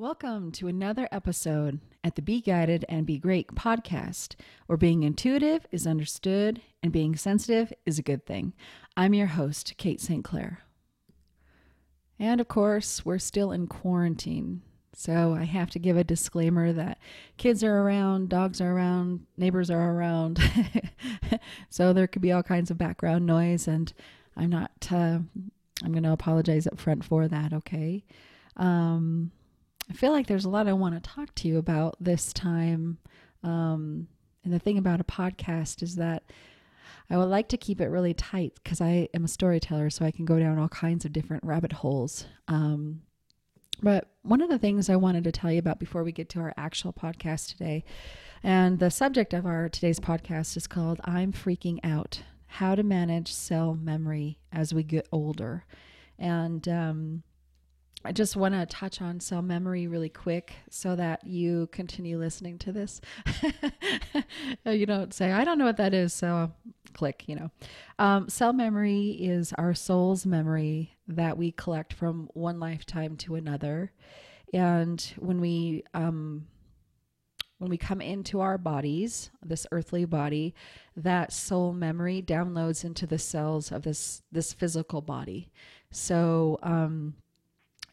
Welcome 0.00 0.52
to 0.52 0.68
another 0.68 1.08
episode 1.10 1.80
at 2.04 2.14
the 2.14 2.22
Be 2.22 2.40
Guided 2.40 2.84
and 2.88 3.04
Be 3.04 3.18
Great 3.18 3.48
podcast, 3.56 4.36
where 4.66 4.76
being 4.76 5.02
intuitive 5.02 5.66
is 5.72 5.88
understood 5.88 6.60
and 6.84 6.92
being 6.92 7.16
sensitive 7.16 7.72
is 7.84 7.98
a 7.98 8.04
good 8.04 8.24
thing. 8.24 8.52
I'm 8.96 9.12
your 9.12 9.26
host, 9.26 9.74
Kate 9.76 10.00
St. 10.00 10.22
Clair. 10.22 10.60
And 12.16 12.40
of 12.40 12.46
course, 12.46 13.04
we're 13.04 13.18
still 13.18 13.50
in 13.50 13.66
quarantine. 13.66 14.62
So 14.94 15.34
I 15.36 15.42
have 15.42 15.70
to 15.70 15.80
give 15.80 15.96
a 15.96 16.04
disclaimer 16.04 16.72
that 16.74 16.98
kids 17.36 17.64
are 17.64 17.78
around, 17.80 18.28
dogs 18.28 18.60
are 18.60 18.70
around, 18.70 19.26
neighbors 19.36 19.68
are 19.68 19.96
around. 19.96 20.38
so 21.70 21.92
there 21.92 22.06
could 22.06 22.22
be 22.22 22.30
all 22.30 22.44
kinds 22.44 22.70
of 22.70 22.78
background 22.78 23.26
noise, 23.26 23.66
and 23.66 23.92
I'm 24.36 24.50
not, 24.50 24.70
uh, 24.92 25.18
I'm 25.82 25.90
going 25.90 26.04
to 26.04 26.12
apologize 26.12 26.68
up 26.68 26.78
front 26.78 27.04
for 27.04 27.26
that, 27.26 27.52
okay? 27.52 28.04
Um, 28.56 29.32
I 29.90 29.94
feel 29.94 30.12
like 30.12 30.26
there's 30.26 30.44
a 30.44 30.50
lot 30.50 30.68
I 30.68 30.72
want 30.72 30.94
to 30.94 31.10
talk 31.10 31.34
to 31.36 31.48
you 31.48 31.58
about 31.58 31.96
this 32.00 32.32
time. 32.32 32.98
Um, 33.42 34.08
and 34.44 34.52
the 34.52 34.58
thing 34.58 34.78
about 34.78 35.00
a 35.00 35.04
podcast 35.04 35.82
is 35.82 35.96
that 35.96 36.24
I 37.10 37.16
would 37.16 37.24
like 37.28 37.48
to 37.48 37.56
keep 37.56 37.80
it 37.80 37.88
really 37.88 38.14
tight 38.14 38.52
because 38.62 38.80
I 38.80 39.08
am 39.14 39.24
a 39.24 39.28
storyteller, 39.28 39.88
so 39.90 40.04
I 40.04 40.10
can 40.10 40.26
go 40.26 40.38
down 40.38 40.58
all 40.58 40.68
kinds 40.68 41.04
of 41.04 41.12
different 41.12 41.44
rabbit 41.44 41.72
holes. 41.72 42.26
Um, 42.48 43.02
but 43.82 44.10
one 44.22 44.42
of 44.42 44.50
the 44.50 44.58
things 44.58 44.90
I 44.90 44.96
wanted 44.96 45.24
to 45.24 45.32
tell 45.32 45.50
you 45.50 45.58
about 45.58 45.78
before 45.78 46.04
we 46.04 46.12
get 46.12 46.28
to 46.30 46.40
our 46.40 46.52
actual 46.56 46.92
podcast 46.92 47.48
today, 47.48 47.84
and 48.42 48.78
the 48.78 48.90
subject 48.90 49.32
of 49.32 49.46
our 49.46 49.68
today's 49.68 50.00
podcast 50.00 50.56
is 50.56 50.66
called 50.66 51.00
I'm 51.04 51.32
Freaking 51.32 51.78
Out 51.82 52.22
How 52.46 52.74
to 52.74 52.82
Manage 52.82 53.32
Cell 53.32 53.74
Memory 53.74 54.38
as 54.52 54.74
We 54.74 54.82
Get 54.82 55.08
Older. 55.10 55.64
And 56.18 56.68
um, 56.68 57.22
I 58.04 58.12
just 58.12 58.36
want 58.36 58.54
to 58.54 58.64
touch 58.66 59.02
on 59.02 59.18
cell 59.18 59.42
memory 59.42 59.88
really 59.88 60.08
quick 60.08 60.54
so 60.70 60.94
that 60.94 61.26
you 61.26 61.68
continue 61.72 62.16
listening 62.18 62.58
to 62.58 62.72
this. 62.72 63.00
you 64.64 64.86
don't 64.86 65.12
say, 65.12 65.32
I 65.32 65.44
don't 65.44 65.58
know 65.58 65.64
what 65.64 65.78
that 65.78 65.92
is, 65.92 66.12
so 66.12 66.52
click, 66.92 67.24
you 67.26 67.34
know. 67.34 67.50
Um, 67.98 68.28
cell 68.28 68.52
memory 68.52 69.10
is 69.10 69.52
our 69.58 69.74
soul's 69.74 70.24
memory 70.24 70.96
that 71.08 71.36
we 71.36 71.50
collect 71.50 71.92
from 71.92 72.28
one 72.34 72.60
lifetime 72.60 73.16
to 73.18 73.34
another. 73.34 73.92
And 74.54 75.00
when 75.18 75.40
we, 75.40 75.82
um, 75.92 76.46
when 77.58 77.70
we 77.70 77.76
come 77.76 78.00
into 78.00 78.40
our 78.40 78.58
bodies, 78.58 79.30
this 79.44 79.66
earthly 79.72 80.04
body, 80.04 80.54
that 80.96 81.32
soul 81.32 81.72
memory 81.72 82.22
downloads 82.22 82.84
into 82.84 83.06
the 83.06 83.18
cells 83.18 83.72
of 83.72 83.82
this 83.82 84.22
this 84.30 84.52
physical 84.52 85.00
body. 85.00 85.50
So 85.90 86.58
um, 86.62 87.14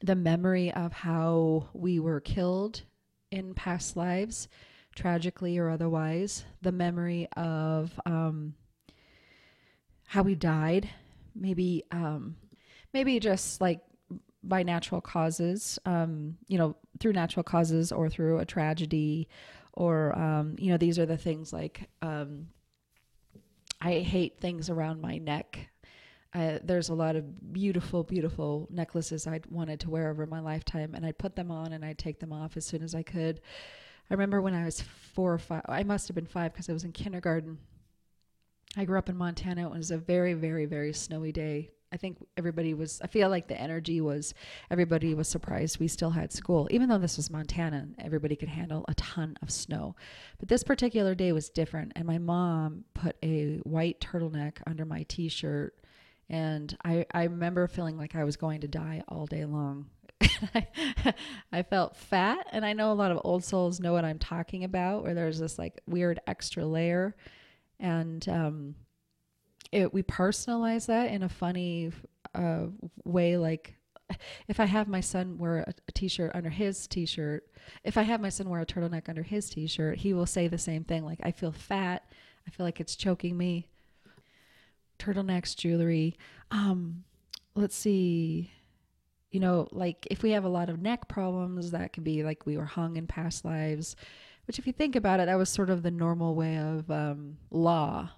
the 0.05 0.15
memory 0.15 0.71
of 0.71 0.93
how 0.93 1.67
we 1.73 1.99
were 1.99 2.19
killed 2.19 2.83
in 3.31 3.53
past 3.53 3.97
lives, 3.97 4.47
tragically 4.95 5.57
or 5.57 5.69
otherwise, 5.69 6.45
the 6.61 6.71
memory 6.71 7.27
of 7.35 7.99
um, 8.05 8.53
how 10.05 10.21
we 10.21 10.35
died, 10.35 10.89
maybe 11.33 11.83
um, 11.91 12.35
maybe 12.93 13.19
just 13.19 13.59
like 13.59 13.81
by 14.43 14.61
natural 14.61 15.01
causes, 15.01 15.79
um, 15.85 16.37
you 16.47 16.57
know, 16.57 16.75
through 16.99 17.13
natural 17.13 17.43
causes 17.43 17.91
or 17.91 18.07
through 18.07 18.37
a 18.37 18.45
tragedy, 18.45 19.27
or 19.73 20.17
um, 20.17 20.55
you 20.59 20.69
know, 20.71 20.77
these 20.77 20.99
are 20.99 21.05
the 21.07 21.17
things 21.17 21.51
like 21.51 21.89
um, 22.03 22.47
I 23.81 23.99
hate 23.99 24.39
things 24.39 24.69
around 24.69 25.01
my 25.01 25.17
neck 25.17 25.69
I, 26.35 26.59
there's 26.61 26.89
a 26.89 26.93
lot 26.93 27.15
of 27.15 27.53
beautiful, 27.53 28.03
beautiful 28.03 28.67
necklaces 28.69 29.25
I'd 29.25 29.45
wanted 29.45 29.79
to 29.81 29.89
wear 29.89 30.09
over 30.09 30.25
my 30.25 30.41
lifetime, 30.41 30.93
and 30.93 31.05
I'd 31.05 31.17
put 31.17 31.35
them 31.37 31.49
on 31.49 31.71
and 31.71 31.85
I'd 31.85 31.97
take 31.97 32.19
them 32.19 32.33
off 32.33 32.57
as 32.57 32.65
soon 32.65 32.83
as 32.83 32.93
I 32.93 33.03
could. 33.03 33.39
I 34.09 34.13
remember 34.13 34.41
when 34.41 34.53
I 34.53 34.65
was 34.65 34.81
four 34.81 35.33
or 35.33 35.37
five, 35.37 35.63
I 35.69 35.83
must 35.83 36.09
have 36.09 36.15
been 36.15 36.25
five 36.25 36.51
because 36.51 36.69
I 36.69 36.73
was 36.73 36.83
in 36.83 36.91
kindergarten. 36.91 37.57
I 38.75 38.83
grew 38.83 38.97
up 38.97 39.07
in 39.07 39.15
Montana. 39.15 39.65
It 39.65 39.77
was 39.77 39.91
a 39.91 39.97
very, 39.97 40.33
very, 40.33 40.65
very 40.65 40.91
snowy 40.91 41.31
day. 41.31 41.71
I 41.93 41.97
think 41.97 42.17
everybody 42.35 42.73
was, 42.73 42.99
I 43.01 43.07
feel 43.07 43.29
like 43.29 43.47
the 43.47 43.59
energy 43.59 44.01
was, 44.01 44.33
everybody 44.69 45.13
was 45.13 45.29
surprised 45.29 45.79
we 45.79 45.87
still 45.87 46.09
had 46.09 46.33
school, 46.33 46.67
even 46.69 46.89
though 46.89 46.97
this 46.97 47.15
was 47.15 47.29
Montana 47.29 47.87
everybody 47.99 48.35
could 48.35 48.49
handle 48.49 48.83
a 48.89 48.93
ton 48.95 49.37
of 49.41 49.49
snow. 49.49 49.95
But 50.37 50.49
this 50.49 50.63
particular 50.63 51.15
day 51.15 51.31
was 51.31 51.49
different. 51.49 51.93
And 51.95 52.05
my 52.05 52.17
mom 52.17 52.83
put 52.93 53.15
a 53.23 53.59
white 53.63 54.01
turtleneck 54.01 54.57
under 54.67 54.83
my 54.83 55.03
t 55.07 55.29
shirt 55.29 55.75
and 56.29 56.75
I, 56.83 57.05
I 57.11 57.23
remember 57.25 57.67
feeling 57.67 57.97
like 57.97 58.15
I 58.15 58.23
was 58.23 58.35
going 58.35 58.61
to 58.61 58.67
die 58.67 59.03
all 59.07 59.25
day 59.25 59.45
long. 59.45 59.87
I 61.51 61.63
felt 61.63 61.95
fat, 61.95 62.47
and 62.51 62.65
I 62.65 62.73
know 62.73 62.91
a 62.91 62.93
lot 62.93 63.11
of 63.11 63.21
old 63.23 63.43
souls 63.43 63.79
know 63.79 63.93
what 63.93 64.05
I'm 64.05 64.19
talking 64.19 64.63
about, 64.63 65.03
where 65.03 65.13
there's 65.13 65.39
this 65.39 65.59
like 65.59 65.81
weird 65.87 66.19
extra 66.25 66.65
layer, 66.65 67.15
and 67.79 68.27
um, 68.29 68.75
it 69.71 69.93
we 69.93 70.03
personalize 70.03 70.87
that 70.87 71.11
in 71.11 71.21
a 71.23 71.29
funny 71.29 71.91
uh, 72.33 72.67
way. 73.03 73.37
Like 73.37 73.75
if 74.47 74.59
I 74.59 74.65
have 74.65 74.87
my 74.87 75.01
son 75.01 75.37
wear 75.37 75.59
a 75.59 75.73
a 75.87 75.91
t-shirt 75.91 76.31
under 76.33 76.49
his 76.49 76.87
t-shirt, 76.87 77.43
if 77.83 77.97
I 77.97 78.03
have 78.03 78.21
my 78.21 78.29
son 78.29 78.49
wear 78.49 78.61
a 78.61 78.65
turtleneck 78.65 79.09
under 79.09 79.23
his 79.23 79.49
t-shirt, 79.49 79.99
he 79.99 80.13
will 80.13 80.25
say 80.25 80.47
the 80.47 80.57
same 80.57 80.85
thing. 80.85 81.05
Like 81.05 81.19
I 81.23 81.31
feel 81.31 81.51
fat, 81.51 82.09
I 82.47 82.51
feel 82.51 82.65
like 82.65 82.79
it's 82.79 82.95
choking 82.95 83.37
me 83.37 83.67
turtlenecks, 85.05 85.55
jewelry. 85.55 86.17
Um, 86.51 87.03
let's 87.55 87.75
see. 87.75 88.51
You 89.31 89.39
know, 89.39 89.67
like 89.71 90.07
if 90.09 90.23
we 90.23 90.31
have 90.31 90.45
a 90.45 90.49
lot 90.49 90.69
of 90.69 90.81
neck 90.81 91.07
problems, 91.07 91.71
that 91.71 91.93
could 91.93 92.03
be 92.03 92.23
like 92.23 92.45
we 92.45 92.57
were 92.57 92.65
hung 92.65 92.95
in 92.95 93.07
past 93.07 93.45
lives. 93.45 93.95
Which, 94.47 94.59
if 94.59 94.67
you 94.67 94.73
think 94.73 94.95
about 94.95 95.19
it, 95.19 95.25
that 95.25 95.37
was 95.37 95.49
sort 95.49 95.69
of 95.69 95.81
the 95.81 95.91
normal 95.91 96.35
way 96.35 96.57
of 96.57 96.89
um, 96.91 97.37
law 97.49 98.11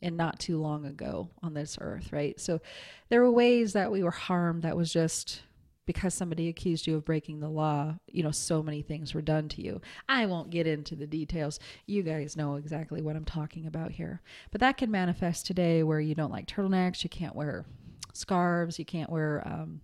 and 0.00 0.16
not 0.16 0.38
too 0.38 0.58
long 0.58 0.86
ago 0.86 1.28
on 1.42 1.54
this 1.54 1.76
earth, 1.80 2.12
right? 2.12 2.38
So 2.40 2.60
there 3.08 3.22
were 3.22 3.30
ways 3.30 3.72
that 3.74 3.90
we 3.90 4.02
were 4.02 4.10
harmed 4.10 4.62
that 4.62 4.76
was 4.76 4.92
just 4.92 5.42
because 5.88 6.12
somebody 6.12 6.50
accused 6.50 6.86
you 6.86 6.96
of 6.96 7.04
breaking 7.06 7.40
the 7.40 7.48
law, 7.48 7.94
you 8.06 8.22
know, 8.22 8.30
so 8.30 8.62
many 8.62 8.82
things 8.82 9.14
were 9.14 9.22
done 9.22 9.48
to 9.48 9.62
you. 9.62 9.80
I 10.06 10.26
won't 10.26 10.50
get 10.50 10.66
into 10.66 10.94
the 10.94 11.06
details. 11.06 11.58
You 11.86 12.02
guys 12.02 12.36
know 12.36 12.56
exactly 12.56 13.00
what 13.00 13.16
I'm 13.16 13.24
talking 13.24 13.66
about 13.66 13.92
here. 13.92 14.20
But 14.50 14.60
that 14.60 14.76
can 14.76 14.90
manifest 14.90 15.46
today 15.46 15.82
where 15.82 15.98
you 15.98 16.14
don't 16.14 16.30
like 16.30 16.46
turtlenecks, 16.46 17.02
you 17.04 17.08
can't 17.08 17.34
wear 17.34 17.64
scarves, 18.12 18.78
you 18.78 18.84
can't 18.84 19.08
wear 19.08 19.42
um, 19.46 19.80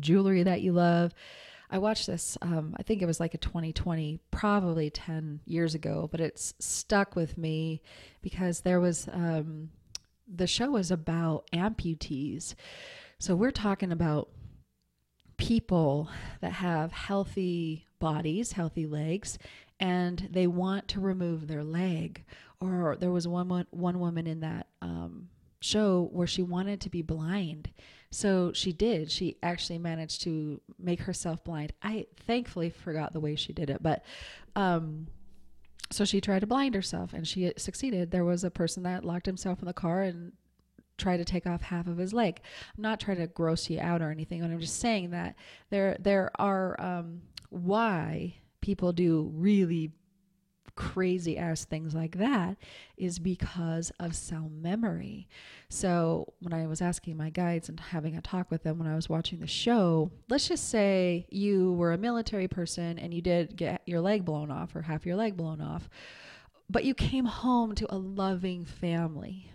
jewelry 0.00 0.44
that 0.44 0.62
you 0.62 0.72
love. 0.72 1.12
I 1.70 1.76
watched 1.76 2.06
this, 2.06 2.38
um, 2.40 2.74
I 2.78 2.82
think 2.82 3.02
it 3.02 3.06
was 3.06 3.20
like 3.20 3.34
a 3.34 3.38
2020, 3.38 4.18
probably 4.30 4.88
10 4.88 5.40
years 5.44 5.74
ago, 5.74 6.08
but 6.10 6.22
it's 6.22 6.54
stuck 6.58 7.16
with 7.16 7.36
me 7.36 7.82
because 8.22 8.60
there 8.60 8.80
was, 8.80 9.10
um, 9.12 9.68
the 10.26 10.46
show 10.46 10.70
was 10.70 10.90
about 10.90 11.50
amputees. 11.52 12.54
So 13.18 13.36
we're 13.36 13.50
talking 13.50 13.92
about 13.92 14.30
people 15.36 16.08
that 16.40 16.52
have 16.52 16.92
healthy 16.92 17.86
bodies, 17.98 18.52
healthy 18.52 18.86
legs, 18.86 19.38
and 19.80 20.28
they 20.30 20.46
want 20.46 20.88
to 20.88 21.00
remove 21.00 21.46
their 21.46 21.64
leg. 21.64 22.24
Or 22.60 22.96
there 22.98 23.10
was 23.10 23.26
one 23.26 23.66
one 23.70 23.98
woman 23.98 24.26
in 24.26 24.40
that 24.40 24.68
um, 24.80 25.28
show 25.60 26.08
where 26.12 26.26
she 26.26 26.42
wanted 26.42 26.80
to 26.82 26.90
be 26.90 27.02
blind. 27.02 27.70
So 28.10 28.52
she 28.52 28.72
did. 28.72 29.10
She 29.10 29.36
actually 29.42 29.78
managed 29.78 30.22
to 30.22 30.60
make 30.78 31.00
herself 31.00 31.42
blind. 31.44 31.72
I 31.82 32.06
thankfully 32.26 32.70
forgot 32.70 33.12
the 33.12 33.20
way 33.20 33.36
she 33.36 33.52
did 33.52 33.70
it, 33.70 33.82
but 33.82 34.04
um, 34.54 35.06
so 35.90 36.04
she 36.04 36.20
tried 36.20 36.40
to 36.40 36.46
blind 36.46 36.74
herself 36.74 37.12
and 37.12 37.26
she 37.26 37.52
succeeded. 37.56 38.10
There 38.10 38.24
was 38.24 38.44
a 38.44 38.50
person 38.50 38.82
that 38.84 39.04
locked 39.04 39.26
himself 39.26 39.60
in 39.60 39.66
the 39.66 39.72
car 39.72 40.02
and 40.02 40.32
try 40.98 41.16
to 41.16 41.24
take 41.24 41.46
off 41.46 41.62
half 41.62 41.86
of 41.86 41.96
his 41.96 42.12
leg. 42.12 42.40
I'm 42.76 42.82
not 42.82 43.00
trying 43.00 43.18
to 43.18 43.26
gross 43.26 43.68
you 43.70 43.80
out 43.80 44.02
or 44.02 44.10
anything, 44.10 44.40
but 44.40 44.50
I'm 44.50 44.60
just 44.60 44.80
saying 44.80 45.10
that 45.10 45.34
there 45.70 45.96
there 46.00 46.30
are 46.38 46.80
um, 46.80 47.22
why 47.50 48.36
people 48.60 48.92
do 48.92 49.30
really 49.34 49.92
crazy 50.74 51.36
ass 51.36 51.64
things 51.64 51.94
like 51.94 52.16
that 52.16 52.56
is 52.96 53.18
because 53.18 53.92
of 54.00 54.16
cell 54.16 54.50
memory. 54.50 55.28
So 55.68 56.32
when 56.40 56.52
I 56.52 56.66
was 56.66 56.80
asking 56.80 57.16
my 57.16 57.30
guides 57.30 57.68
and 57.68 57.78
having 57.78 58.16
a 58.16 58.22
talk 58.22 58.50
with 58.50 58.62
them 58.62 58.78
when 58.78 58.88
I 58.88 58.94
was 58.94 59.08
watching 59.08 59.40
the 59.40 59.46
show, 59.46 60.10
let's 60.28 60.48
just 60.48 60.68
say 60.68 61.26
you 61.30 61.72
were 61.74 61.92
a 61.92 61.98
military 61.98 62.48
person 62.48 62.98
and 62.98 63.12
you 63.12 63.20
did 63.20 63.56
get 63.56 63.82
your 63.86 64.00
leg 64.00 64.24
blown 64.24 64.50
off 64.50 64.74
or 64.74 64.82
half 64.82 65.04
your 65.04 65.16
leg 65.16 65.36
blown 65.36 65.60
off, 65.60 65.90
but 66.70 66.84
you 66.84 66.94
came 66.94 67.26
home 67.26 67.74
to 67.74 67.94
a 67.94 67.98
loving 67.98 68.64
family 68.64 69.51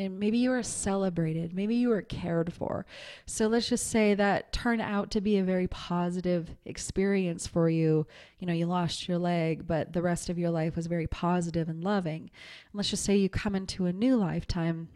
and 0.00 0.20
maybe 0.20 0.38
you 0.38 0.50
were 0.50 0.62
celebrated, 0.62 1.52
maybe 1.52 1.74
you 1.74 1.88
were 1.88 2.02
cared 2.02 2.52
for. 2.52 2.86
So 3.26 3.48
let's 3.48 3.68
just 3.68 3.88
say 3.90 4.14
that 4.14 4.52
turned 4.52 4.80
out 4.80 5.10
to 5.10 5.20
be 5.20 5.38
a 5.38 5.44
very 5.44 5.66
positive 5.66 6.54
experience 6.64 7.48
for 7.48 7.68
you. 7.68 8.06
You 8.38 8.46
know, 8.46 8.52
you 8.52 8.66
lost 8.66 9.08
your 9.08 9.18
leg, 9.18 9.66
but 9.66 9.92
the 9.92 10.02
rest 10.02 10.30
of 10.30 10.38
your 10.38 10.50
life 10.50 10.76
was 10.76 10.86
very 10.86 11.08
positive 11.08 11.68
and 11.68 11.82
loving. 11.82 12.22
And 12.22 12.74
let's 12.74 12.90
just 12.90 13.04
say 13.04 13.16
you 13.16 13.28
come 13.28 13.56
into 13.56 13.86
a 13.86 13.92
new 13.92 14.16
lifetime 14.16 14.88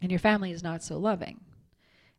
and 0.00 0.10
your 0.10 0.20
family 0.20 0.50
is 0.52 0.62
not 0.62 0.82
so 0.82 0.96
loving. 0.98 1.40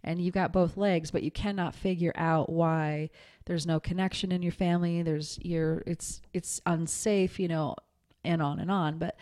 and 0.06 0.22
you've 0.22 0.36
got 0.36 0.54
both 0.54 0.78
legs, 0.78 1.10
but 1.10 1.24
you 1.24 1.32
cannot 1.32 1.74
figure 1.74 2.14
out 2.16 2.48
why 2.50 3.10
there's 3.46 3.66
no 3.66 3.80
connection 3.80 4.32
in 4.32 4.44
your 4.44 4.52
family. 4.52 5.02
There's 5.02 5.40
you're 5.42 5.82
it's 5.88 6.22
it's 6.34 6.62
unsafe, 6.68 7.40
you 7.40 7.48
know, 7.48 7.76
and 8.24 8.42
on 8.42 8.60
and 8.60 8.70
on. 8.70 9.00
But 9.00 9.18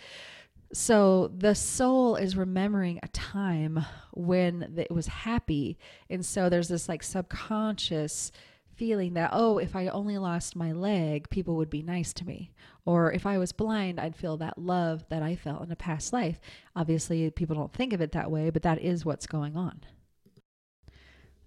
so 0.73 1.31
the 1.37 1.55
soul 1.55 2.15
is 2.15 2.35
remembering 2.35 2.99
a 3.01 3.07
time 3.09 3.85
when 4.11 4.73
it 4.77 4.91
was 4.91 5.07
happy. 5.07 5.77
And 6.09 6.25
so 6.25 6.49
there's 6.49 6.67
this 6.67 6.89
like 6.89 7.03
subconscious 7.03 8.31
feeling 8.75 9.13
that, 9.13 9.29
oh, 9.33 9.59
if 9.59 9.75
I 9.75 9.87
only 9.87 10.17
lost 10.17 10.55
my 10.55 10.71
leg, 10.71 11.29
people 11.29 11.55
would 11.57 11.69
be 11.69 11.83
nice 11.83 12.11
to 12.13 12.25
me. 12.25 12.51
Or 12.85 13.11
if 13.11 13.25
I 13.25 13.37
was 13.37 13.51
blind, 13.51 13.99
I'd 13.99 14.15
feel 14.15 14.37
that 14.37 14.57
love 14.57 15.05
that 15.09 15.21
I 15.21 15.35
felt 15.35 15.63
in 15.63 15.71
a 15.71 15.75
past 15.75 16.11
life. 16.11 16.39
Obviously, 16.75 17.29
people 17.29 17.55
don't 17.55 17.71
think 17.71 17.93
of 17.93 18.01
it 18.01 18.11
that 18.13 18.31
way, 18.31 18.49
but 18.49 18.63
that 18.63 18.81
is 18.81 19.05
what's 19.05 19.27
going 19.27 19.55
on. 19.55 19.81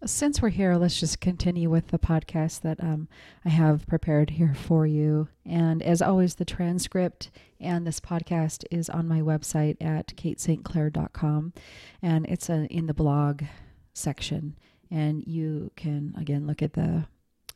Since 0.04 0.42
we're 0.42 0.50
here, 0.50 0.76
let's 0.76 1.00
just 1.00 1.20
continue 1.20 1.70
with 1.70 1.88
the 1.88 1.98
podcast 1.98 2.60
that 2.60 2.82
um, 2.82 3.08
I 3.44 3.48
have 3.48 3.86
prepared 3.86 4.30
here 4.30 4.54
for 4.54 4.86
you. 4.86 5.28
And 5.44 5.82
as 5.82 6.02
always, 6.02 6.34
the 6.34 6.44
transcript 6.44 7.30
and 7.58 7.86
this 7.86 7.98
podcast 7.98 8.64
is 8.70 8.90
on 8.90 9.08
my 9.08 9.20
website 9.20 9.78
at 9.80 10.08
katestclair.com. 10.08 11.54
And 12.02 12.26
it's 12.26 12.50
a, 12.50 12.66
in 12.66 12.86
the 12.86 12.94
blog 12.94 13.44
section. 13.94 14.58
And 14.90 15.26
you 15.26 15.72
can, 15.76 16.14
again, 16.18 16.46
look 16.46 16.62
at 16.62 16.74
the 16.74 17.06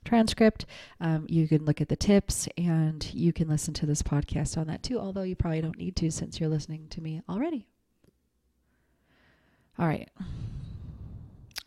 transcript. 0.07 0.65
Um, 0.99 1.27
you 1.29 1.47
can 1.47 1.67
look 1.67 1.83
at 1.83 1.91
the 1.91 1.97
tips 1.97 2.49
and 2.57 3.13
you 3.13 3.35
can 3.35 3.49
listen 3.49 3.75
to 3.75 3.87
this 3.87 4.03
podcast 4.03 4.57
on 4.57 4.67
that 4.69 4.83
too, 4.83 4.99
although 4.99 5.23
you 5.23 5.37
probably 5.37 5.61
don't 5.61 5.79
need 5.79 5.95
to 5.97 6.11
since 6.11 6.41
you're 6.41 6.49
listening 6.49 6.89
to 6.89 7.03
me 7.03 7.21
already. 7.29 7.67
All 9.79 9.87
right. 9.87 10.09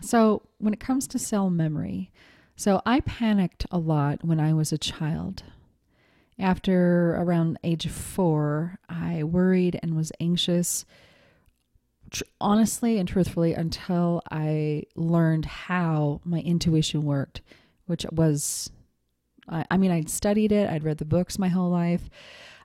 So, 0.04 0.42
when 0.58 0.74
it 0.74 0.82
comes 0.82 1.08
to 1.08 1.18
cell 1.18 1.50
memory, 1.50 2.12
so 2.58 2.82
I 2.86 3.00
panicked 3.00 3.66
a 3.72 3.78
lot 3.78 4.20
when 4.22 4.38
I 4.38 4.54
was 4.54 4.74
a 4.74 4.78
child. 4.78 5.44
After 6.38 7.16
around 7.16 7.58
age 7.64 7.88
four, 7.88 8.80
I 8.90 9.24
worried 9.24 9.80
and 9.82 9.96
was 9.96 10.12
anxious, 10.20 10.86
tr- 12.12 12.24
honestly 12.42 12.98
and 12.98 13.08
truthfully, 13.08 13.54
until 13.54 14.22
I 14.30 14.84
learned 14.98 15.46
how 15.46 16.20
my 16.26 16.40
intuition 16.42 17.04
worked, 17.04 17.40
which 17.86 18.06
was, 18.12 18.70
I, 19.48 19.64
I 19.72 19.78
mean, 19.78 19.92
I'd 19.92 20.10
studied 20.10 20.52
it, 20.52 20.70
I'd 20.70 20.84
read 20.84 20.98
the 20.98 21.06
books 21.06 21.40
my 21.40 21.48
whole 21.48 21.70
life. 21.70 22.10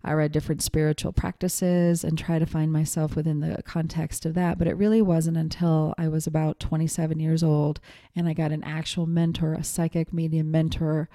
I 0.04 0.12
read 0.12 0.32
different 0.32 0.62
spiritual 0.62 1.12
practices 1.12 2.04
and 2.04 2.16
try 2.16 2.38
to 2.38 2.46
find 2.46 2.72
myself 2.72 3.16
within 3.16 3.40
the 3.40 3.62
context 3.64 4.24
of 4.24 4.34
that. 4.34 4.58
But 4.58 4.68
it 4.68 4.76
really 4.76 5.02
wasn't 5.02 5.36
until 5.36 5.94
I 5.98 6.08
was 6.08 6.26
about 6.26 6.60
27 6.60 7.18
years 7.18 7.42
old 7.42 7.80
and 8.14 8.28
I 8.28 8.32
got 8.32 8.52
an 8.52 8.64
actual 8.64 9.06
mentor, 9.06 9.54
a 9.54 9.64
psychic 9.64 10.12
medium 10.12 10.50
mentor, 10.50 11.08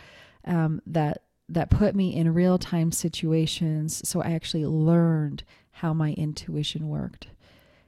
um, 0.46 0.82
that 0.86 1.24
that 1.50 1.70
put 1.70 1.96
me 1.96 2.16
in 2.16 2.34
real 2.34 2.58
time 2.58 2.92
situations. 2.92 4.08
So 4.08 4.22
I 4.22 4.32
actually 4.32 4.66
learned 4.66 5.44
how 5.72 5.94
my 5.94 6.14
intuition 6.14 6.88
worked. 6.88 7.28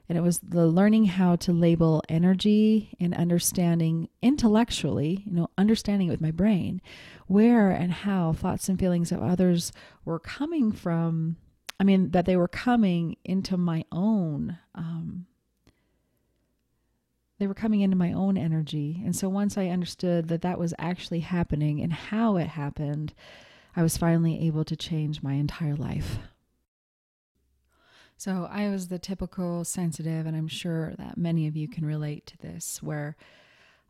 And 0.08 0.16
it 0.16 0.20
was 0.20 0.38
the 0.38 0.66
learning 0.66 1.06
how 1.06 1.36
to 1.36 1.52
label 1.52 2.02
energy 2.08 2.94
and 3.00 3.14
understanding 3.14 4.08
intellectually, 4.22 5.24
you 5.26 5.32
know, 5.32 5.50
understanding 5.58 6.08
it 6.08 6.12
with 6.12 6.20
my 6.20 6.30
brain, 6.30 6.80
where 7.26 7.70
and 7.70 7.92
how 7.92 8.32
thoughts 8.32 8.68
and 8.68 8.78
feelings 8.78 9.10
of 9.10 9.22
others 9.22 9.72
were 10.04 10.20
coming 10.20 10.70
from. 10.70 11.36
I 11.78 11.84
mean, 11.84 12.12
that 12.12 12.24
they 12.24 12.36
were 12.36 12.48
coming 12.48 13.16
into 13.24 13.56
my 13.56 13.84
own, 13.92 14.58
um, 14.74 15.26
they 17.38 17.46
were 17.46 17.54
coming 17.54 17.80
into 17.80 17.96
my 17.96 18.12
own 18.12 18.38
energy. 18.38 19.02
And 19.04 19.14
so 19.14 19.28
once 19.28 19.58
I 19.58 19.66
understood 19.66 20.28
that 20.28 20.40
that 20.42 20.58
was 20.58 20.72
actually 20.78 21.20
happening 21.20 21.82
and 21.82 21.92
how 21.92 22.36
it 22.36 22.46
happened, 22.46 23.12
I 23.74 23.82
was 23.82 23.98
finally 23.98 24.46
able 24.46 24.64
to 24.64 24.76
change 24.76 25.22
my 25.22 25.34
entire 25.34 25.76
life. 25.76 26.18
So 28.16 28.48
I 28.50 28.70
was 28.70 28.88
the 28.88 28.98
typical 28.98 29.64
sensitive, 29.64 30.26
and 30.26 30.36
I'm 30.36 30.48
sure 30.48 30.94
that 30.98 31.18
many 31.18 31.46
of 31.46 31.56
you 31.56 31.68
can 31.68 31.84
relate 31.84 32.26
to 32.26 32.38
this, 32.38 32.82
where, 32.82 33.16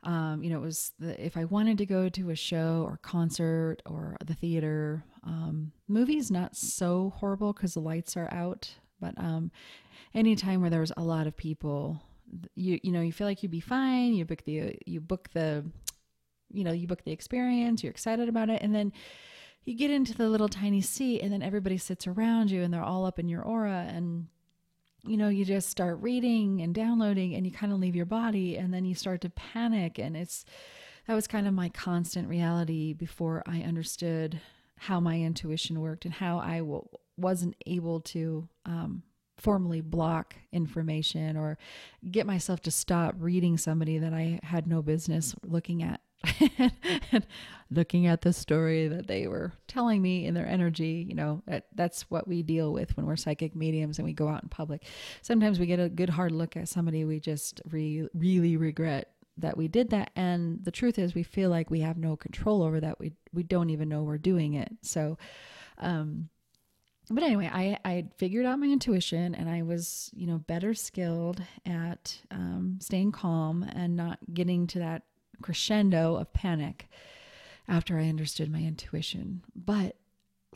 um, 0.03 0.43
you 0.43 0.49
know, 0.49 0.57
it 0.57 0.61
was 0.61 0.91
the, 0.99 1.25
if 1.25 1.37
I 1.37 1.45
wanted 1.45 1.77
to 1.77 1.85
go 1.85 2.09
to 2.09 2.29
a 2.29 2.35
show 2.35 2.83
or 2.85 2.99
concert 3.01 3.77
or 3.85 4.17
the 4.25 4.33
theater, 4.33 5.03
um, 5.23 5.71
movies 5.87 6.29
not 6.29 6.55
so 6.55 7.13
horrible 7.17 7.53
because 7.53 7.73
the 7.73 7.79
lights 7.79 8.17
are 8.17 8.31
out, 8.33 8.69
but 8.99 9.17
um, 9.17 9.49
any 10.13 10.35
time 10.35 10.61
where 10.61 10.69
there 10.69 10.81
was 10.81 10.93
a 10.97 11.03
lot 11.03 11.27
of 11.27 11.37
people, 11.37 12.01
you 12.55 12.79
you 12.83 12.91
know, 12.91 13.01
you 13.01 13.13
feel 13.13 13.27
like 13.27 13.41
you'd 13.41 13.51
be 13.51 13.61
fine. 13.61 14.13
You 14.13 14.25
book 14.25 14.43
the 14.43 14.75
you 14.85 14.99
book 14.99 15.29
the, 15.33 15.63
you 16.51 16.63
know, 16.63 16.73
you 16.73 16.87
book 16.87 17.03
the 17.05 17.11
experience. 17.11 17.83
You're 17.83 17.91
excited 17.91 18.27
about 18.27 18.49
it, 18.49 18.61
and 18.61 18.75
then 18.75 18.91
you 19.67 19.75
get 19.75 19.91
into 19.91 20.13
the 20.13 20.29
little 20.29 20.47
tiny 20.47 20.81
seat 20.81 21.21
and 21.21 21.31
then 21.31 21.43
everybody 21.43 21.77
sits 21.77 22.07
around 22.07 22.49
you 22.49 22.63
and 22.63 22.73
they're 22.73 22.81
all 22.81 23.05
up 23.05 23.19
in 23.19 23.27
your 23.27 23.41
aura 23.41 23.85
and 23.89 24.27
you 25.03 25.17
know 25.17 25.27
you 25.27 25.43
just 25.43 25.69
start 25.69 26.01
reading 26.01 26.61
and 26.61 26.73
downloading 26.73 27.35
and 27.35 27.45
you 27.45 27.51
kind 27.51 27.73
of 27.73 27.79
leave 27.79 27.95
your 27.95 28.05
body 28.05 28.55
and 28.55 28.73
then 28.73 28.85
you 28.85 28.95
start 28.95 29.21
to 29.21 29.29
panic 29.29 29.99
and 29.99 30.15
it's 30.15 30.45
that 31.05 31.13
was 31.13 31.27
kind 31.27 31.47
of 31.47 31.53
my 31.53 31.67
constant 31.69 32.29
reality 32.29 32.93
before 32.93 33.43
i 33.45 33.59
understood 33.61 34.39
how 34.77 34.99
my 34.99 35.19
intuition 35.19 35.81
worked 35.81 36.05
and 36.05 36.13
how 36.13 36.37
I 36.37 36.59
w- 36.59 36.87
wasn't 37.17 37.55
able 37.65 37.99
to 38.01 38.47
um, 38.65 39.03
formally 39.37 39.81
block 39.81 40.35
information 40.51 41.35
or 41.35 41.57
get 42.09 42.27
myself 42.27 42.61
to 42.61 42.71
stop 42.71 43.15
reading 43.19 43.57
somebody 43.57 43.97
that 43.99 44.13
i 44.13 44.39
had 44.43 44.67
no 44.67 44.81
business 44.81 45.35
looking 45.43 45.83
at 45.83 46.01
and 46.59 47.25
looking 47.71 48.07
at 48.07 48.21
the 48.21 48.33
story 48.33 48.87
that 48.87 49.07
they 49.07 49.27
were 49.27 49.53
telling 49.67 50.01
me 50.01 50.25
in 50.25 50.33
their 50.33 50.47
energy, 50.47 51.05
you 51.07 51.15
know, 51.15 51.41
that, 51.47 51.67
that's 51.75 52.03
what 52.09 52.27
we 52.27 52.43
deal 52.43 52.73
with 52.73 52.95
when 52.97 53.05
we're 53.05 53.15
psychic 53.15 53.55
mediums 53.55 53.99
and 53.99 54.05
we 54.05 54.13
go 54.13 54.27
out 54.27 54.43
in 54.43 54.49
public. 54.49 54.83
Sometimes 55.21 55.59
we 55.59 55.65
get 55.65 55.79
a 55.79 55.89
good 55.89 56.09
hard 56.09 56.31
look 56.31 56.55
at 56.57 56.69
somebody 56.69 57.05
we 57.05 57.19
just 57.19 57.61
re- 57.69 58.07
really 58.13 58.57
regret 58.57 59.11
that 59.37 59.57
we 59.57 59.67
did 59.67 59.91
that. 59.91 60.11
And 60.15 60.63
the 60.63 60.71
truth 60.71 60.97
is 60.97 61.13
we 61.13 61.23
feel 61.23 61.49
like 61.49 61.69
we 61.69 61.81
have 61.81 61.97
no 61.97 62.15
control 62.15 62.63
over 62.63 62.79
that. 62.79 62.99
We 62.99 63.13
we 63.33 63.43
don't 63.43 63.69
even 63.69 63.89
know 63.89 64.03
we're 64.03 64.17
doing 64.17 64.55
it. 64.55 64.69
So 64.81 65.17
um 65.77 66.29
but 67.09 67.23
anyway 67.23 67.49
i 67.53 67.77
i 67.85 68.05
figured 68.17 68.45
out 68.45 68.59
my 68.59 68.67
intuition 68.67 69.33
and 69.35 69.49
i 69.49 69.61
was 69.61 70.11
you 70.13 70.27
know 70.27 70.39
better 70.39 70.73
skilled 70.73 71.41
at 71.65 72.17
um, 72.31 72.77
staying 72.81 73.11
calm 73.11 73.63
and 73.63 73.95
not 73.95 74.19
getting 74.33 74.67
to 74.67 74.79
that 74.79 75.03
crescendo 75.41 76.15
of 76.15 76.33
panic 76.33 76.89
after 77.67 77.97
I 77.97 78.09
understood 78.09 78.51
my 78.51 78.59
intuition. 78.59 79.43
But 79.55 79.95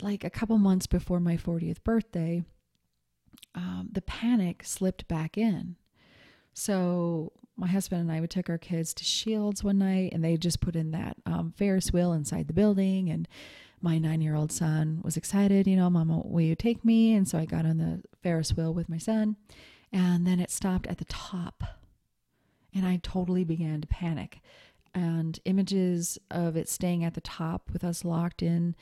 like 0.00 0.24
a 0.24 0.30
couple 0.30 0.58
months 0.58 0.86
before 0.86 1.20
my 1.20 1.36
40th 1.36 1.82
birthday, 1.84 2.42
um, 3.54 3.88
the 3.92 4.02
panic 4.02 4.64
slipped 4.64 5.06
back 5.08 5.36
in. 5.36 5.76
So 6.54 7.32
my 7.56 7.66
husband 7.66 8.00
and 8.00 8.12
I 8.12 8.20
would 8.20 8.30
take 8.30 8.48
our 8.48 8.58
kids 8.58 8.94
to 8.94 9.04
Scheels 9.04 9.62
one 9.62 9.78
night, 9.78 10.12
and 10.12 10.24
they 10.24 10.36
just 10.36 10.60
put 10.60 10.76
in 10.76 10.90
that 10.92 11.16
um, 11.26 11.52
Ferris 11.56 11.92
wheel 11.92 12.12
inside 12.12 12.48
the 12.48 12.54
building. 12.54 13.10
And 13.10 13.28
my 13.80 13.98
nine-year-old 13.98 14.52
son 14.52 15.00
was 15.02 15.16
excited, 15.16 15.66
you 15.66 15.76
know, 15.76 15.90
Mama, 15.90 16.22
will 16.24 16.40
you 16.40 16.54
take 16.54 16.84
me? 16.84 17.14
And 17.14 17.28
so 17.28 17.38
I 17.38 17.44
got 17.44 17.66
on 17.66 17.78
the 17.78 18.02
Ferris 18.22 18.56
wheel 18.56 18.72
with 18.72 18.88
my 18.88 18.98
son, 18.98 19.36
and 19.92 20.26
then 20.26 20.40
it 20.40 20.50
stopped 20.50 20.86
at 20.86 20.98
the 20.98 21.04
top, 21.04 21.62
and 22.74 22.86
I 22.86 23.00
totally 23.02 23.44
began 23.44 23.80
to 23.80 23.88
panic 23.88 24.40
and 24.94 25.38
images 25.44 26.18
of 26.30 26.56
it 26.56 26.68
staying 26.68 27.04
at 27.04 27.14
the 27.14 27.20
top 27.20 27.70
with 27.72 27.84
us 27.84 28.04
locked 28.04 28.42
in 28.42 28.74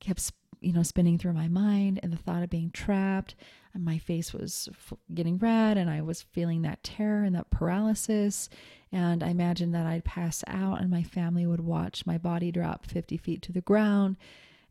kept 0.00 0.32
you 0.60 0.72
know 0.72 0.82
spinning 0.82 1.18
through 1.18 1.32
my 1.32 1.48
mind 1.48 2.00
and 2.02 2.12
the 2.12 2.16
thought 2.16 2.42
of 2.42 2.50
being 2.50 2.70
trapped. 2.70 3.34
And 3.74 3.84
my 3.84 3.98
face 3.98 4.32
was 4.32 4.68
getting 5.14 5.38
red 5.38 5.76
and 5.76 5.90
i 5.90 6.00
was 6.00 6.22
feeling 6.22 6.62
that 6.62 6.82
terror 6.82 7.24
and 7.24 7.34
that 7.34 7.50
paralysis. 7.50 8.48
And 8.90 9.22
i 9.22 9.28
imagined 9.28 9.74
that 9.74 9.86
i'd 9.86 10.04
pass 10.04 10.42
out 10.46 10.80
and 10.80 10.90
my 10.90 11.02
family 11.02 11.46
would 11.46 11.60
watch 11.60 12.06
my 12.06 12.18
body 12.18 12.50
drop 12.50 12.86
50 12.86 13.16
feet 13.16 13.42
to 13.42 13.52
the 13.52 13.60
ground. 13.60 14.16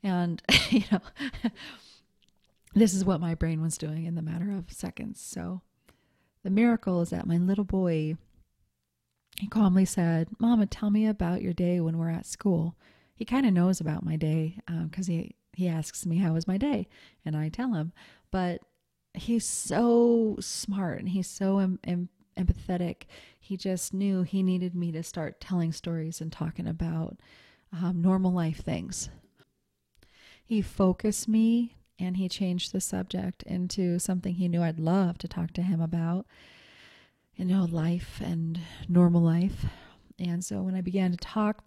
And 0.04 0.42
you 0.70 0.84
know 0.92 1.02
this 2.74 2.94
is 2.94 3.06
what 3.06 3.22
my 3.22 3.36
brain 3.36 3.62
was 3.62 3.78
doing 3.78 4.06
in 4.06 4.16
the 4.16 4.22
matter 4.22 4.52
of 4.52 4.72
seconds. 4.72 5.22
So 5.22 5.62
the 6.44 6.50
miracle 6.50 7.02
is 7.02 7.10
that 7.10 7.28
my 7.28 7.38
little 7.38 7.64
boy 7.64 8.16
he 9.40 9.48
calmly 9.48 9.86
said, 9.86 10.30
Mama, 10.40 10.66
tell 10.66 10.90
me 10.90 11.06
about 11.06 11.42
your 11.42 11.54
day 11.54 11.80
when 11.80 11.98
we're 11.98 12.10
at 12.10 12.26
school. 12.26 12.76
He 13.16 13.26
kind 13.26 13.46
of 13.46 13.54
knows 13.54 13.80
about 13.80 14.06
my 14.06 14.16
day 14.16 14.60
because 14.84 15.10
um, 15.10 15.14
he, 15.14 15.36
he 15.54 15.68
asks 15.68 16.06
me, 16.06 16.18
How 16.18 16.34
was 16.34 16.48
my 16.48 16.58
day? 16.58 16.88
And 17.24 17.36
I 17.36 17.50
tell 17.50 17.74
him. 17.74 17.94
But 18.32 18.62
he's 19.14 19.46
so 19.46 20.38
smart 20.40 21.00
and 21.00 21.10
he's 21.10 21.28
so 21.28 21.60
em- 21.60 21.80
em- 21.84 22.10
empathetic. 22.38 23.04
He 23.40 23.58
just 23.58 23.94
knew 23.94 24.24
he 24.24 24.44
needed 24.44 24.76
me 24.76 24.92
to 24.92 25.04
start 25.04 25.42
telling 25.42 25.72
stories 25.72 26.22
and 26.22 26.32
talking 26.32 26.68
about 26.68 27.18
um, 27.74 28.02
normal 28.02 28.32
life 28.32 28.64
things. 28.64 29.10
He 30.44 30.62
focused 30.62 31.28
me 31.28 31.76
and 32.00 32.18
he 32.18 32.30
changed 32.30 32.72
the 32.72 32.82
subject 32.82 33.44
into 33.44 34.00
something 34.00 34.36
he 34.36 34.48
knew 34.48 34.62
I'd 34.62 34.80
love 34.80 35.18
to 35.20 35.28
talk 35.28 35.52
to 35.54 35.62
him 35.62 35.82
about 35.82 36.26
you 37.38 37.46
know, 37.46 37.66
life 37.66 38.20
and 38.24 38.60
normal 38.90 39.22
life. 39.22 39.66
And 40.20 40.44
so 40.44 40.62
when 40.62 40.76
I 40.76 40.82
began 40.82 41.12
to 41.12 41.18
talk, 41.18 41.64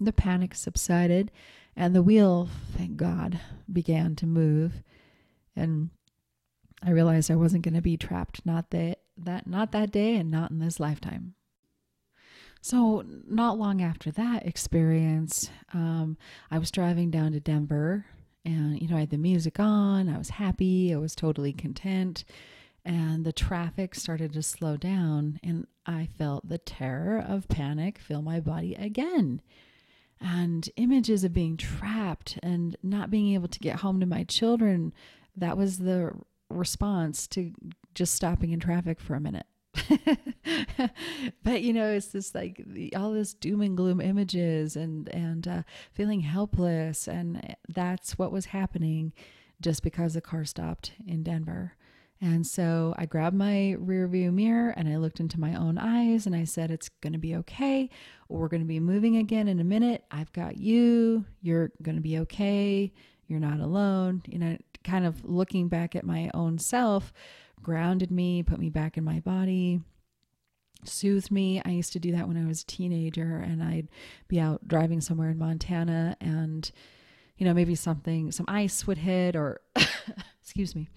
the 0.00 0.12
panic 0.12 0.54
subsided 0.54 1.30
and 1.76 1.94
the 1.94 2.02
wheel, 2.02 2.48
thank 2.76 2.96
God, 2.96 3.38
began 3.70 4.16
to 4.16 4.26
move. 4.26 4.82
And 5.54 5.90
I 6.82 6.90
realized 6.90 7.30
I 7.30 7.36
wasn't 7.36 7.64
going 7.64 7.74
to 7.74 7.82
be 7.82 7.96
trapped 7.96 8.44
not 8.44 8.70
that 8.70 9.00
that 9.18 9.46
not 9.46 9.72
that 9.72 9.90
day 9.90 10.16
and 10.16 10.30
not 10.30 10.50
in 10.50 10.58
this 10.58 10.78
lifetime. 10.78 11.34
So 12.60 13.04
not 13.06 13.58
long 13.58 13.80
after 13.80 14.10
that 14.12 14.46
experience, 14.46 15.50
um, 15.72 16.16
I 16.50 16.58
was 16.58 16.70
driving 16.70 17.10
down 17.10 17.32
to 17.32 17.40
Denver, 17.40 18.06
and 18.44 18.80
you 18.80 18.88
know 18.88 18.96
I 18.96 19.00
had 19.00 19.10
the 19.10 19.18
music 19.18 19.58
on. 19.58 20.08
I 20.08 20.18
was 20.18 20.30
happy. 20.30 20.92
I 20.92 20.98
was 20.98 21.14
totally 21.14 21.52
content, 21.52 22.24
and 22.86 23.24
the 23.24 23.32
traffic 23.32 23.96
started 23.96 24.32
to 24.34 24.42
slow 24.42 24.76
down, 24.76 25.40
and 25.42 25.66
I 25.86 26.08
felt 26.16 26.48
the 26.48 26.58
terror 26.58 27.18
of 27.18 27.48
panic 27.48 27.98
fill 27.98 28.22
my 28.22 28.38
body 28.38 28.76
again. 28.76 29.42
And 30.20 30.70
images 30.76 31.24
of 31.24 31.34
being 31.34 31.56
trapped 31.56 32.38
and 32.44 32.76
not 32.84 33.10
being 33.10 33.34
able 33.34 33.48
to 33.48 33.58
get 33.58 33.80
home 33.80 33.98
to 34.00 34.06
my 34.06 34.22
children, 34.22 34.94
that 35.36 35.58
was 35.58 35.78
the 35.78 36.12
response 36.48 37.26
to 37.28 37.52
just 37.94 38.14
stopping 38.14 38.52
in 38.52 38.60
traffic 38.60 39.00
for 39.00 39.16
a 39.16 39.20
minute. 39.20 39.46
but 41.42 41.62
you 41.62 41.72
know, 41.72 41.90
it's 41.90 42.12
just 42.12 42.36
like 42.36 42.62
the, 42.64 42.94
all 42.94 43.10
this 43.10 43.34
doom 43.34 43.62
and 43.62 43.76
gloom 43.76 44.00
images 44.00 44.76
and 44.76 45.08
and 45.08 45.48
uh, 45.48 45.62
feeling 45.92 46.20
helpless, 46.20 47.08
and 47.08 47.56
that's 47.68 48.16
what 48.16 48.32
was 48.32 48.46
happening 48.46 49.12
just 49.60 49.82
because 49.82 50.14
the 50.14 50.20
car 50.20 50.44
stopped 50.44 50.92
in 51.04 51.24
Denver. 51.24 51.74
And 52.20 52.46
so 52.46 52.94
I 52.96 53.04
grabbed 53.04 53.36
my 53.36 53.72
rear 53.78 54.08
view 54.08 54.32
mirror 54.32 54.70
and 54.70 54.88
I 54.88 54.96
looked 54.96 55.20
into 55.20 55.38
my 55.38 55.54
own 55.54 55.76
eyes 55.76 56.26
and 56.26 56.34
I 56.34 56.44
said, 56.44 56.70
It's 56.70 56.88
going 56.88 57.12
to 57.12 57.18
be 57.18 57.36
okay. 57.36 57.90
We're 58.28 58.48
going 58.48 58.62
to 58.62 58.66
be 58.66 58.80
moving 58.80 59.16
again 59.16 59.48
in 59.48 59.60
a 59.60 59.64
minute. 59.64 60.04
I've 60.10 60.32
got 60.32 60.56
you. 60.56 61.24
You're 61.42 61.72
going 61.82 61.96
to 61.96 62.02
be 62.02 62.18
okay. 62.20 62.92
You're 63.26 63.40
not 63.40 63.60
alone. 63.60 64.22
You 64.26 64.38
know, 64.38 64.56
kind 64.82 65.04
of 65.04 65.24
looking 65.24 65.68
back 65.68 65.94
at 65.94 66.04
my 66.04 66.30
own 66.32 66.58
self 66.58 67.12
grounded 67.62 68.10
me, 68.10 68.42
put 68.42 68.60
me 68.60 68.70
back 68.70 68.96
in 68.96 69.04
my 69.04 69.20
body, 69.20 69.80
soothed 70.84 71.30
me. 71.30 71.60
I 71.64 71.70
used 71.70 71.92
to 71.94 71.98
do 71.98 72.12
that 72.12 72.28
when 72.28 72.36
I 72.36 72.46
was 72.46 72.62
a 72.62 72.66
teenager 72.66 73.38
and 73.38 73.62
I'd 73.62 73.88
be 74.28 74.40
out 74.40 74.66
driving 74.66 75.00
somewhere 75.00 75.30
in 75.30 75.38
Montana 75.38 76.16
and 76.20 76.70
you 77.36 77.44
know, 77.44 77.52
maybe 77.52 77.74
something 77.74 78.32
some 78.32 78.46
ice 78.48 78.86
would 78.86 78.98
hit 78.98 79.36
or 79.36 79.60
excuse 80.40 80.74
me. 80.74 80.88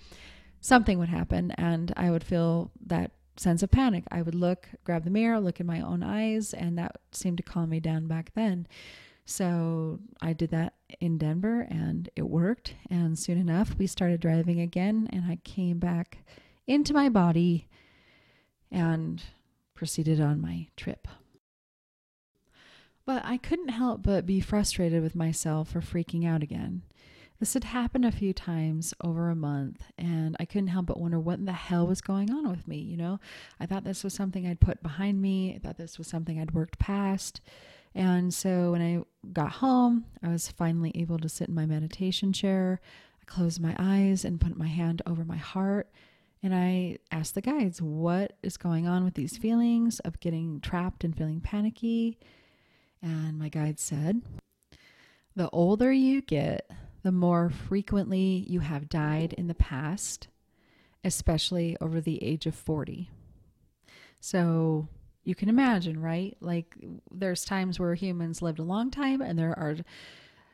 Something 0.61 0.99
would 0.99 1.09
happen 1.09 1.51
and 1.51 1.93
I 1.95 2.11
would 2.11 2.23
feel 2.23 2.71
that 2.85 3.11
sense 3.37 3.63
of 3.63 3.71
panic. 3.71 4.03
I 4.11 4.21
would 4.21 4.35
look, 4.35 4.67
grab 4.83 5.05
the 5.05 5.09
mirror, 5.09 5.39
look 5.39 5.59
in 5.59 5.65
my 5.65 5.81
own 5.81 6.03
eyes, 6.03 6.53
and 6.53 6.77
that 6.77 6.97
seemed 7.11 7.37
to 7.37 7.43
calm 7.43 7.69
me 7.69 7.79
down 7.79 8.07
back 8.07 8.33
then. 8.35 8.67
So 9.25 9.99
I 10.21 10.33
did 10.33 10.49
that 10.51 10.73
in 10.99 11.17
Denver 11.17 11.61
and 11.69 12.09
it 12.15 12.27
worked. 12.27 12.73
And 12.89 13.17
soon 13.17 13.37
enough, 13.37 13.75
we 13.77 13.87
started 13.87 14.19
driving 14.19 14.59
again, 14.59 15.07
and 15.13 15.25
I 15.25 15.37
came 15.43 15.77
back 15.79 16.17
into 16.67 16.93
my 16.93 17.09
body 17.09 17.67
and 18.71 19.23
proceeded 19.75 20.19
on 20.19 20.41
my 20.41 20.67
trip. 20.75 21.07
But 23.05 23.23
I 23.23 23.37
couldn't 23.37 23.69
help 23.69 24.03
but 24.03 24.25
be 24.25 24.39
frustrated 24.39 25.01
with 25.01 25.15
myself 25.15 25.69
for 25.69 25.81
freaking 25.81 26.27
out 26.27 26.43
again. 26.43 26.83
This 27.39 27.53
had 27.53 27.63
happened 27.63 28.03
a 28.03 28.11
few 28.11 28.33
times 28.33 28.93
over 29.01 29.29
a 29.29 29.35
month, 29.35 29.81
and 29.97 30.35
I 30.41 30.45
couldn't 30.45 30.67
help 30.67 30.87
but 30.87 30.99
wonder 30.99 31.19
what 31.19 31.45
the 31.45 31.53
hell 31.53 31.87
was 31.87 32.01
going 32.01 32.29
on 32.29 32.49
with 32.49 32.67
me. 32.67 32.77
You 32.77 32.97
know, 32.97 33.19
I 33.61 33.65
thought 33.65 33.85
this 33.85 34.03
was 34.03 34.13
something 34.13 34.45
I'd 34.45 34.59
put 34.59 34.83
behind 34.83 35.21
me, 35.21 35.55
I 35.55 35.59
thought 35.59 35.77
this 35.77 35.97
was 35.97 36.07
something 36.07 36.37
I'd 36.39 36.53
worked 36.53 36.79
past. 36.79 37.39
And 37.95 38.33
so 38.33 38.71
when 38.71 38.81
I 38.81 39.03
got 39.31 39.53
home, 39.53 40.05
I 40.21 40.27
was 40.27 40.49
finally 40.49 40.91
able 40.95 41.17
to 41.19 41.29
sit 41.29 41.47
in 41.47 41.55
my 41.55 41.65
meditation 41.65 42.33
chair. 42.33 42.81
I 43.21 43.25
closed 43.25 43.61
my 43.61 43.75
eyes 43.79 44.25
and 44.25 44.41
put 44.41 44.57
my 44.57 44.67
hand 44.67 45.01
over 45.07 45.23
my 45.23 45.37
heart. 45.37 45.89
And 46.43 46.53
I 46.53 46.97
asked 47.11 47.35
the 47.35 47.41
guides, 47.41 47.81
what 47.81 48.37
is 48.43 48.57
going 48.57 48.87
on 48.87 49.03
with 49.03 49.15
these 49.15 49.37
feelings 49.37 49.99
of 50.01 50.19
getting 50.19 50.59
trapped 50.61 51.03
and 51.03 51.15
feeling 51.15 51.41
panicky? 51.41 52.19
And 53.01 53.39
my 53.39 53.49
guide 53.49 53.79
said, 53.79 54.21
the 55.35 55.49
older 55.49 55.91
you 55.91 56.21
get, 56.21 56.69
the 57.03 57.11
more 57.11 57.49
frequently 57.49 58.45
you 58.47 58.59
have 58.59 58.89
died 58.89 59.33
in 59.33 59.47
the 59.47 59.55
past, 59.55 60.27
especially 61.03 61.77
over 61.79 62.01
the 62.01 62.23
age 62.23 62.45
of 62.45 62.55
40. 62.55 63.09
So 64.19 64.87
you 65.23 65.35
can 65.35 65.49
imagine, 65.49 66.01
right? 66.01 66.35
Like 66.41 66.75
there's 67.11 67.45
times 67.45 67.79
where 67.79 67.95
humans 67.95 68.41
lived 68.41 68.59
a 68.59 68.63
long 68.63 68.91
time, 68.91 69.21
and 69.21 69.37
there 69.37 69.57
are 69.57 69.77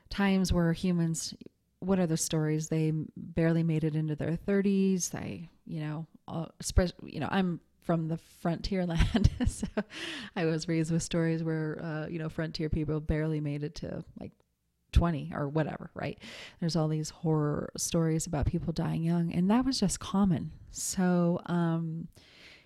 times 0.09 0.53
where 0.53 0.73
humans, 0.73 1.33
what 1.79 1.99
are 1.99 2.07
the 2.07 2.17
stories? 2.17 2.69
They 2.69 2.91
barely 3.15 3.63
made 3.63 3.83
it 3.83 3.95
into 3.95 4.15
their 4.15 4.37
30s. 4.37 5.09
They, 5.11 5.49
you 5.65 5.79
know, 5.79 6.05
you 7.03 7.19
know, 7.19 7.29
I'm 7.31 7.59
from 7.81 8.07
the 8.07 8.17
frontier 8.41 8.85
land, 8.87 9.29
so 9.47 9.67
I 10.35 10.45
was 10.45 10.67
raised 10.67 10.91
with 10.91 11.03
stories 11.03 11.43
where, 11.43 11.79
uh, 11.81 12.07
you 12.07 12.19
know, 12.19 12.29
frontier 12.29 12.69
people 12.69 12.99
barely 12.99 13.39
made 13.39 13.63
it 13.63 13.75
to 13.75 14.03
like 14.19 14.31
20 14.95 15.33
or 15.35 15.47
whatever, 15.47 15.91
right? 15.93 16.17
There's 16.59 16.75
all 16.75 16.87
these 16.87 17.09
horror 17.11 17.69
stories 17.77 18.25
about 18.25 18.47
people 18.47 18.73
dying 18.73 19.03
young, 19.03 19.31
and 19.31 19.51
that 19.51 19.65
was 19.65 19.79
just 19.79 19.99
common. 19.99 20.51
So, 20.71 21.41
um, 21.45 22.07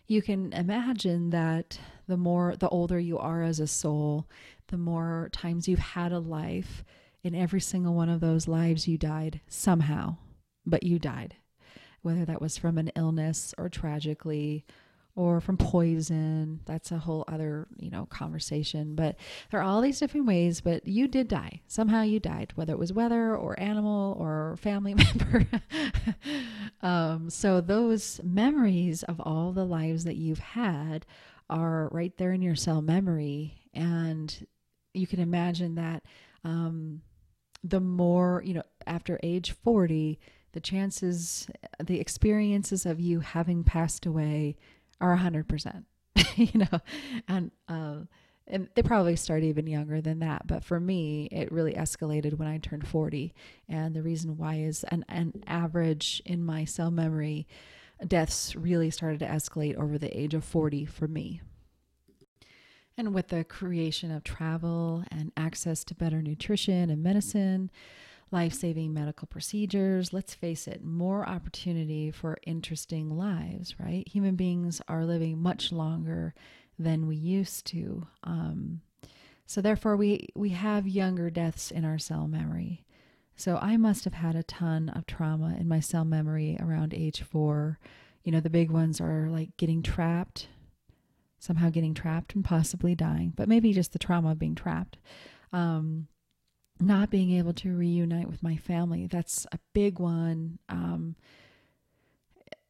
you 0.08 0.22
can 0.22 0.54
imagine 0.54 1.32
that 1.32 1.80
the 2.08 2.18
more 2.18 2.56
the 2.56 2.70
older 2.70 3.00
you 3.00 3.18
are 3.20 3.44
as 3.44 3.60
a 3.60 3.68
soul, 3.68 4.28
the 4.68 4.78
more 4.78 5.30
times 5.32 5.68
you've 5.68 5.80
had 5.80 6.12
a 6.12 6.20
life. 6.20 6.84
In 7.22 7.36
every 7.36 7.60
single 7.60 7.94
one 7.94 8.10
of 8.10 8.22
those 8.22 8.48
lives, 8.48 8.88
you 8.88 8.98
died 8.98 9.42
somehow, 9.48 10.16
but 10.66 10.84
you 10.84 11.00
died, 11.00 11.36
whether 12.02 12.24
that 12.26 12.42
was 12.42 12.58
from 12.58 12.78
an 12.78 12.92
illness 12.96 13.54
or 13.58 13.68
tragically 13.68 14.66
or 15.20 15.42
from 15.42 15.58
poison. 15.58 16.62
That's 16.66 16.94
a 16.94 16.98
whole 16.98 17.26
other, 17.28 17.68
you 17.78 17.92
know, 17.92 18.06
conversation. 18.06 18.96
But 18.96 19.18
there 19.52 19.60
are 19.60 19.64
all 19.64 19.82
these 19.82 20.00
different 20.00 20.28
ways, 20.28 20.62
but 20.62 20.88
you 20.88 21.10
did 21.10 21.28
die. 21.28 21.60
Somehow 21.68 22.04
you 22.04 22.22
died, 22.22 22.54
whether 22.56 22.72
it 22.72 22.80
was 22.80 22.94
weather 22.94 23.36
or 23.36 23.60
animal 23.60 24.16
or 24.18 24.56
family 24.62 24.94
member. 25.20 25.46
um, 26.82 27.30
so 27.30 27.60
those 27.60 28.22
memories 28.24 29.04
of 29.04 29.20
all 29.20 29.52
the 29.52 29.66
lives 29.66 30.06
that 30.06 30.16
you've 30.16 30.40
had 30.40 31.06
are 31.50 31.90
right 31.92 32.16
there 32.16 32.32
in 32.32 32.42
your 32.42 32.56
cell 32.56 32.82
memory. 32.82 33.56
And 33.74 34.48
you 34.94 35.06
can 35.06 35.20
imagine 35.20 35.76
that 35.76 36.04
um, 36.46 37.02
the 37.62 37.82
more, 37.82 38.42
you 38.46 38.54
know, 38.54 38.64
after 38.88 39.20
age 39.22 39.52
40, 39.52 40.18
the 40.54 40.62
chances, 40.62 41.50
the 41.84 42.00
experiences 42.00 42.86
of 42.86 43.02
you 43.02 43.20
having 43.20 43.66
passed 43.66 44.06
away 44.06 44.56
are 45.02 45.18
100%, 45.18 45.84
you 46.36 46.60
know, 46.60 46.80
and, 47.28 47.52
uh, 47.68 47.98
and 48.48 48.68
they 48.74 48.82
probably 48.82 49.16
start 49.16 49.44
even 49.44 49.68
younger 49.68 50.02
than 50.02 50.20
that. 50.20 50.48
But 50.48 50.64
for 50.64 50.80
me, 50.80 51.30
it 51.32 51.52
really 51.52 51.74
escalated 51.74 52.38
when 52.38 52.48
I 52.48 52.58
turned 52.58 52.88
40. 52.88 53.34
And 53.68 53.96
the 53.96 54.02
reason 54.02 54.38
why 54.38 54.56
is 54.56 54.84
an, 54.86 55.06
an 55.08 55.44
average 55.46 56.22
in 56.26 56.44
my 56.44 56.66
cell 56.66 56.90
memory, 56.90 57.48
deaths 58.06 58.56
really 58.56 58.90
started 58.90 59.20
to 59.20 59.28
escalate 59.28 59.76
over 59.76 59.98
the 59.98 60.18
age 60.18 60.34
of 60.34 60.44
40 60.44 60.86
for 60.86 61.08
me. 61.08 61.42
And 62.98 63.14
with 63.14 63.30
the 63.30 63.44
creation 63.44 64.12
of 64.12 64.24
travel 64.24 65.06
and 65.10 65.32
access 65.38 65.84
to 65.86 65.96
better 65.96 66.22
nutrition 66.22 66.90
and 66.90 67.02
medicine, 67.02 67.70
life 68.32 68.54
saving 68.54 68.94
medical 68.94 69.28
procedures. 69.28 70.14
Let's 70.14 70.34
face 70.34 70.68
it, 70.68 70.84
more 70.84 71.28
opportunity 71.28 72.12
for 72.12 72.38
interesting 72.46 73.18
lives, 73.18 73.76
right? 73.80 74.08
Human 74.08 74.36
beings 74.36 74.82
are 74.88 75.06
living 75.06 75.42
much 75.42 75.72
longer 75.72 76.34
than 76.78 77.08
we 77.08 77.16
used 77.16 77.66
to. 77.68 78.08
Um, 78.24 78.82
so 79.46 79.62
therefore, 79.62 79.98
we, 79.98 80.30
we 80.36 80.50
have 80.50 80.88
younger 80.88 81.30
deaths 81.30 81.72
in 81.72 81.84
our 81.84 81.98
cell 81.98 82.28
memory. 82.28 82.86
So 83.36 83.58
I 83.58 83.78
must 83.78 84.04
have 84.04 84.14
had 84.14 84.36
a 84.36 84.44
ton 84.44 84.90
of 84.90 85.06
trauma 85.06 85.56
in 85.60 85.68
my 85.68 85.80
cell 85.80 86.06
memory 86.06 86.58
around 86.60 86.94
age 86.94 87.22
four. 87.22 87.80
You 88.24 88.32
know, 88.32 88.42
the 88.42 88.50
big 88.50 88.70
ones 88.70 89.02
are 89.02 89.28
like 89.30 89.56
getting 89.58 89.82
trapped, 89.82 90.50
somehow 91.40 91.70
getting 91.70 91.94
trapped 91.94 92.36
and 92.36 92.44
possibly 92.44 92.96
dying, 92.96 93.34
but 93.36 93.48
maybe 93.48 93.74
just 93.74 93.94
the 93.94 94.00
trauma 94.00 94.32
of 94.32 94.40
being 94.40 94.56
trapped. 94.56 94.98
Um, 95.52 96.08
not 96.80 97.10
being 97.10 97.32
able 97.32 97.54
to 97.54 97.76
reunite 97.76 98.30
with 98.30 98.42
my 98.42 98.56
family. 98.56 99.08
That's 99.08 99.46
a 99.52 99.60
big 99.74 100.00
one. 100.00 100.60
Um, 100.70 101.16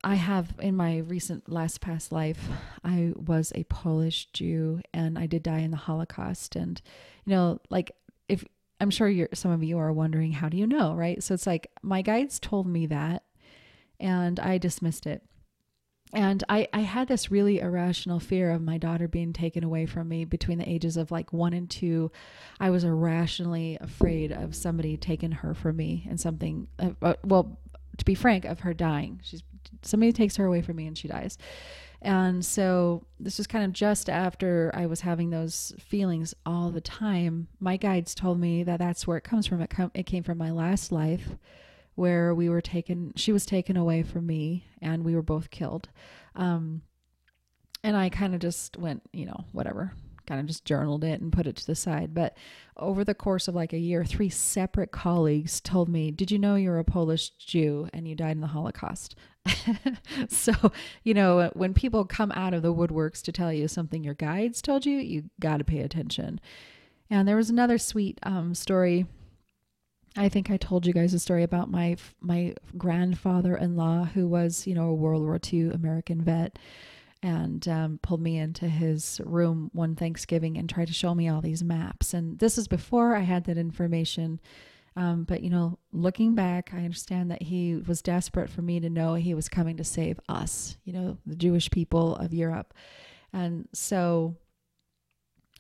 I 0.04 0.16
have 0.16 0.54
in 0.60 0.76
my 0.76 1.00
recent 1.00 1.50
last 1.50 1.82
past 1.82 2.12
life, 2.12 2.48
I 2.84 3.14
was 3.16 3.52
a 3.54 3.66
Polish 3.66 4.28
Jew 4.34 4.82
and 4.94 5.20
I 5.20 5.26
did 5.26 5.44
die 5.44 5.60
in 5.60 5.72
the 5.72 5.78
Holocaust. 5.78 6.56
And, 6.56 6.82
you 7.26 7.32
know, 7.32 7.60
like 7.70 7.92
if 8.28 8.46
I'm 8.80 8.90
sure 8.90 9.10
you're, 9.10 9.30
some 9.34 9.52
of 9.52 9.64
you 9.64 9.78
are 9.78 9.92
wondering, 9.92 10.32
how 10.32 10.48
do 10.48 10.58
you 10.58 10.66
know? 10.66 10.94
Right. 10.94 11.22
So 11.22 11.34
it's 11.34 11.48
like 11.48 11.70
my 11.84 12.02
guides 12.02 12.40
told 12.40 12.66
me 12.66 12.86
that 12.88 13.24
and 14.00 14.40
I 14.40 14.58
dismissed 14.58 15.06
it. 15.06 15.24
And 16.14 16.44
I, 16.50 16.68
I 16.74 16.80
had 16.82 17.08
this 17.08 17.30
really 17.30 17.60
irrational 17.60 18.20
fear 18.20 18.52
of 18.52 18.62
my 18.62 18.78
daughter 18.78 19.08
being 19.08 19.32
taken 19.32 19.64
away 19.64 19.86
from 19.86 20.10
me 20.10 20.26
between 20.26 20.58
the 20.58 20.68
ages 20.68 20.98
of 20.98 21.12
like 21.12 21.32
one 21.32 21.54
and 21.54 21.70
two. 21.70 22.12
I 22.60 22.72
was 22.72 22.84
irrationally 22.84 23.78
afraid 23.80 24.32
of 24.32 24.56
somebody 24.56 24.98
taking 24.98 25.32
her 25.32 25.54
from 25.54 25.78
me 25.78 26.08
and 26.10 26.20
something, 26.20 26.68
uh, 26.80 26.92
uh, 27.02 27.14
well, 27.24 27.60
to 27.98 28.06
be 28.06 28.16
frank, 28.16 28.46
of 28.46 28.62
her 28.62 28.74
dying. 28.74 29.22
She's 29.24 29.44
somebody 29.82 30.12
takes 30.12 30.36
her 30.38 30.46
away 30.46 30.62
from 30.62 30.78
me 30.78 30.88
and 30.88 30.98
she 30.98 31.08
dies. 31.08 31.38
And 32.02 32.46
so 32.46 33.06
this 33.20 33.38
was 33.38 33.46
kind 33.46 33.66
of 33.66 33.74
just 33.74 34.10
after 34.10 34.72
I 34.74 34.86
was 34.86 35.02
having 35.02 35.30
those 35.30 35.74
feelings 35.80 36.34
all 36.46 36.72
the 36.72 36.82
time. 36.82 37.50
My 37.60 37.78
guides 37.78 38.16
told 38.16 38.40
me 38.40 38.64
that 38.64 38.80
that's 38.80 39.06
where 39.06 39.18
it 39.18 39.24
comes 39.24 39.46
from. 39.46 39.62
It, 39.62 39.70
com- 39.70 39.92
it 39.94 40.06
came 40.06 40.24
from 40.24 40.38
my 40.38 40.50
last 40.50 40.92
life 40.92 41.36
where 42.00 42.34
we 42.34 42.48
were 42.48 42.62
taken, 42.62 43.12
she 43.18 43.34
was 43.34 43.46
taken 43.46 43.76
away 43.76 44.02
from 44.02 44.26
me 44.26 44.64
and 44.82 45.04
we 45.04 45.14
were 45.14 45.22
both 45.22 45.52
killed. 45.52 45.90
Um, 46.34 46.82
and 47.84 47.98
I 47.98 48.08
kind 48.08 48.34
of 48.34 48.40
just 48.40 48.78
went, 48.78 49.02
you 49.12 49.26
know, 49.26 49.44
whatever, 49.52 49.92
kind 50.26 50.40
of 50.40 50.48
just 50.48 50.64
journaled 50.64 51.04
it 51.04 51.20
and 51.20 51.34
put 51.34 51.46
it 51.46 51.58
to 51.58 51.68
the 51.68 51.76
side. 51.76 52.14
But 52.14 52.38
over 52.78 53.04
the 53.04 53.14
course 53.14 53.50
of 53.50 53.56
like 53.56 53.74
a 53.74 53.78
year, 53.78 54.06
three 54.06 54.30
separate 54.30 54.94
colleagues 54.94 55.60
told 55.60 55.90
me, 55.90 56.10
Did 56.10 56.32
you 56.32 56.40
know 56.40 56.56
you're 56.56 56.80
a 56.80 56.86
Polish 56.86 57.32
Jew 57.32 57.90
and 57.92 58.08
you 58.08 58.16
died 58.16 58.38
in 58.38 58.42
the 58.42 58.48
Holocaust? 58.48 59.16
so, 60.30 60.54
you 61.04 61.14
know, 61.14 61.52
when 61.54 61.74
people 61.74 62.06
come 62.06 62.32
out 62.32 62.54
of 62.54 62.62
the 62.62 62.74
woodworks 62.74 63.22
to 63.24 63.34
tell 63.34 63.52
you 63.52 63.68
something 63.68 64.06
your 64.06 64.14
guides 64.14 64.62
told 64.62 64.86
you, 64.86 65.00
you 65.00 65.26
got 65.42 65.58
to 65.58 65.66
pay 65.66 65.80
attention. 65.80 66.40
And 67.10 67.28
there 67.28 67.36
was 67.36 67.50
another 67.50 67.78
sweet 67.78 68.20
um, 68.24 68.56
story 68.56 69.06
I 70.20 70.28
think 70.28 70.52
I 70.52 70.58
told 70.58 70.86
you 70.86 70.92
guys 70.92 71.14
a 71.14 71.20
story 71.20 71.44
about 71.44 71.72
my 71.72 71.96
my 72.20 72.54
grandfather-in-law 72.78 74.06
who 74.14 74.28
was, 74.28 74.68
you 74.68 74.76
know, 74.76 74.90
a 74.90 74.94
World 74.94 75.24
War 75.24 75.40
II 75.52 75.70
American 75.70 76.22
vet 76.22 76.60
and 77.24 77.66
um, 77.70 78.00
pulled 78.02 78.22
me 78.22 78.38
into 78.38 78.68
his 78.68 79.22
room 79.24 79.70
one 79.74 79.96
Thanksgiving 79.96 80.58
and 80.58 80.70
tried 80.70 80.88
to 80.88 80.94
show 80.94 81.16
me 81.16 81.30
all 81.30 81.42
these 81.42 81.64
maps. 81.64 82.14
And 82.14 82.38
this 82.38 82.58
is 82.58 82.68
before 82.68 83.16
I 83.16 83.22
had 83.22 83.46
that 83.46 83.58
information. 83.58 84.42
Um, 84.98 85.24
but, 85.24 85.42
you 85.42 85.50
know, 85.50 85.80
looking 85.94 86.36
back, 86.36 86.72
I 86.74 86.80
understand 86.80 87.32
that 87.32 87.44
he 87.44 87.76
was 87.76 88.02
desperate 88.02 88.50
for 88.50 88.62
me 88.62 88.82
to 88.82 88.90
know 88.90 89.14
he 89.14 89.34
was 89.34 89.48
coming 89.48 89.78
to 89.78 89.84
save 89.86 90.20
us, 90.28 90.78
you 90.84 90.92
know, 90.92 91.18
the 91.26 91.36
Jewish 91.36 91.70
people 91.72 92.16
of 92.18 92.34
Europe. 92.34 92.74
And 93.32 93.70
so 93.74 94.36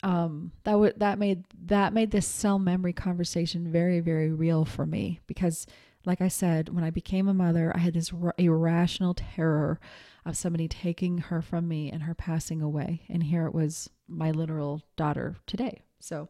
um, 0.03 0.51
that 0.63 0.79
would 0.79 0.99
that 0.99 1.19
made 1.19 1.43
that 1.65 1.93
made 1.93 2.11
this 2.11 2.27
cell 2.27 2.59
memory 2.59 2.93
conversation 2.93 3.71
very 3.71 3.99
very 3.99 4.31
real 4.31 4.63
for 4.63 4.85
me 4.85 5.19
because 5.27 5.67
like 6.05 6.21
I 6.21 6.29
said 6.29 6.69
when 6.69 6.83
I 6.83 6.89
became 6.89 7.27
a 7.27 7.33
mother 7.33 7.73
I 7.75 7.79
had 7.79 7.93
this 7.93 8.11
irrational 8.37 9.13
terror 9.13 9.79
of 10.25 10.37
somebody 10.37 10.67
taking 10.67 11.17
her 11.17 11.41
from 11.41 11.67
me 11.67 11.91
and 11.91 12.03
her 12.03 12.13
passing 12.13 12.61
away. 12.61 13.01
And 13.09 13.23
here 13.23 13.45
it 13.45 13.53
was 13.53 13.89
my 14.07 14.31
literal 14.31 14.81
daughter 14.95 15.35
today. 15.45 15.81
So 15.99 16.29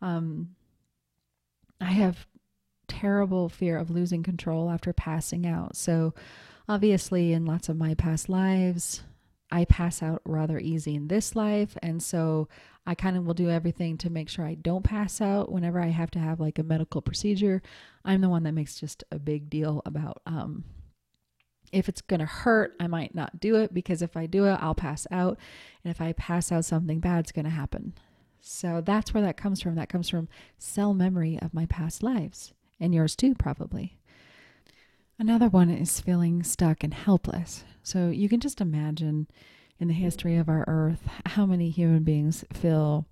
um, 0.00 0.54
I 1.80 1.92
have 1.92 2.26
terrible 2.86 3.48
fear 3.48 3.76
of 3.76 3.90
losing 3.90 4.22
control 4.22 4.70
after 4.70 4.92
passing 4.92 5.46
out. 5.46 5.76
So 5.76 6.14
obviously 6.68 7.32
in 7.32 7.46
lots 7.46 7.68
of 7.68 7.76
my 7.76 7.94
past 7.94 8.28
lives 8.28 9.02
I 9.50 9.64
pass 9.64 10.02
out 10.02 10.20
rather 10.24 10.58
easy 10.58 10.94
in 10.94 11.08
this 11.08 11.34
life. 11.34 11.76
And 11.82 12.02
so 12.02 12.48
I 12.88 12.94
kind 12.94 13.18
of 13.18 13.26
will 13.26 13.34
do 13.34 13.50
everything 13.50 13.98
to 13.98 14.08
make 14.08 14.30
sure 14.30 14.46
I 14.46 14.54
don't 14.54 14.82
pass 14.82 15.20
out 15.20 15.52
whenever 15.52 15.78
I 15.78 15.88
have 15.88 16.10
to 16.12 16.18
have 16.18 16.40
like 16.40 16.58
a 16.58 16.62
medical 16.62 17.02
procedure. 17.02 17.60
I'm 18.02 18.22
the 18.22 18.30
one 18.30 18.44
that 18.44 18.52
makes 18.52 18.80
just 18.80 19.04
a 19.12 19.18
big 19.18 19.50
deal 19.50 19.82
about 19.84 20.22
um, 20.24 20.64
if 21.70 21.90
it's 21.90 22.00
going 22.00 22.20
to 22.20 22.26
hurt, 22.26 22.74
I 22.80 22.86
might 22.86 23.14
not 23.14 23.40
do 23.40 23.56
it 23.56 23.74
because 23.74 24.00
if 24.00 24.16
I 24.16 24.24
do 24.24 24.46
it, 24.46 24.58
I'll 24.62 24.74
pass 24.74 25.06
out. 25.10 25.38
And 25.84 25.90
if 25.90 26.00
I 26.00 26.12
pass 26.12 26.50
out, 26.50 26.64
something 26.64 26.98
bad's 26.98 27.30
going 27.30 27.44
to 27.44 27.50
happen. 27.50 27.92
So 28.40 28.80
that's 28.80 29.12
where 29.12 29.22
that 29.22 29.36
comes 29.36 29.60
from. 29.60 29.74
That 29.74 29.90
comes 29.90 30.08
from 30.08 30.28
cell 30.56 30.94
memory 30.94 31.38
of 31.42 31.52
my 31.52 31.66
past 31.66 32.02
lives 32.02 32.54
and 32.80 32.94
yours 32.94 33.14
too, 33.14 33.34
probably. 33.34 33.98
Another 35.18 35.48
one 35.48 35.68
is 35.68 36.00
feeling 36.00 36.42
stuck 36.42 36.82
and 36.82 36.94
helpless. 36.94 37.64
So 37.82 38.08
you 38.08 38.30
can 38.30 38.40
just 38.40 38.62
imagine 38.62 39.26
in 39.78 39.88
the 39.88 39.94
history 39.94 40.36
of 40.36 40.48
our 40.48 40.64
earth 40.66 41.08
how 41.26 41.46
many 41.46 41.70
human 41.70 42.02
beings 42.02 42.44
feel 42.52 43.06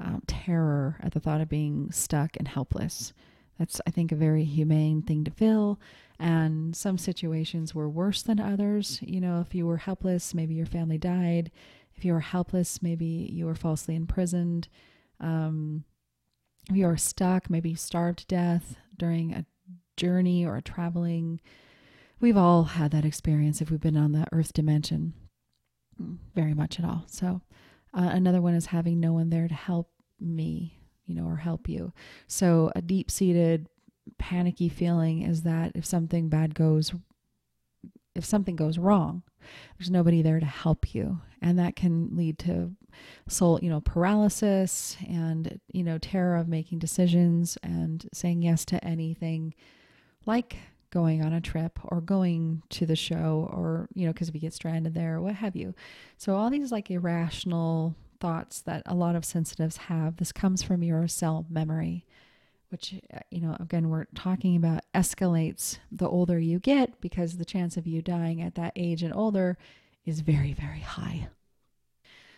um, 0.00 0.22
terror 0.26 0.96
at 1.00 1.12
the 1.12 1.20
thought 1.20 1.40
of 1.40 1.48
being 1.48 1.90
stuck 1.92 2.36
and 2.36 2.48
helpless. 2.48 3.12
That's, 3.58 3.80
I 3.86 3.90
think, 3.90 4.10
a 4.10 4.16
very 4.16 4.44
humane 4.44 5.02
thing 5.02 5.24
to 5.24 5.30
feel. 5.30 5.78
And 6.18 6.74
some 6.74 6.98
situations 6.98 7.74
were 7.74 7.88
worse 7.88 8.22
than 8.22 8.40
others. 8.40 8.98
You 9.02 9.20
know, 9.20 9.40
if 9.40 9.54
you 9.54 9.66
were 9.66 9.76
helpless, 9.76 10.34
maybe 10.34 10.54
your 10.54 10.66
family 10.66 10.98
died. 10.98 11.50
If 11.94 12.04
you 12.04 12.12
were 12.12 12.20
helpless, 12.20 12.82
maybe 12.82 13.04
you 13.04 13.46
were 13.46 13.54
falsely 13.54 13.94
imprisoned. 13.94 14.68
Um, 15.20 15.84
if 16.70 16.76
you 16.76 16.86
were 16.86 16.96
stuck, 16.96 17.50
maybe 17.50 17.70
you 17.70 17.76
starved 17.76 18.20
to 18.20 18.26
death 18.26 18.76
during 18.96 19.32
a 19.34 19.46
journey 19.96 20.44
or 20.44 20.56
a 20.56 20.62
traveling. 20.62 21.40
We've 22.20 22.36
all 22.36 22.64
had 22.64 22.92
that 22.92 23.04
experience 23.04 23.60
if 23.60 23.70
we've 23.70 23.80
been 23.80 23.96
on 23.96 24.12
the 24.12 24.26
earth 24.32 24.52
dimension, 24.52 25.12
very 26.34 26.54
much 26.54 26.78
at 26.78 26.84
all. 26.84 27.04
So, 27.06 27.40
uh, 27.94 28.10
another 28.12 28.40
one 28.40 28.54
is 28.54 28.66
having 28.66 29.00
no 29.00 29.12
one 29.12 29.30
there 29.30 29.48
to 29.48 29.54
help 29.54 29.90
me, 30.20 30.78
you 31.06 31.14
know, 31.14 31.26
or 31.26 31.36
help 31.36 31.68
you. 31.68 31.92
So, 32.26 32.72
a 32.74 32.82
deep 32.82 33.10
seated 33.10 33.68
panicky 34.18 34.68
feeling 34.68 35.22
is 35.22 35.42
that 35.42 35.72
if 35.74 35.84
something 35.84 36.28
bad 36.28 36.54
goes, 36.54 36.92
if 38.14 38.24
something 38.24 38.56
goes 38.56 38.78
wrong, 38.78 39.22
there's 39.78 39.90
nobody 39.90 40.22
there 40.22 40.40
to 40.40 40.46
help 40.46 40.94
you. 40.94 41.20
And 41.40 41.58
that 41.58 41.76
can 41.76 42.16
lead 42.16 42.38
to 42.40 42.72
soul, 43.28 43.58
you 43.62 43.70
know, 43.70 43.80
paralysis 43.80 44.96
and, 45.08 45.60
you 45.72 45.82
know, 45.82 45.98
terror 45.98 46.36
of 46.36 46.48
making 46.48 46.78
decisions 46.78 47.58
and 47.62 48.08
saying 48.12 48.42
yes 48.42 48.64
to 48.66 48.84
anything 48.84 49.54
like 50.26 50.56
going 50.92 51.24
on 51.24 51.32
a 51.32 51.40
trip 51.40 51.80
or 51.84 52.00
going 52.00 52.62
to 52.68 52.86
the 52.86 52.94
show 52.94 53.50
or, 53.52 53.88
you 53.94 54.06
know, 54.06 54.12
because 54.12 54.30
we 54.30 54.38
get 54.38 54.54
stranded 54.54 54.94
there 54.94 55.16
or 55.16 55.20
what 55.20 55.34
have 55.34 55.56
you. 55.56 55.74
So, 56.16 56.36
all 56.36 56.50
these 56.50 56.70
like 56.70 56.90
irrational 56.90 57.96
thoughts 58.20 58.60
that 58.60 58.82
a 58.86 58.94
lot 58.94 59.16
of 59.16 59.24
sensitives 59.24 59.76
have, 59.76 60.18
this 60.18 60.30
comes 60.30 60.62
from 60.62 60.84
your 60.84 61.08
cell 61.08 61.46
memory, 61.50 62.06
which, 62.68 62.94
uh, 63.12 63.18
you 63.30 63.40
know, 63.40 63.56
again, 63.58 63.88
we're 63.88 64.06
talking 64.14 64.54
about 64.54 64.84
escalates 64.94 65.78
the 65.90 66.08
older 66.08 66.38
you 66.38 66.60
get 66.60 67.00
because 67.00 67.36
the 67.36 67.44
chance 67.44 67.76
of 67.76 67.86
you 67.86 68.02
dying 68.02 68.40
at 68.40 68.54
that 68.54 68.72
age 68.76 69.02
and 69.02 69.14
older 69.14 69.58
is 70.04 70.20
very, 70.20 70.52
very 70.52 70.80
high. 70.80 71.28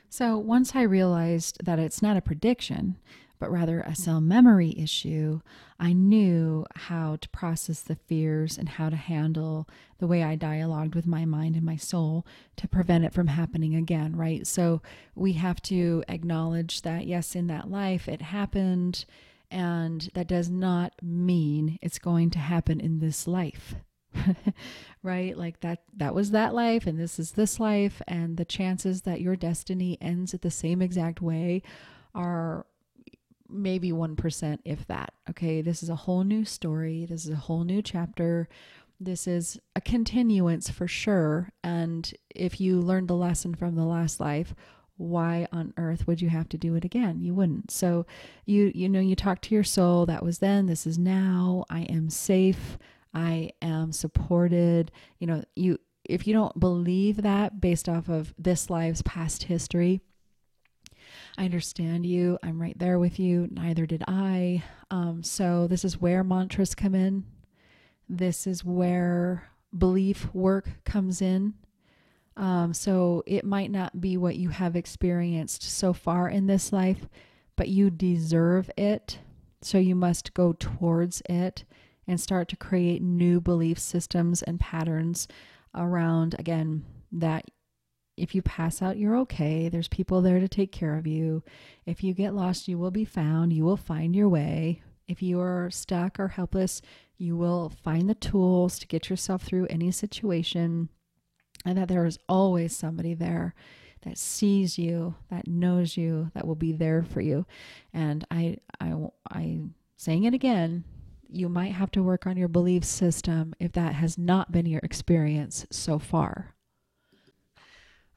So, 0.09 0.39
once 0.39 0.77
I 0.77 0.83
realized 0.83 1.65
that 1.65 1.81
it's 1.81 2.01
not 2.01 2.17
a 2.17 2.23
prediction, 2.23 2.99
but 3.39 3.51
rather 3.51 3.81
a 3.81 3.95
cell 3.95 4.21
memory 4.21 4.75
issue, 4.79 5.41
I 5.79 5.93
knew 5.93 6.65
how 6.75 7.17
to 7.17 7.29
process 7.31 7.81
the 7.83 7.97
fears 7.97 8.57
and 8.57 8.69
how 8.69 8.89
to 8.91 8.97
handle 8.97 9.69
the 9.99 10.07
way 10.07 10.23
I 10.23 10.37
dialogued 10.37 10.95
with 10.95 11.07
my 11.07 11.25
mind 11.25 11.57
and 11.57 11.65
my 11.65 11.77
soul 11.77 12.27
to 12.57 12.69
prevent 12.69 13.05
it 13.05 13.13
from 13.13 13.27
happening 13.27 13.75
again, 13.75 14.17
right? 14.17 14.47
So 14.47 14.83
we 15.15 15.33
have 15.35 15.61
to 15.63 16.05
acknowledge 16.09 16.83
that, 16.83 17.07
yes, 17.07 17.35
in 17.35 17.49
that 17.49 17.71
life 17.71 18.09
it 18.09 18.23
happened, 18.23 19.05
and 19.51 20.09
that 20.15 20.29
does 20.29 20.49
not 20.49 20.95
mean 21.03 21.79
it's 21.83 21.99
going 21.99 22.31
to 22.31 22.39
happen 22.39 22.81
in 22.81 23.01
this 23.01 23.27
life. 23.27 23.75
right 25.03 25.37
like 25.37 25.59
that 25.61 25.83
that 25.97 26.15
was 26.15 26.31
that 26.31 26.55
life 26.55 26.87
and 26.87 27.01
this 27.01 27.19
is 27.19 27.33
this 27.33 27.59
life 27.59 28.01
and 28.07 28.37
the 28.37 28.45
chances 28.45 29.03
that 29.03 29.21
your 29.21 29.35
destiny 29.35 29.99
ends 30.01 30.33
at 30.33 30.43
the 30.43 30.53
same 30.53 30.81
exact 30.81 31.21
way 31.21 31.61
are 32.15 32.65
maybe 33.55 33.93
1%, 33.93 34.59
if 34.65 34.87
that. 34.87 35.15
Okay, 35.31 35.63
this 35.63 35.83
is 35.83 35.89
a 35.89 35.97
whole 35.97 36.25
new 36.25 36.45
story. 36.45 37.07
This 37.09 37.25
is 37.25 37.33
a 37.33 37.37
whole 37.37 37.65
new 37.65 37.83
chapter. 37.83 38.49
This 39.01 39.27
is 39.27 39.59
a 39.75 39.81
continuance 39.81 40.71
for 40.71 40.87
sure. 40.87 41.51
And 41.63 42.13
if 42.35 42.61
you 42.61 42.81
learned 42.81 43.09
the 43.09 43.17
lesson 43.17 43.55
from 43.55 43.75
the 43.75 43.85
last 43.85 44.21
life, 44.21 44.55
why 44.97 45.47
on 45.53 45.73
earth 45.77 46.07
would 46.07 46.23
you 46.23 46.29
have 46.29 46.49
to 46.49 46.57
do 46.57 46.75
it 46.75 46.85
again 46.85 47.21
you 47.21 47.35
wouldn't 47.35 47.71
so 47.71 48.07
you 48.45 48.71
you 48.75 48.89
know 48.89 49.01
you 49.01 49.17
talk 49.17 49.41
to 49.41 49.55
your 49.55 49.65
soul 49.65 50.07
that 50.07 50.23
was 50.23 50.39
then 50.39 50.67
this 50.67 50.87
is 50.87 50.97
now 50.97 51.65
i 51.69 51.81
am 51.83 52.09
safe 52.09 52.79
i 53.13 53.51
am 53.61 53.91
supported 53.91 54.93
you 55.19 55.27
know 55.27 55.43
you 55.57 55.79
if 56.05 56.27
you 56.27 56.35
don't 56.35 56.61
believe 56.61 57.23
that 57.23 57.61
based 57.61 57.89
off 57.89 58.09
of 58.09 58.35
this 58.39 58.71
life's 58.71 59.03
past 59.03 59.45
history 59.45 60.01
I 61.37 61.45
understand 61.45 62.07
you. 62.07 62.39
I'm 62.43 62.61
right 62.61 62.79
there 62.79 62.99
with 62.99 63.19
you. 63.19 63.49
Neither 63.51 63.87
did 63.87 64.05
I. 64.07 64.63
Um, 64.91 65.23
so, 65.23 65.67
this 65.67 65.85
is 65.85 66.01
where 66.01 66.23
mantras 66.23 66.75
come 66.75 66.95
in. 66.95 67.25
This 68.09 68.47
is 68.47 68.65
where 68.65 69.51
belief 69.77 70.33
work 70.33 70.69
comes 70.85 71.21
in. 71.21 71.55
Um, 72.37 72.73
so, 72.73 73.25
it 73.27 73.45
might 73.45 73.73
not 73.73 74.01
be 74.01 74.17
what 74.17 74.37
you 74.37 74.51
have 74.51 74.77
experienced 74.77 75.63
so 75.63 75.93
far 75.93 76.29
in 76.29 76.47
this 76.47 76.73
life, 76.73 77.09
but 77.57 77.69
you 77.69 77.91
deserve 77.91 78.71
it. 78.77 79.19
So, 79.61 79.79
you 79.79 79.97
must 79.97 80.35
go 80.35 80.53
towards 80.53 81.21
it 81.29 81.65
and 82.07 82.21
start 82.21 82.49
to 82.51 82.57
create 82.57 83.03
new 83.03 83.41
belief 83.41 83.79
systems 83.79 84.43
and 84.43 84.61
patterns 84.61 85.27
around, 85.75 86.37
again, 86.39 86.85
that 87.11 87.47
if 88.17 88.35
you 88.35 88.43
pass 88.43 88.81
out, 88.81 88.97
you're 88.97 89.17
okay. 89.19 89.69
There's 89.69 89.89
people 89.89 90.23
there 90.23 90.41
to 90.41 90.49
take 90.49 90.73
care 90.73 90.97
of 90.97 91.07
you. 91.07 91.43
If 91.85 92.05
you 92.05 92.15
get 92.15 92.35
lost, 92.35 92.69
you 92.69 92.79
will 92.79 92.91
be 92.91 93.05
found. 93.05 93.53
You 93.53 93.65
will 93.65 93.77
find 93.77 94.15
your 94.15 94.29
way. 94.29 94.83
If 95.09 95.23
you 95.23 95.41
are 95.41 95.71
stuck 95.71 96.19
or 96.19 96.29
helpless, 96.29 96.81
you 97.19 97.37
will 97.37 97.71
find 97.83 98.09
the 98.09 98.15
tools 98.15 98.79
to 98.79 98.87
get 98.87 99.11
yourself 99.11 99.43
through 99.43 99.67
any 99.69 99.91
situation. 99.91 100.89
And 101.65 101.79
that 101.79 101.89
there 101.89 102.07
is 102.07 102.19
always 102.29 102.77
somebody 102.77 103.15
there 103.15 103.55
that 104.03 104.19
sees 104.19 104.79
you, 104.79 105.15
that 105.31 105.49
knows 105.49 105.97
you, 105.97 106.31
that 106.35 106.47
will 106.47 106.55
be 106.55 106.73
there 106.73 107.03
for 107.03 107.21
you. 107.21 107.47
And 107.93 108.25
I, 108.31 108.59
I, 108.81 108.95
I, 109.31 109.61
saying 109.97 110.25
it 110.25 110.35
again, 110.35 110.85
you 111.29 111.49
might 111.49 111.73
have 111.73 111.91
to 111.93 112.03
work 112.03 112.27
on 112.27 112.37
your 112.37 112.49
belief 112.49 112.85
system 112.85 113.55
if 113.59 113.73
that 113.73 113.95
has 113.95 114.19
not 114.19 114.53
been 114.53 114.67
your 114.67 114.81
experience 114.83 115.67
so 115.71 115.99
far. 115.99 116.55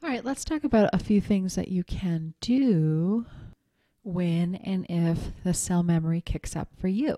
All 0.04 0.10
right, 0.10 0.24
let's 0.24 0.46
talk 0.46 0.64
about 0.64 0.92
a 0.94 1.00
few 1.00 1.20
things 1.20 1.56
that 1.56 1.70
you 1.70 1.84
can 1.84 2.36
do 2.40 3.26
when 4.04 4.54
and 4.56 4.86
if 4.88 5.18
the 5.44 5.56
cell 5.56 5.82
memory 5.82 6.22
kicks 6.22 6.56
up 6.56 6.70
for 6.80 6.88
you. 6.88 7.18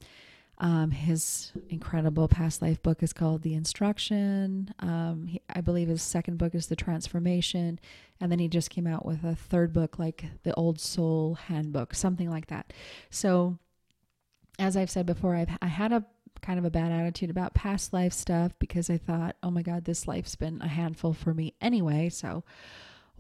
Um, 0.61 0.91
his 0.91 1.51
incredible 1.69 2.27
past 2.27 2.61
life 2.61 2.83
book 2.83 3.01
is 3.01 3.13
called 3.13 3.41
The 3.41 3.55
Instruction. 3.55 4.71
Um, 4.77 5.25
he, 5.27 5.41
I 5.49 5.59
believe 5.59 5.87
his 5.87 6.03
second 6.03 6.37
book 6.37 6.53
is 6.53 6.67
The 6.67 6.75
Transformation. 6.75 7.79
And 8.19 8.31
then 8.31 8.37
he 8.37 8.47
just 8.47 8.69
came 8.69 8.85
out 8.85 9.03
with 9.03 9.23
a 9.23 9.35
third 9.35 9.73
book, 9.73 9.97
like 9.97 10.25
The 10.43 10.53
Old 10.53 10.79
Soul 10.79 11.33
Handbook, 11.47 11.95
something 11.95 12.29
like 12.29 12.45
that. 12.47 12.73
So, 13.09 13.57
as 14.59 14.77
I've 14.77 14.91
said 14.91 15.07
before, 15.07 15.35
I've 15.35 15.49
I 15.63 15.67
had 15.67 15.91
a 15.91 16.05
kind 16.43 16.59
of 16.59 16.65
a 16.65 16.69
bad 16.69 16.91
attitude 16.91 17.31
about 17.31 17.55
past 17.55 17.91
life 17.91 18.13
stuff 18.13 18.51
because 18.59 18.91
I 18.91 18.97
thought, 18.97 19.35
oh 19.41 19.49
my 19.49 19.63
God, 19.63 19.85
this 19.85 20.07
life's 20.07 20.35
been 20.35 20.61
a 20.61 20.67
handful 20.67 21.13
for 21.13 21.33
me 21.33 21.55
anyway. 21.59 22.09
So, 22.09 22.43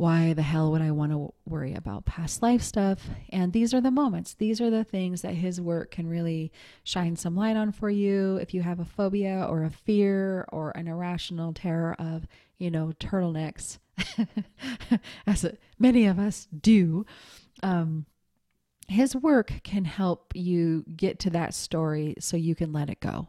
why 0.01 0.33
the 0.33 0.41
hell 0.41 0.71
would 0.71 0.81
I 0.81 0.89
want 0.89 1.11
to 1.11 1.31
worry 1.45 1.75
about 1.75 2.05
past 2.05 2.41
life 2.41 2.63
stuff? 2.63 3.07
And 3.29 3.53
these 3.53 3.71
are 3.71 3.79
the 3.79 3.91
moments, 3.91 4.33
these 4.33 4.59
are 4.59 4.71
the 4.71 4.83
things 4.83 5.21
that 5.21 5.35
his 5.35 5.61
work 5.61 5.91
can 5.91 6.07
really 6.07 6.51
shine 6.83 7.15
some 7.15 7.35
light 7.35 7.55
on 7.55 7.71
for 7.71 7.87
you. 7.87 8.37
If 8.37 8.51
you 8.51 8.63
have 8.63 8.79
a 8.79 8.85
phobia 8.85 9.45
or 9.47 9.63
a 9.63 9.69
fear 9.69 10.47
or 10.51 10.71
an 10.71 10.87
irrational 10.87 11.53
terror 11.53 11.95
of, 11.99 12.25
you 12.57 12.71
know, 12.71 12.93
turtlenecks, 12.99 13.77
as 15.27 15.45
many 15.77 16.07
of 16.07 16.17
us 16.17 16.47
do, 16.59 17.05
um, 17.61 18.07
his 18.87 19.15
work 19.15 19.53
can 19.63 19.85
help 19.85 20.31
you 20.33 20.83
get 20.95 21.19
to 21.19 21.29
that 21.29 21.53
story 21.53 22.15
so 22.17 22.37
you 22.37 22.55
can 22.55 22.73
let 22.73 22.89
it 22.89 23.01
go. 23.01 23.27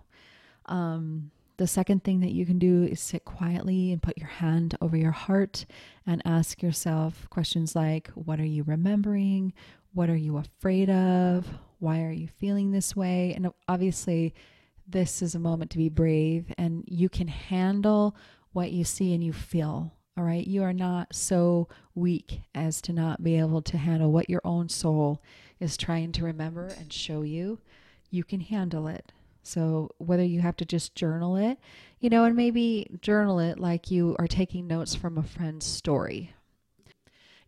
Um, 0.64 1.32
the 1.62 1.68
second 1.68 2.02
thing 2.02 2.18
that 2.18 2.32
you 2.32 2.44
can 2.44 2.58
do 2.58 2.82
is 2.82 2.98
sit 2.98 3.24
quietly 3.24 3.92
and 3.92 4.02
put 4.02 4.18
your 4.18 4.26
hand 4.26 4.76
over 4.80 4.96
your 4.96 5.12
heart 5.12 5.64
and 6.04 6.20
ask 6.24 6.60
yourself 6.60 7.30
questions 7.30 7.76
like 7.76 8.08
What 8.16 8.40
are 8.40 8.44
you 8.44 8.64
remembering? 8.64 9.52
What 9.94 10.10
are 10.10 10.16
you 10.16 10.38
afraid 10.38 10.90
of? 10.90 11.46
Why 11.78 12.02
are 12.02 12.10
you 12.10 12.26
feeling 12.26 12.72
this 12.72 12.96
way? 12.96 13.32
And 13.36 13.52
obviously, 13.68 14.34
this 14.88 15.22
is 15.22 15.36
a 15.36 15.38
moment 15.38 15.70
to 15.70 15.78
be 15.78 15.88
brave 15.88 16.52
and 16.58 16.82
you 16.88 17.08
can 17.08 17.28
handle 17.28 18.16
what 18.52 18.72
you 18.72 18.82
see 18.82 19.14
and 19.14 19.22
you 19.22 19.32
feel. 19.32 19.92
All 20.18 20.24
right. 20.24 20.44
You 20.44 20.64
are 20.64 20.72
not 20.72 21.14
so 21.14 21.68
weak 21.94 22.40
as 22.56 22.82
to 22.82 22.92
not 22.92 23.22
be 23.22 23.38
able 23.38 23.62
to 23.62 23.78
handle 23.78 24.10
what 24.10 24.28
your 24.28 24.42
own 24.42 24.68
soul 24.68 25.22
is 25.60 25.76
trying 25.76 26.10
to 26.10 26.24
remember 26.24 26.66
and 26.66 26.92
show 26.92 27.22
you. 27.22 27.60
You 28.10 28.24
can 28.24 28.40
handle 28.40 28.88
it. 28.88 29.12
So, 29.42 29.90
whether 29.98 30.24
you 30.24 30.40
have 30.40 30.56
to 30.58 30.64
just 30.64 30.94
journal 30.94 31.36
it, 31.36 31.58
you 32.00 32.10
know, 32.10 32.24
and 32.24 32.36
maybe 32.36 32.90
journal 33.00 33.38
it 33.38 33.58
like 33.58 33.90
you 33.90 34.16
are 34.18 34.28
taking 34.28 34.66
notes 34.66 34.94
from 34.94 35.18
a 35.18 35.22
friend's 35.22 35.66
story. 35.66 36.34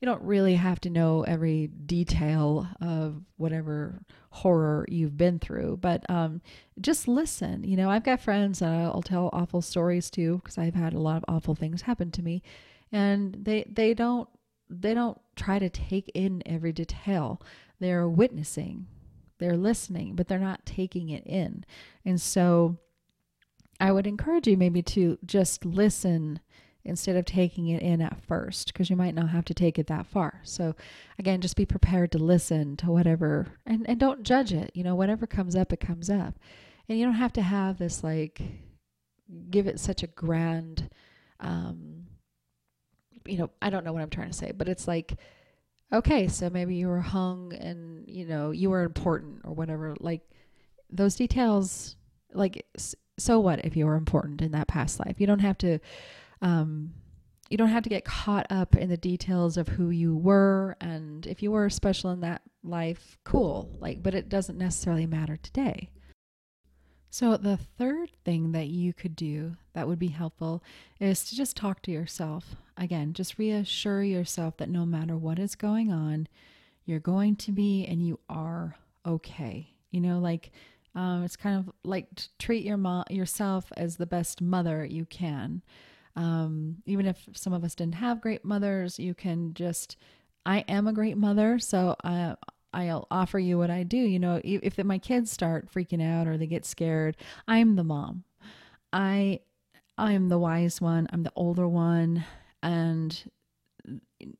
You 0.01 0.07
don't 0.07 0.23
really 0.23 0.57
have 0.57 0.81
to 0.81 0.91
know 0.91 1.23
every 1.23 1.69
detail 1.69 2.69
of 2.81 3.23
whatever 3.37 4.03
horror 4.31 4.85
you've 4.89 5.17
been 5.17 5.39
through, 5.39 5.79
but 5.81 6.09
um, 6.11 6.43
just 6.81 7.09
listen. 7.09 7.65
You 7.65 7.77
know, 7.77 7.89
I've 7.89 8.05
got 8.05 8.21
friends 8.21 8.59
that 8.59 8.67
I'll 8.69 9.03
tell 9.03 9.31
awful 9.33 9.63
stories 9.63 10.11
to 10.11 10.39
because 10.39 10.59
I've 10.59 10.75
had 10.75 10.93
a 10.93 10.99
lot 10.99 11.17
of 11.17 11.25
awful 11.29 11.55
things 11.55 11.83
happen 11.83 12.11
to 12.11 12.23
me, 12.23 12.43
and 12.93 13.35
they 13.41 13.65
they 13.73 13.95
don't 13.95 14.29
they 14.69 14.95
don't 14.95 15.19
try 15.37 15.59
to 15.59 15.71
take 15.71 16.11
in 16.15 16.43
every 16.45 16.73
detail. 16.73 17.41
They're 17.81 18.09
witnessing 18.09 18.89
they're 19.45 19.57
listening, 19.59 20.15
but 20.15 20.27
they're 20.27 20.39
not 20.39 20.65
taking 20.65 21.11
it 21.11 21.27
in. 21.27 21.65
And 22.03 22.19
so 22.19 22.79
I 23.79 23.93
would 23.93 24.07
encourage 24.07 24.47
you 24.47 24.57
maybe 24.57 24.81
to 24.83 25.19
just 25.27 25.67
listen 25.67 26.41
instead 26.83 27.17
of 27.17 27.27
taking 27.27 27.69
it 27.69 27.83
in 27.83 28.01
at 28.01 28.23
first 28.25 28.73
because 28.73 28.89
you 28.89 28.97
might 28.97 29.15
not 29.15 29.29
have 29.29 29.45
to 29.47 29.55
take 29.55 29.79
it 29.79 29.87
that 29.89 30.07
far. 30.07 30.41
So 30.45 30.75
again, 31.19 31.43
just 31.43 31.57
be 31.57 31.67
prepared 31.67 32.11
to 32.13 32.19
listen 32.19 32.77
to 32.79 32.87
whatever 32.87 33.49
and, 33.67 33.87
and 33.87 34.01
don't 34.01 34.23
judge 34.23 34.53
it. 34.53 34.71
You 34.75 34.83
know, 34.83 34.95
whatever 34.95 35.27
comes 35.27 35.55
up, 35.55 35.73
it 35.73 35.81
comes 35.81 36.09
up. 36.09 36.39
And 36.89 36.99
you 36.99 37.05
don't 37.05 37.15
have 37.15 37.33
to 37.35 37.43
have 37.43 37.79
this 37.79 38.03
like 38.03 38.41
give 39.51 39.67
it 39.67 39.79
such 39.81 40.03
a 40.03 40.07
grand 40.07 40.89
um 41.41 42.07
you 43.27 43.39
know, 43.39 43.51
I 43.61 43.71
don't 43.71 43.85
know 43.85 43.93
what 43.93 44.03
I'm 44.03 44.11
trying 44.11 44.31
to 44.31 44.37
say, 44.37 44.53
but 44.53 44.69
it's 44.69 44.87
like 44.89 45.19
okay, 45.95 46.29
so 46.29 46.51
maybe 46.51 46.75
you 46.75 46.89
were 46.89 47.01
hung 47.01 47.53
and, 47.55 48.05
you 48.09 48.27
know, 48.27 48.51
you 48.51 48.71
were 48.71 48.83
important 48.83 49.41
or 49.45 49.53
whatever. 49.53 49.95
Like 50.01 50.23
those 50.91 51.15
details, 51.15 51.97
like, 52.33 52.67
so 53.19 53.39
what 53.41 53.65
if 53.65 53.77
you 53.77 53.87
were 53.87 53.95
important 53.95 54.43
in 54.43 54.53
that 54.53 54.69
past 54.69 54.99
life? 54.99 55.17
You 55.19 55.27
don't 55.27 55.41
have 55.41 55.59
to, 55.59 55.79
um, 56.43 56.93
you 57.49 57.57
don't 57.57 57.69
have 57.69 57.85
to 57.85 57.89
get 57.89 58.05
caught 58.05 58.47
up 58.51 58.75
in 58.75 58.89
the 58.89 58.97
details 58.97 59.57
of 59.57 59.69
who 59.69 59.91
you 59.91 60.17
were. 60.17 60.77
And 60.81 61.27
if 61.27 61.43
you 61.43 61.53
were 61.53 61.71
special 61.71 62.11
in 62.11 62.21
that 62.21 62.43
life, 62.65 63.17
cool. 63.25 63.71
Like, 63.79 64.03
but 64.03 64.15
it 64.15 64.29
doesn't 64.29 64.59
necessarily 64.59 65.07
matter 65.07 65.37
today. 65.37 65.91
So, 67.11 67.37
the 67.37 67.57
third 67.57 68.11
thing 68.25 68.51
that 68.53 68.67
you 68.67 68.93
could 68.93 69.15
do 69.15 69.55
that 69.73 69.87
would 69.87 70.01
be 70.01 70.09
helpful 70.09 70.65
is 70.99 71.25
to 71.27 71.37
just 71.37 71.57
talk 71.57 71.81
to 71.83 71.93
yourself. 71.93 72.57
Again, 72.77 73.13
just 73.13 73.39
reassure 73.39 74.03
yourself 74.03 74.57
that 74.57 74.69
no 74.69 74.85
matter 74.85 75.17
what 75.17 75.39
is 75.39 75.55
going 75.55 75.93
on, 75.93 76.29
you're 76.85 77.01
going 77.01 77.37
to 77.37 77.53
be 77.53 77.87
and 77.87 78.05
you 78.05 78.19
are 78.29 78.77
okay. 79.07 79.75
You 79.91 80.01
know, 80.01 80.19
like 80.19 80.51
um, 80.95 81.25
it's 81.25 81.37
kind 81.37 81.59
of 81.59 81.73
like 81.85 82.09
treat 82.39 82.65
your 82.65 82.77
mom 82.77 83.05
yourself 83.11 83.73
as 83.77 83.97
the 83.97 84.07
best 84.07 84.41
mother 84.41 84.85
you 84.85 85.05
can. 85.05 85.63
Um, 86.17 86.77
even 86.87 87.07
if 87.07 87.29
some 87.33 87.53
of 87.53 87.65
us 87.65 87.75
didn't 87.75 87.97
have 87.97 88.21
great 88.21 88.45
mothers, 88.45 88.99
you 88.99 89.15
can 89.15 89.55
just. 89.55 89.97
I 90.47 90.59
am 90.69 90.87
a 90.87 90.93
great 90.93 91.17
mother, 91.17 91.59
so 91.59 91.97
I, 92.05 92.35
I'll 92.75 93.07
offer 93.11 93.39
you 93.39 93.57
what 93.57 93.71
I 93.71 93.83
do. 93.83 93.97
You 93.97 94.19
know, 94.19 94.41
if, 94.45 94.79
if 94.79 94.85
my 94.85 94.99
kids 94.99 95.33
start 95.33 95.73
freaking 95.73 96.03
out 96.03 96.27
or 96.27 96.37
they 96.37 96.47
get 96.47 96.67
scared, 96.67 97.17
I'm 97.49 97.77
the 97.77 97.85
mom. 97.85 98.25
I 98.93 99.41
I'm 99.97 100.29
the 100.29 100.39
wise 100.39 100.81
one. 100.81 101.09
I'm 101.13 101.23
the 101.23 101.33
older 101.35 101.67
one, 101.69 102.25
and 102.65 103.31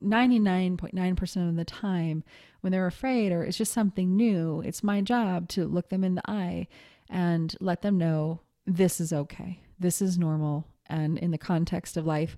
99.9% 0.03 1.49
of 1.49 1.57
the 1.57 1.65
time 1.65 2.25
when 2.63 2.73
they're 2.73 2.87
afraid 2.87 3.31
or 3.31 3.45
it's 3.45 3.59
just 3.59 3.73
something 3.73 4.17
new, 4.17 4.63
it's 4.63 4.83
my 4.83 5.03
job 5.03 5.49
to 5.51 5.67
look 5.67 5.91
them 5.91 6.03
in 6.03 6.15
the 6.15 6.31
eye 6.31 6.67
and 7.11 7.55
let 7.61 7.83
them 7.83 7.99
know 7.99 8.41
this 8.67 9.01
is 9.01 9.13
okay. 9.13 9.61
This 9.79 10.01
is 10.01 10.19
normal. 10.19 10.67
And 10.87 11.19
in 11.19 11.31
the 11.31 11.39
context 11.39 11.97
of 11.97 12.07
life, 12.07 12.37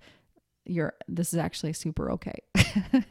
you're 0.69 0.95
this 1.07 1.33
is 1.33 1.39
actually 1.39 1.73
super 1.73 2.11
okay 2.11 2.41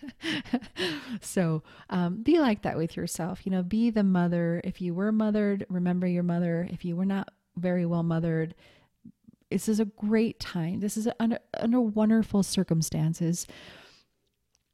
so 1.21 1.63
um, 1.89 2.21
be 2.21 2.37
like 2.37 2.63
that 2.63 2.75
with 2.75 2.97
yourself 2.97 3.45
you 3.45 3.49
know 3.49 3.63
be 3.63 3.89
the 3.89 4.03
mother 4.03 4.59
if 4.65 4.81
you 4.81 4.93
were 4.93 5.13
mothered 5.13 5.65
remember 5.69 6.05
your 6.05 6.21
mother 6.21 6.67
if 6.69 6.83
you 6.83 6.97
were 6.97 7.05
not 7.05 7.29
very 7.55 7.85
well 7.85 8.03
mothered 8.03 8.53
this 9.49 9.69
is 9.69 9.79
a 9.79 9.85
great 9.85 10.39
time 10.39 10.79
this 10.79 10.97
is 10.97 11.07
under, 11.19 11.39
under 11.59 11.81
wonderful 11.81 12.43
circumstances 12.43 13.47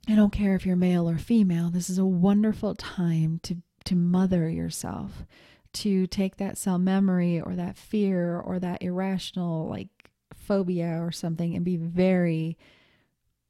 i 0.07 0.15
don't 0.15 0.33
care 0.33 0.55
if 0.55 0.65
you're 0.65 0.75
male 0.75 1.09
or 1.09 1.17
female 1.17 1.69
this 1.69 1.89
is 1.89 1.97
a 1.97 2.05
wonderful 2.05 2.75
time 2.75 3.39
to 3.43 3.57
to 3.83 3.95
mother 3.95 4.49
yourself 4.49 5.25
to 5.73 6.05
take 6.07 6.37
that 6.37 6.57
cell 6.57 6.77
memory 6.77 7.39
or 7.39 7.55
that 7.55 7.77
fear 7.77 8.37
or 8.39 8.59
that 8.59 8.81
irrational 8.81 9.67
like 9.67 10.11
phobia 10.35 11.01
or 11.01 11.11
something 11.11 11.55
and 11.55 11.63
be 11.63 11.77
very 11.77 12.57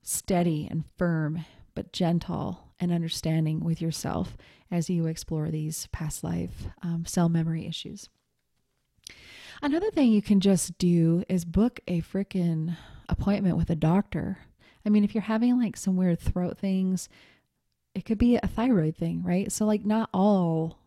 steady 0.03 0.67
and 0.69 0.83
firm, 0.97 1.45
but 1.75 1.93
gentle 1.93 2.67
and 2.79 2.91
understanding 2.91 3.59
with 3.63 3.81
yourself 3.81 4.37
as 4.69 4.89
you 4.89 5.05
explore 5.05 5.49
these 5.49 5.87
past 5.91 6.23
life 6.23 6.67
um, 6.81 7.05
cell 7.05 7.29
memory 7.29 7.65
issues. 7.65 8.09
Another 9.63 9.91
thing 9.91 10.11
you 10.11 10.23
can 10.23 10.39
just 10.39 10.77
do 10.79 11.23
is 11.29 11.45
book 11.45 11.79
a 11.87 12.01
freaking 12.01 12.75
appointment 13.07 13.57
with 13.57 13.69
a 13.69 13.75
doctor. 13.75 14.39
I 14.83 14.89
mean, 14.89 15.03
if 15.03 15.13
you're 15.13 15.21
having 15.21 15.59
like 15.59 15.77
some 15.77 15.95
weird 15.95 16.19
throat 16.19 16.57
things, 16.57 17.07
it 17.93 18.05
could 18.05 18.17
be 18.17 18.37
a 18.37 18.47
thyroid 18.47 18.97
thing, 18.97 19.21
right? 19.23 19.51
So 19.51 19.65
like 19.65 19.85
not 19.85 20.09
all 20.13 20.79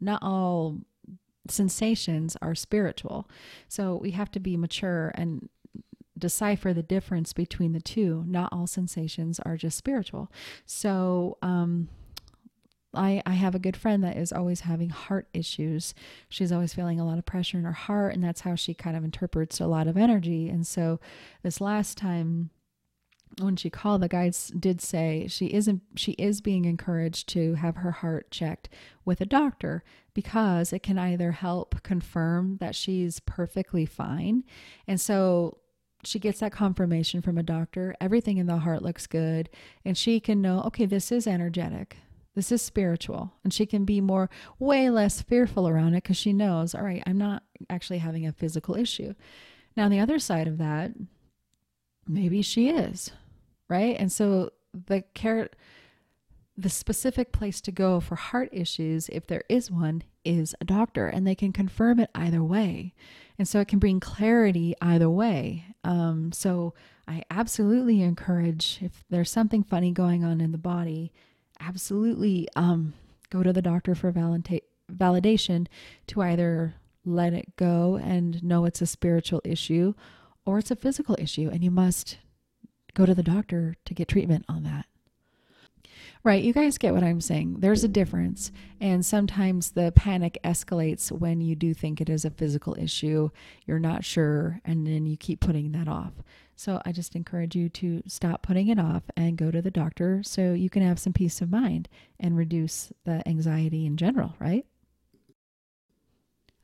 not 0.00 0.22
all 0.22 0.80
sensations 1.48 2.36
are 2.42 2.54
spiritual. 2.54 3.28
So 3.68 3.96
we 3.96 4.10
have 4.10 4.30
to 4.32 4.40
be 4.40 4.56
mature 4.56 5.12
and 5.14 5.48
decipher 6.18 6.74
the 6.74 6.82
difference 6.82 7.32
between 7.32 7.72
the 7.72 7.80
two. 7.80 8.24
Not 8.26 8.52
all 8.52 8.66
sensations 8.66 9.40
are 9.40 9.56
just 9.56 9.78
spiritual. 9.78 10.30
So, 10.66 11.38
um, 11.42 11.88
I, 12.94 13.22
I 13.24 13.34
have 13.34 13.54
a 13.54 13.60
good 13.60 13.76
friend 13.76 14.02
that 14.02 14.16
is 14.16 14.32
always 14.32 14.60
having 14.60 14.90
heart 14.90 15.28
issues. 15.32 15.94
She's 16.28 16.50
always 16.50 16.74
feeling 16.74 16.98
a 16.98 17.06
lot 17.06 17.18
of 17.18 17.26
pressure 17.26 17.58
in 17.58 17.64
her 17.64 17.72
heart, 17.72 18.14
and 18.14 18.24
that's 18.24 18.40
how 18.40 18.54
she 18.54 18.74
kind 18.74 18.96
of 18.96 19.04
interprets 19.04 19.60
a 19.60 19.66
lot 19.66 19.86
of 19.86 19.96
energy. 19.96 20.48
And 20.48 20.66
so, 20.66 20.98
this 21.42 21.60
last 21.60 21.96
time 21.96 22.50
when 23.38 23.56
she 23.56 23.70
called, 23.70 24.02
the 24.02 24.08
guides 24.08 24.48
did 24.48 24.80
say 24.80 25.26
she 25.28 25.46
isn't 25.46 25.82
she 25.94 26.12
is 26.12 26.40
being 26.40 26.64
encouraged 26.64 27.28
to 27.28 27.54
have 27.54 27.76
her 27.76 27.92
heart 27.92 28.30
checked 28.30 28.68
with 29.04 29.20
a 29.20 29.26
doctor 29.26 29.84
because 30.14 30.72
it 30.72 30.82
can 30.82 30.98
either 30.98 31.32
help 31.32 31.82
confirm 31.84 32.56
that 32.58 32.74
she's 32.74 33.20
perfectly 33.20 33.86
fine. 33.86 34.42
And 34.88 35.00
so 35.00 35.58
she 36.04 36.18
gets 36.18 36.40
that 36.40 36.52
confirmation 36.52 37.22
from 37.22 37.38
a 37.38 37.42
doctor. 37.42 37.94
Everything 38.00 38.38
in 38.38 38.46
the 38.46 38.58
heart 38.58 38.82
looks 38.82 39.06
good. 39.06 39.50
And 39.84 39.96
she 39.96 40.18
can 40.18 40.40
know, 40.40 40.62
okay, 40.62 40.86
this 40.86 41.12
is 41.12 41.26
energetic. 41.26 41.98
This 42.34 42.52
is 42.52 42.62
spiritual. 42.62 43.32
And 43.42 43.52
she 43.52 43.66
can 43.66 43.84
be 43.84 44.00
more, 44.00 44.30
way 44.58 44.90
less 44.90 45.22
fearful 45.22 45.68
around 45.68 45.94
it 45.94 46.02
because 46.02 46.16
she 46.16 46.32
knows, 46.32 46.74
all 46.74 46.82
right, 46.82 47.02
I'm 47.06 47.18
not 47.18 47.42
actually 47.68 47.98
having 47.98 48.26
a 48.26 48.32
physical 48.32 48.76
issue. 48.76 49.14
Now, 49.76 49.84
on 49.84 49.90
the 49.90 50.00
other 50.00 50.18
side 50.18 50.46
of 50.46 50.58
that, 50.58 50.92
maybe 52.06 52.42
she 52.42 52.68
is, 52.68 53.10
right? 53.68 53.96
And 53.98 54.10
so 54.10 54.50
the 54.86 55.02
care, 55.14 55.50
the 56.56 56.68
specific 56.68 57.32
place 57.32 57.60
to 57.62 57.72
go 57.72 58.00
for 58.00 58.16
heart 58.16 58.48
issues, 58.52 59.08
if 59.10 59.26
there 59.26 59.44
is 59.48 59.70
one, 59.70 60.02
is 60.24 60.54
a 60.60 60.64
doctor, 60.64 61.06
and 61.06 61.26
they 61.26 61.34
can 61.34 61.52
confirm 61.52 61.98
it 61.98 62.10
either 62.14 62.42
way. 62.42 62.94
And 63.38 63.48
so 63.48 63.60
it 63.60 63.68
can 63.68 63.78
bring 63.78 64.00
clarity 64.00 64.74
either 64.82 65.08
way. 65.08 65.64
Um, 65.82 66.30
so 66.32 66.74
I 67.08 67.22
absolutely 67.30 68.02
encourage 68.02 68.78
if 68.82 69.02
there's 69.08 69.30
something 69.30 69.62
funny 69.62 69.92
going 69.92 70.24
on 70.24 70.40
in 70.40 70.52
the 70.52 70.58
body, 70.58 71.12
absolutely 71.60 72.48
um, 72.56 72.94
go 73.30 73.42
to 73.42 73.52
the 73.52 73.62
doctor 73.62 73.94
for 73.94 74.10
valenta- 74.10 74.62
validation 74.92 75.66
to 76.08 76.22
either 76.22 76.74
let 77.04 77.32
it 77.32 77.56
go 77.56 77.96
and 77.96 78.42
know 78.42 78.64
it's 78.64 78.82
a 78.82 78.86
spiritual 78.86 79.40
issue 79.44 79.94
or 80.44 80.58
it's 80.58 80.70
a 80.70 80.76
physical 80.76 81.16
issue, 81.18 81.48
and 81.52 81.62
you 81.62 81.70
must 81.70 82.18
go 82.94 83.06
to 83.06 83.14
the 83.14 83.22
doctor 83.22 83.76
to 83.84 83.94
get 83.94 84.08
treatment 84.08 84.44
on 84.48 84.62
that. 84.64 84.86
Right, 86.22 86.42
you 86.42 86.52
guys 86.52 86.76
get 86.76 86.92
what 86.92 87.02
I'm 87.02 87.20
saying. 87.20 87.60
There's 87.60 87.82
a 87.82 87.88
difference, 87.88 88.52
and 88.78 89.06
sometimes 89.06 89.70
the 89.70 89.90
panic 89.92 90.38
escalates 90.44 91.10
when 91.10 91.40
you 91.40 91.54
do 91.54 91.72
think 91.72 92.00
it 92.00 92.10
is 92.10 92.26
a 92.26 92.30
physical 92.30 92.76
issue, 92.78 93.30
you're 93.66 93.78
not 93.78 94.04
sure, 94.04 94.60
and 94.64 94.86
then 94.86 95.06
you 95.06 95.16
keep 95.16 95.40
putting 95.40 95.72
that 95.72 95.88
off. 95.88 96.12
So 96.60 96.82
I 96.84 96.92
just 96.92 97.16
encourage 97.16 97.56
you 97.56 97.70
to 97.70 98.02
stop 98.06 98.42
putting 98.42 98.68
it 98.68 98.78
off 98.78 99.04
and 99.16 99.38
go 99.38 99.50
to 99.50 99.62
the 99.62 99.70
doctor 99.70 100.22
so 100.22 100.52
you 100.52 100.68
can 100.68 100.82
have 100.82 100.98
some 100.98 101.14
peace 101.14 101.40
of 101.40 101.50
mind 101.50 101.88
and 102.18 102.36
reduce 102.36 102.92
the 103.04 103.26
anxiety 103.26 103.86
in 103.86 103.96
general, 103.96 104.34
right? 104.38 104.66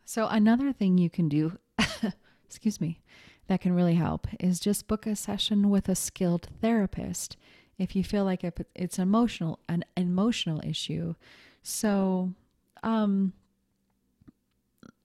So 0.05 0.27
another 0.27 0.71
thing 0.71 0.99
you 0.99 1.09
can 1.09 1.31
do, 1.31 1.57
excuse 2.45 2.79
me, 2.79 3.01
that 3.47 3.63
can 3.63 3.73
really 3.73 3.95
help 3.95 4.27
is 4.39 4.61
just 4.61 4.87
book 4.87 5.07
a 5.07 5.17
session 5.17 5.71
with 5.71 5.89
a 5.89 5.95
skilled 5.95 6.49
therapist 6.61 7.39
if 7.79 7.97
you 7.97 8.05
feel 8.05 8.27
like 8.27 8.45
it's 8.75 8.99
emotional 8.99 9.61
an 9.67 9.83
emotional 9.97 10.61
issue 10.63 11.15
so 11.63 12.33
um 12.83 13.33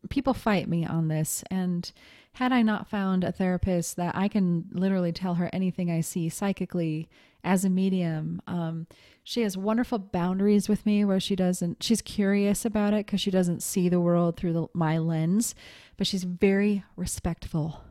people 0.10 0.34
fight 0.34 0.68
me 0.68 0.86
on 0.86 1.08
this 1.10 1.44
and 1.52 1.92
had 2.34 2.52
i 2.52 2.62
not 2.62 2.90
found 2.90 3.24
a 3.24 3.32
therapist 3.32 3.96
that 3.96 4.16
i 4.16 4.28
can 4.28 4.66
literally 4.72 5.12
tell 5.12 5.36
her 5.36 5.50
anything 5.54 5.90
i 5.92 6.02
see 6.02 6.30
psychically 6.30 7.10
as 7.44 7.66
a 7.66 7.70
medium 7.70 8.42
um, 8.46 8.86
she 9.24 9.42
has 9.42 9.58
wonderful 9.58 9.98
boundaries 9.98 10.70
with 10.70 10.86
me 10.86 11.04
where 11.04 11.20
she 11.20 11.36
doesn't 11.36 11.82
she's 11.82 12.02
curious 12.02 12.66
about 12.66 12.94
it 12.94 13.06
because 13.06 13.20
she 13.22 13.32
doesn't 13.32 13.64
see 13.64 13.90
the 13.90 14.00
world 14.00 14.38
through 14.38 14.54
the, 14.54 14.68
my 14.74 14.98
lens 14.98 15.56
but 15.98 16.06
she's 16.06 16.24
very 16.24 16.84
respectful 16.96 17.84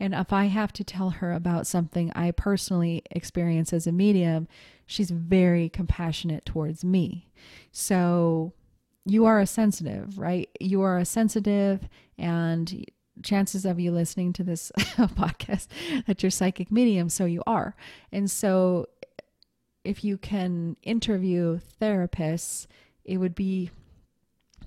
and 0.00 0.14
if 0.14 0.32
I 0.32 0.46
have 0.46 0.72
to 0.72 0.82
tell 0.82 1.10
her 1.10 1.30
about 1.32 1.66
something 1.66 2.10
I 2.14 2.30
personally 2.30 3.02
experience 3.10 3.74
as 3.74 3.86
a 3.86 3.92
medium, 3.92 4.48
she's 4.86 5.10
very 5.10 5.68
compassionate 5.68 6.46
towards 6.46 6.82
me. 6.82 7.28
So 7.70 8.54
you 9.04 9.26
are 9.26 9.40
a 9.40 9.46
sensitive, 9.46 10.18
right? 10.18 10.48
You 10.58 10.80
are 10.80 10.96
a 10.96 11.04
sensitive, 11.04 11.86
and 12.16 12.84
chances 13.22 13.64
of 13.64 13.78
you 13.78 13.90
listening 13.92 14.32
to 14.34 14.44
this 14.44 14.72
podcast 14.78 15.68
that 16.06 16.22
you're 16.22 16.30
psychic 16.30 16.70
medium, 16.70 17.08
so 17.08 17.24
you 17.24 17.42
are. 17.46 17.74
And 18.12 18.30
so 18.30 18.86
if 19.84 20.04
you 20.04 20.18
can 20.18 20.76
interview 20.82 21.60
therapists, 21.80 22.66
it 23.04 23.18
would 23.18 23.34
be 23.34 23.70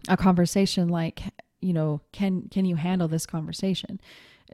a 0.07 0.17
conversation 0.17 0.89
like, 0.89 1.21
you 1.61 1.73
know, 1.73 2.01
can 2.11 2.49
can 2.49 2.65
you 2.65 2.75
handle 2.75 3.07
this 3.07 3.25
conversation? 3.25 3.99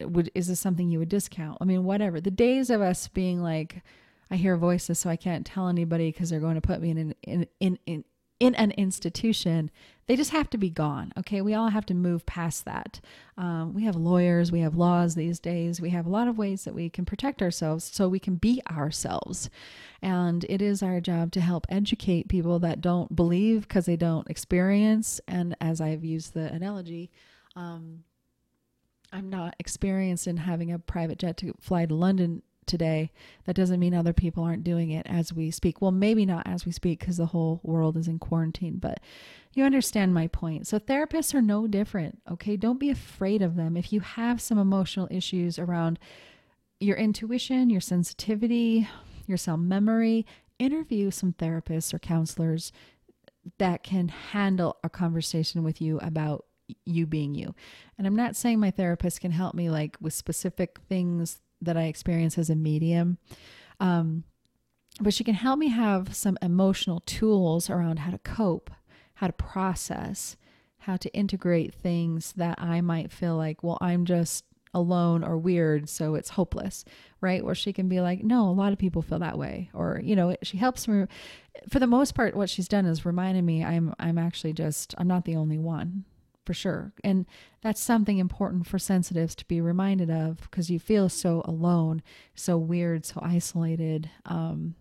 would 0.01 0.31
is 0.35 0.47
this 0.47 0.59
something 0.59 0.89
you 0.89 0.99
would 0.99 1.09
discount? 1.09 1.57
I 1.61 1.65
mean, 1.65 1.83
whatever. 1.83 2.21
The 2.21 2.31
days 2.31 2.69
of 2.69 2.81
us 2.81 3.07
being 3.07 3.41
like, 3.41 3.81
I 4.31 4.35
hear 4.35 4.55
voices, 4.57 4.99
so 4.99 5.09
I 5.09 5.15
can't 5.15 5.45
tell 5.45 5.67
anybody 5.67 6.11
because 6.11 6.29
they're 6.29 6.39
going 6.39 6.55
to 6.55 6.61
put 6.61 6.81
me 6.81 6.91
in 6.91 6.97
an 6.97 7.15
in, 7.23 7.47
in 7.59 7.79
in 7.85 8.03
in 8.39 8.55
an 8.55 8.71
institution. 8.71 9.71
They 10.09 10.15
just 10.15 10.31
have 10.31 10.49
to 10.49 10.57
be 10.57 10.71
gone. 10.71 11.13
Okay, 11.19 11.39
we 11.39 11.53
all 11.53 11.69
have 11.69 11.85
to 11.85 11.93
move 11.93 12.25
past 12.25 12.65
that. 12.65 12.99
Um, 13.37 13.75
we 13.75 13.83
have 13.83 13.95
lawyers, 13.95 14.51
we 14.51 14.61
have 14.61 14.75
laws 14.75 15.13
these 15.13 15.39
days. 15.39 15.79
We 15.79 15.91
have 15.91 16.07
a 16.07 16.09
lot 16.09 16.27
of 16.27 16.35
ways 16.35 16.63
that 16.63 16.73
we 16.73 16.89
can 16.89 17.05
protect 17.05 17.43
ourselves 17.43 17.83
so 17.93 18.09
we 18.09 18.17
can 18.17 18.33
be 18.33 18.59
ourselves. 18.71 19.51
And 20.01 20.47
it 20.49 20.63
is 20.63 20.81
our 20.81 20.99
job 20.99 21.31
to 21.33 21.41
help 21.41 21.67
educate 21.69 22.27
people 22.27 22.57
that 22.57 22.81
don't 22.81 23.15
believe 23.15 23.67
because 23.67 23.85
they 23.85 23.97
don't 23.97 24.27
experience. 24.31 25.21
And 25.27 25.55
as 25.61 25.79
I've 25.79 26.03
used 26.03 26.33
the 26.33 26.51
analogy, 26.51 27.11
um, 27.55 28.03
I'm 29.13 29.29
not 29.29 29.55
experienced 29.59 30.25
in 30.25 30.37
having 30.37 30.71
a 30.71 30.79
private 30.79 31.19
jet 31.19 31.37
to 31.37 31.53
fly 31.59 31.85
to 31.85 31.93
London 31.93 32.41
today. 32.69 33.11
That 33.45 33.55
doesn't 33.55 33.79
mean 33.79 33.93
other 33.93 34.13
people 34.13 34.43
aren't 34.43 34.63
doing 34.63 34.91
it 34.91 35.05
as 35.09 35.33
we 35.33 35.51
speak. 35.51 35.81
Well, 35.81 35.91
maybe 35.91 36.25
not 36.25 36.47
as 36.47 36.65
we 36.65 36.71
speak 36.71 36.99
because 36.99 37.17
the 37.17 37.27
whole 37.27 37.59
world 37.63 37.97
is 37.97 38.07
in 38.07 38.19
quarantine, 38.19 38.77
but 38.77 39.01
you 39.53 39.65
understand 39.65 40.13
my 40.13 40.27
point. 40.27 40.67
So, 40.67 40.79
therapists 40.79 41.33
are 41.33 41.41
no 41.41 41.67
different. 41.67 42.21
Okay. 42.31 42.55
Don't 42.55 42.79
be 42.79 42.89
afraid 42.89 43.41
of 43.41 43.55
them. 43.55 43.75
If 43.75 43.91
you 43.91 43.99
have 43.99 44.39
some 44.39 44.57
emotional 44.57 45.07
issues 45.11 45.59
around 45.59 45.99
your 46.79 46.95
intuition, 46.95 47.69
your 47.69 47.81
sensitivity, 47.81 48.87
your 49.27 49.37
cell 49.37 49.57
memory, 49.57 50.25
interview 50.59 51.11
some 51.11 51.33
therapists 51.33 51.93
or 51.93 51.99
counselors 51.99 52.71
that 53.57 53.83
can 53.83 54.09
handle 54.09 54.77
a 54.83 54.89
conversation 54.89 55.63
with 55.63 55.81
you 55.81 55.97
about 55.99 56.45
you 56.85 57.07
being 57.07 57.33
you. 57.33 57.55
And 57.97 58.05
I'm 58.05 58.15
not 58.15 58.35
saying 58.35 58.59
my 58.59 58.71
therapist 58.71 59.21
can 59.21 59.31
help 59.31 59.55
me 59.55 59.69
like 59.69 59.97
with 59.99 60.13
specific 60.13 60.79
things 60.87 61.41
that 61.61 61.77
I 61.77 61.83
experience 61.83 62.37
as 62.37 62.49
a 62.49 62.55
medium. 62.55 63.17
Um, 63.79 64.23
but 65.01 65.13
she 65.13 65.23
can 65.23 65.35
help 65.35 65.59
me 65.59 65.69
have 65.69 66.15
some 66.15 66.37
emotional 66.41 67.01
tools 67.01 67.69
around 67.69 67.99
how 67.99 68.11
to 68.11 68.17
cope, 68.19 68.69
how 69.15 69.27
to 69.27 69.33
process, 69.33 70.35
how 70.79 70.97
to 70.97 71.13
integrate 71.13 71.73
things 71.73 72.33
that 72.33 72.61
I 72.61 72.81
might 72.81 73.11
feel 73.11 73.35
like, 73.35 73.63
well, 73.63 73.77
I'm 73.81 74.05
just 74.05 74.45
alone 74.73 75.23
or 75.23 75.37
weird, 75.37 75.89
so 75.89 76.15
it's 76.15 76.29
hopeless, 76.29 76.85
right? 77.21 77.43
Where 77.43 77.55
she 77.55 77.73
can 77.73 77.87
be 77.89 78.01
like, 78.01 78.23
no, 78.23 78.49
a 78.49 78.51
lot 78.51 78.71
of 78.71 78.79
people 78.79 79.01
feel 79.01 79.19
that 79.19 79.37
way, 79.37 79.69
or 79.73 79.99
you 80.03 80.15
know, 80.15 80.35
she 80.43 80.57
helps 80.57 80.87
me. 80.87 81.05
For 81.69 81.79
the 81.79 81.87
most 81.87 82.13
part, 82.13 82.35
what 82.35 82.49
she's 82.49 82.67
done 82.67 82.85
is 82.85 83.05
reminded 83.05 83.43
me 83.43 83.63
I'm 83.63 83.93
I'm 83.99 84.17
actually 84.17 84.53
just 84.53 84.93
I'm 84.97 85.07
not 85.07 85.25
the 85.25 85.35
only 85.35 85.57
one 85.57 86.05
for 86.49 86.55
sure. 86.55 86.91
And 87.03 87.27
that's 87.61 87.79
something 87.79 88.17
important 88.17 88.65
for 88.65 88.79
sensitives 88.79 89.35
to 89.35 89.45
be 89.45 89.61
reminded 89.61 90.09
of 90.09 90.41
because 90.41 90.71
you 90.71 90.79
feel 90.79 91.07
so 91.07 91.43
alone, 91.45 92.01
so 92.33 92.57
weird, 92.57 93.05
so 93.05 93.19
isolated. 93.21 94.09
Um, 94.25 94.73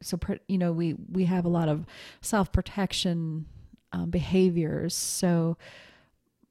so 0.00 0.16
you 0.46 0.56
know 0.56 0.70
we 0.70 0.94
we 1.10 1.24
have 1.24 1.44
a 1.44 1.48
lot 1.48 1.68
of 1.68 1.84
self 2.20 2.52
protection 2.52 3.46
um, 3.90 4.10
behaviors. 4.10 4.94
So 4.94 5.58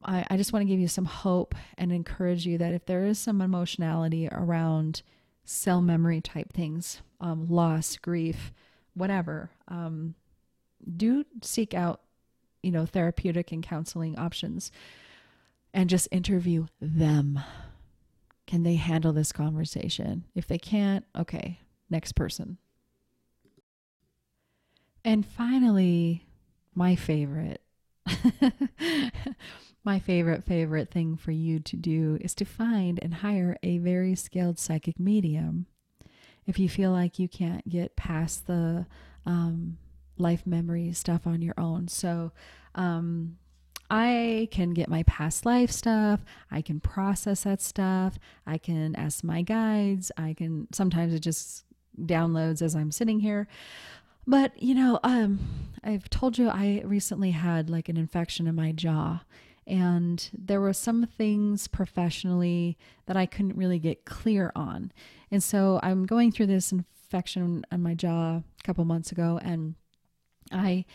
I, 0.03 0.25
I 0.29 0.35
just 0.35 0.51
want 0.51 0.63
to 0.63 0.69
give 0.69 0.81
you 0.81 0.89
some 0.89 1.05
hope 1.05 1.55
and 1.77 1.93
encourage 1.93 2.45
you 2.45 2.57
that 2.57 2.73
if 2.73 2.85
there 2.85 3.05
is 3.05 3.17
some 3.17 3.39
emotionality 3.39 4.27
around 4.29 5.03
cell 5.45 5.81
memory 5.81 6.19
type 6.19 6.51
things, 6.51 7.01
um, 7.21 7.47
loss, 7.47 7.95
grief, 7.95 8.51
whatever, 8.93 9.51
um, 9.69 10.15
do 10.97 11.23
seek 11.41 11.73
out 11.73 12.01
you 12.63 12.71
know, 12.71 12.85
therapeutic 12.85 13.51
and 13.51 13.63
counseling 13.63 14.17
options. 14.17 14.71
and 15.73 15.89
just 15.89 16.07
interview 16.11 16.65
them. 16.81 17.39
Can 18.47 18.63
they 18.63 18.75
handle 18.75 19.13
this 19.13 19.31
conversation? 19.31 20.25
If 20.33 20.47
they 20.47 20.57
can't, 20.57 21.05
okay, 21.15 21.59
next 21.91 22.13
person. 22.13 22.57
And 25.05 25.25
finally, 25.25 26.25
my 26.73 26.95
favorite, 26.95 27.61
my 29.83 29.99
favorite, 29.99 30.43
favorite 30.43 30.89
thing 30.89 31.15
for 31.15 31.31
you 31.31 31.59
to 31.59 31.75
do 31.77 32.17
is 32.21 32.33
to 32.35 32.45
find 32.45 32.99
and 33.01 33.13
hire 33.15 33.55
a 33.61 33.77
very 33.77 34.15
skilled 34.15 34.57
psychic 34.57 34.99
medium. 34.99 35.67
If 36.47 36.57
you 36.57 36.67
feel 36.67 36.91
like 36.91 37.19
you 37.19 37.27
can't 37.27 37.67
get 37.69 37.95
past 37.95 38.47
the 38.47 38.87
um, 39.25 39.77
life 40.19 40.45
memory 40.45 40.93
stuff 40.93 41.25
on 41.25 41.41
your 41.41 41.55
own. 41.57 41.87
So, 41.87 42.31
um, 42.75 43.37
I 43.91 44.47
can 44.51 44.71
get 44.75 44.87
my 44.87 45.03
past 45.03 45.45
life 45.45 45.71
stuff. 45.71 46.23
I 46.51 46.61
can 46.61 46.79
process 46.79 47.43
that 47.43 47.59
stuff. 47.59 48.19
I 48.45 48.59
can 48.59 48.95
ask 48.95 49.23
my 49.23 49.41
guides. 49.41 50.11
I 50.15 50.33
can 50.33 50.67
sometimes 50.71 51.13
it 51.13 51.21
just 51.21 51.65
downloads 51.99 52.61
as 52.61 52.75
I'm 52.75 52.91
sitting 52.91 53.19
here. 53.19 53.47
But, 54.27 54.61
you 54.61 54.75
know, 54.75 54.99
um, 55.03 55.39
I've 55.83 56.07
told 56.09 56.37
you 56.37 56.49
I 56.49 56.83
recently 56.85 57.31
had 57.31 57.69
like 57.69 57.89
an 57.89 57.97
infection 57.97 58.45
in 58.45 58.53
my 58.53 58.71
jaw. 58.71 59.21
And 59.65 60.29
there 60.33 60.61
were 60.61 60.73
some 60.73 61.05
things 61.05 61.67
professionally 61.67 62.77
that 63.07 63.17
I 63.17 63.25
couldn't 63.25 63.57
really 63.57 63.79
get 63.79 64.05
clear 64.05 64.51
on. 64.55 64.91
And 65.31 65.43
so 65.43 65.79
I'm 65.81 66.05
going 66.05 66.31
through 66.31 66.47
this 66.47 66.71
infection 66.71 67.65
on 67.71 67.81
my 67.81 67.93
jaw 67.95 68.37
a 68.37 68.63
couple 68.63 68.83
months 68.85 69.11
ago, 69.11 69.39
and 69.43 69.75
I 70.51 70.85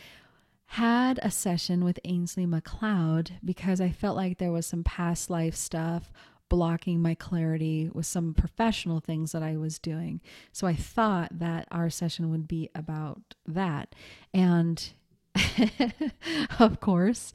had 0.67 1.19
a 1.21 1.31
session 1.31 1.83
with 1.83 1.99
Ainslie 2.03 2.45
MacLeod 2.45 3.31
because 3.43 3.79
I 3.79 3.89
felt 3.89 4.15
like 4.15 4.37
there 4.37 4.51
was 4.51 4.65
some 4.65 4.83
past 4.83 5.29
life 5.29 5.55
stuff 5.55 6.11
blocking 6.49 7.01
my 7.01 7.15
clarity 7.15 7.89
with 7.93 8.05
some 8.05 8.33
professional 8.33 8.99
things 8.99 9.31
that 9.31 9.43
I 9.43 9.57
was 9.57 9.79
doing. 9.79 10.21
So 10.51 10.67
I 10.67 10.75
thought 10.75 11.39
that 11.39 11.67
our 11.71 11.89
session 11.89 12.29
would 12.29 12.47
be 12.47 12.69
about 12.75 13.35
that. 13.47 13.95
And 14.33 14.93
of 16.59 16.79
course, 16.79 17.33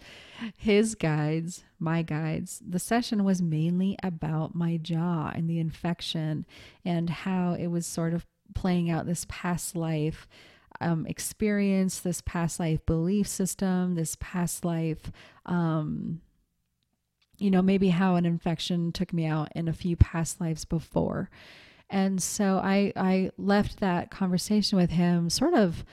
his 0.56 0.94
guides, 0.94 1.64
my 1.78 2.02
guides, 2.02 2.62
the 2.66 2.78
session 2.78 3.24
was 3.24 3.42
mainly 3.42 3.96
about 4.02 4.54
my 4.54 4.76
jaw 4.76 5.32
and 5.34 5.50
the 5.50 5.58
infection 5.58 6.46
and 6.84 7.10
how 7.10 7.54
it 7.54 7.66
was 7.66 7.86
sort 7.86 8.14
of 8.14 8.26
playing 8.54 8.90
out 8.90 9.06
this 9.06 9.26
past 9.28 9.76
life 9.76 10.26
um, 10.80 11.06
experience, 11.06 12.00
this 12.00 12.22
past 12.24 12.60
life 12.60 12.84
belief 12.86 13.26
system, 13.26 13.94
this 13.94 14.16
past 14.20 14.64
life 14.64 15.12
um, 15.46 16.20
you 17.40 17.50
know, 17.50 17.62
maybe 17.62 17.88
how 17.88 18.16
an 18.16 18.26
infection 18.26 18.92
took 18.92 19.12
me 19.12 19.24
out 19.24 19.50
in 19.54 19.66
a 19.66 19.72
few 19.72 19.96
past 19.96 20.40
lives 20.40 20.64
before. 20.66 21.30
And 21.88 22.22
so 22.22 22.60
I 22.62 22.92
I 22.94 23.30
left 23.36 23.80
that 23.80 24.10
conversation 24.10 24.76
with 24.78 24.90
him 24.90 25.30
sort 25.30 25.54
of 25.54 25.84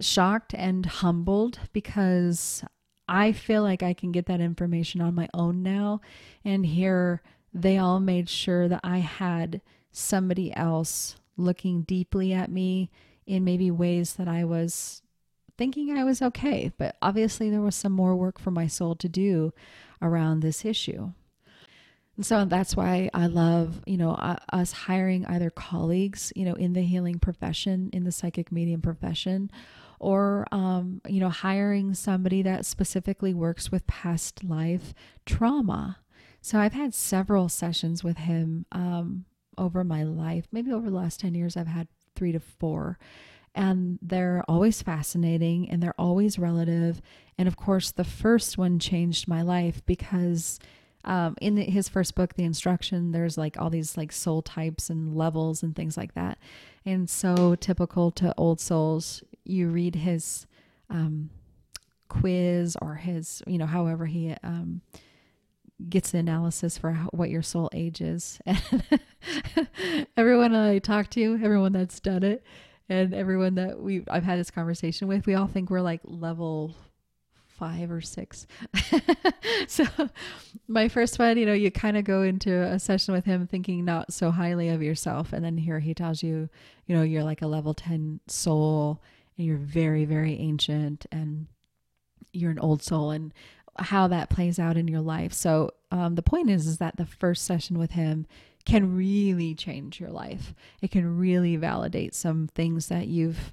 shocked 0.00 0.54
and 0.54 0.86
humbled 0.86 1.58
because 1.72 2.64
I 3.06 3.32
feel 3.32 3.62
like 3.62 3.82
I 3.82 3.92
can 3.92 4.12
get 4.12 4.26
that 4.26 4.40
information 4.40 5.02
on 5.02 5.14
my 5.14 5.28
own 5.34 5.62
now. 5.62 6.00
And 6.44 6.64
here 6.64 7.22
they 7.52 7.76
all 7.76 8.00
made 8.00 8.30
sure 8.30 8.68
that 8.68 8.80
I 8.82 8.98
had 8.98 9.60
somebody 9.90 10.54
else 10.56 11.16
looking 11.36 11.82
deeply 11.82 12.32
at 12.32 12.50
me 12.50 12.90
in 13.26 13.44
maybe 13.44 13.70
ways 13.70 14.14
that 14.14 14.28
I 14.28 14.44
was 14.44 15.02
thinking 15.56 15.96
I 15.96 16.04
was 16.04 16.20
okay. 16.22 16.72
But 16.76 16.96
obviously, 17.00 17.50
there 17.50 17.60
was 17.60 17.76
some 17.76 17.92
more 17.92 18.16
work 18.16 18.38
for 18.38 18.50
my 18.50 18.66
soul 18.66 18.94
to 18.96 19.08
do 19.08 19.52
around 20.02 20.40
this 20.40 20.64
issue. 20.64 21.12
And 22.16 22.24
so 22.24 22.44
that's 22.44 22.76
why 22.76 23.10
I 23.12 23.26
love, 23.26 23.82
you 23.86 23.96
know, 23.96 24.12
uh, 24.12 24.36
us 24.52 24.70
hiring 24.70 25.26
either 25.26 25.50
colleagues, 25.50 26.32
you 26.36 26.44
know, 26.44 26.54
in 26.54 26.72
the 26.72 26.82
healing 26.82 27.18
profession, 27.18 27.90
in 27.92 28.04
the 28.04 28.12
psychic 28.12 28.52
medium 28.52 28.80
profession, 28.80 29.50
or, 29.98 30.46
um, 30.52 31.00
you 31.08 31.18
know, 31.18 31.28
hiring 31.28 31.92
somebody 31.94 32.42
that 32.42 32.66
specifically 32.66 33.34
works 33.34 33.72
with 33.72 33.86
past 33.88 34.44
life 34.44 34.94
trauma. 35.26 35.98
So 36.40 36.58
I've 36.58 36.74
had 36.74 36.94
several 36.94 37.48
sessions 37.48 38.04
with 38.04 38.18
him 38.18 38.66
um, 38.70 39.24
over 39.58 39.82
my 39.82 40.04
life. 40.04 40.46
Maybe 40.52 40.72
over 40.72 40.90
the 40.90 40.96
last 40.96 41.18
10 41.18 41.34
years, 41.34 41.56
I've 41.56 41.66
had 41.66 41.88
three 42.14 42.32
to 42.32 42.40
four 42.40 42.98
and 43.54 43.98
they're 44.02 44.42
always 44.48 44.82
fascinating 44.82 45.70
and 45.70 45.82
they're 45.82 45.98
always 45.98 46.38
relative. 46.38 47.00
And 47.38 47.46
of 47.46 47.56
course, 47.56 47.92
the 47.92 48.04
first 48.04 48.58
one 48.58 48.78
changed 48.78 49.28
my 49.28 49.42
life 49.42 49.84
because 49.86 50.58
um, 51.04 51.36
in 51.40 51.56
his 51.56 51.88
first 51.88 52.14
book, 52.14 52.34
The 52.34 52.44
Instruction, 52.44 53.12
there's 53.12 53.38
like 53.38 53.60
all 53.60 53.70
these 53.70 53.96
like 53.96 54.10
soul 54.10 54.42
types 54.42 54.90
and 54.90 55.14
levels 55.14 55.62
and 55.62 55.76
things 55.76 55.96
like 55.96 56.14
that. 56.14 56.38
And 56.84 57.08
so 57.08 57.54
typical 57.54 58.10
to 58.12 58.34
old 58.36 58.60
souls, 58.60 59.22
you 59.44 59.68
read 59.68 59.96
his 59.96 60.46
um, 60.90 61.30
quiz 62.08 62.76
or 62.80 62.96
his, 62.96 63.42
you 63.46 63.58
know, 63.58 63.66
however 63.66 64.06
he 64.06 64.34
um, 64.42 64.80
gets 65.88 66.12
the 66.12 66.18
analysis 66.18 66.78
for 66.78 66.92
how, 66.92 67.08
what 67.12 67.30
your 67.30 67.42
soul 67.42 67.70
age 67.72 68.00
is. 68.00 68.40
And 69.56 70.06
everyone 70.18 70.54
I 70.54 70.80
talk 70.80 71.08
to, 71.10 71.40
everyone 71.42 71.72
that's 71.72 71.98
done 71.98 72.22
it, 72.22 72.44
and 72.90 73.14
everyone 73.14 73.54
that 73.54 73.80
we 73.80 74.04
I've 74.08 74.24
had 74.24 74.38
this 74.38 74.50
conversation 74.50 75.08
with, 75.08 75.26
we 75.26 75.34
all 75.34 75.46
think 75.46 75.70
we're 75.70 75.80
like 75.80 76.02
level 76.04 76.74
five 77.54 77.90
or 77.90 78.00
six. 78.00 78.46
so 79.68 79.84
my 80.68 80.88
first 80.88 81.18
one, 81.18 81.38
you 81.38 81.46
know, 81.46 81.52
you 81.52 81.70
kind 81.70 81.96
of 81.96 82.04
go 82.04 82.22
into 82.22 82.52
a 82.52 82.78
session 82.78 83.14
with 83.14 83.24
him 83.24 83.46
thinking 83.46 83.84
not 83.84 84.12
so 84.12 84.30
highly 84.30 84.68
of 84.68 84.82
yourself. 84.82 85.32
And 85.32 85.44
then 85.44 85.56
here 85.56 85.78
he 85.78 85.94
tells 85.94 86.22
you, 86.22 86.48
you 86.86 86.96
know, 86.96 87.02
you're 87.02 87.24
like 87.24 87.42
a 87.42 87.46
level 87.46 87.72
10 87.72 88.20
soul 88.26 89.00
and 89.38 89.46
you're 89.46 89.56
very, 89.56 90.04
very 90.04 90.34
ancient 90.38 91.06
and 91.12 91.46
you're 92.32 92.50
an 92.50 92.58
old 92.58 92.82
soul 92.82 93.10
and 93.10 93.32
how 93.78 94.08
that 94.08 94.30
plays 94.30 94.58
out 94.58 94.76
in 94.76 94.88
your 94.88 95.00
life. 95.00 95.32
So 95.32 95.70
um, 95.90 96.14
the 96.14 96.22
point 96.22 96.50
is, 96.50 96.66
is 96.66 96.78
that 96.78 96.96
the 96.96 97.06
first 97.06 97.44
session 97.44 97.78
with 97.78 97.92
him, 97.92 98.26
can 98.64 98.96
really 98.96 99.54
change 99.54 100.00
your 100.00 100.10
life. 100.10 100.54
It 100.80 100.90
can 100.90 101.18
really 101.18 101.56
validate 101.56 102.14
some 102.14 102.48
things 102.54 102.88
that 102.88 103.06
you've 103.08 103.52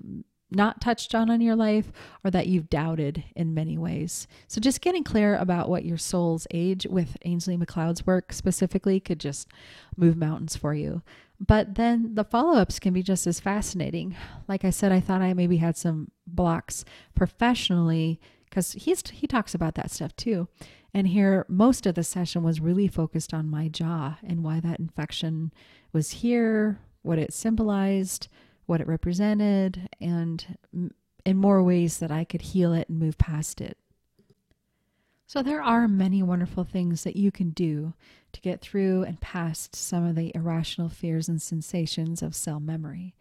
not 0.49 0.81
touched 0.81 1.15
on 1.15 1.29
in 1.29 1.39
your 1.39 1.55
life 1.55 1.91
or 2.23 2.31
that 2.31 2.47
you've 2.47 2.69
doubted 2.69 3.23
in 3.35 3.53
many 3.53 3.77
ways. 3.77 4.27
So 4.47 4.59
just 4.59 4.81
getting 4.81 5.03
clear 5.03 5.35
about 5.37 5.69
what 5.69 5.85
your 5.85 5.97
soul's 5.97 6.45
age 6.51 6.85
with 6.89 7.17
Ainslie 7.23 7.57
MacLeod's 7.57 8.05
work 8.05 8.33
specifically 8.33 8.99
could 8.99 9.19
just 9.19 9.47
move 9.95 10.17
mountains 10.17 10.57
for 10.57 10.73
you. 10.73 11.01
But 11.39 11.75
then 11.75 12.15
the 12.15 12.25
follow-ups 12.25 12.79
can 12.79 12.93
be 12.93 13.01
just 13.01 13.25
as 13.25 13.39
fascinating. 13.39 14.15
Like 14.47 14.63
I 14.63 14.69
said, 14.69 14.91
I 14.91 14.99
thought 14.99 15.21
I 15.21 15.33
maybe 15.33 15.57
had 15.57 15.77
some 15.77 16.11
blocks 16.27 16.85
professionally 17.15 18.19
because 18.51 18.73
he's 18.73 19.01
he 19.09 19.25
talks 19.25 19.55
about 19.55 19.73
that 19.75 19.89
stuff 19.89 20.15
too. 20.15 20.47
And 20.93 21.07
here, 21.07 21.45
most 21.47 21.85
of 21.85 21.95
the 21.95 22.03
session 22.03 22.43
was 22.43 22.59
really 22.59 22.89
focused 22.89 23.33
on 23.33 23.49
my 23.49 23.69
jaw 23.69 24.17
and 24.23 24.43
why 24.43 24.59
that 24.59 24.79
infection 24.79 25.53
was 25.93 26.11
here, 26.11 26.79
what 27.01 27.17
it 27.17 27.33
symbolized, 27.33 28.27
what 28.65 28.81
it 28.81 28.87
represented, 28.87 29.89
and 30.01 30.57
in 31.25 31.37
more 31.37 31.63
ways 31.63 31.99
that 31.99 32.11
I 32.11 32.25
could 32.25 32.41
heal 32.41 32.73
it 32.73 32.89
and 32.89 32.99
move 32.99 33.17
past 33.17 33.61
it. 33.61 33.77
So, 35.27 35.41
there 35.41 35.63
are 35.63 35.87
many 35.87 36.21
wonderful 36.21 36.65
things 36.65 37.05
that 37.05 37.15
you 37.15 37.31
can 37.31 37.51
do 37.51 37.93
to 38.33 38.41
get 38.41 38.59
through 38.59 39.03
and 39.03 39.21
past 39.21 39.77
some 39.77 40.05
of 40.05 40.15
the 40.15 40.33
irrational 40.35 40.89
fears 40.89 41.29
and 41.29 41.41
sensations 41.41 42.21
of 42.21 42.35
cell 42.35 42.59
memory. 42.59 43.15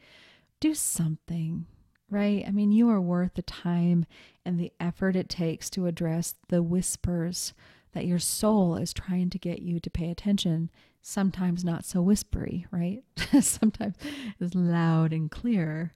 Do 0.59 0.75
something, 0.75 1.66
right? 2.11 2.44
I 2.46 2.51
mean, 2.51 2.73
you 2.73 2.90
are 2.90 3.01
worth 3.01 3.35
the 3.35 3.42
time 3.42 4.05
and 4.44 4.59
the 4.59 4.73
effort 4.81 5.16
it 5.16 5.29
takes 5.29 5.70
to 5.70 5.87
address 5.87 6.35
the 6.49 6.62
whispers 6.62 7.55
that 7.92 8.07
your 8.07 8.18
soul 8.18 8.77
is 8.77 8.92
trying 8.92 9.31
to 9.31 9.38
get 9.38 9.62
you 9.62 9.81
to 9.81 9.90
pay 9.90 10.11
attention. 10.11 10.70
Sometimes 11.03 11.64
not 11.64 11.85
so 11.85 12.03
whispery, 12.03 12.67
right? 12.71 13.02
Sometimes 13.40 13.96
it's 14.38 14.54
loud 14.54 15.13
and 15.13 15.31
clear. 15.31 15.94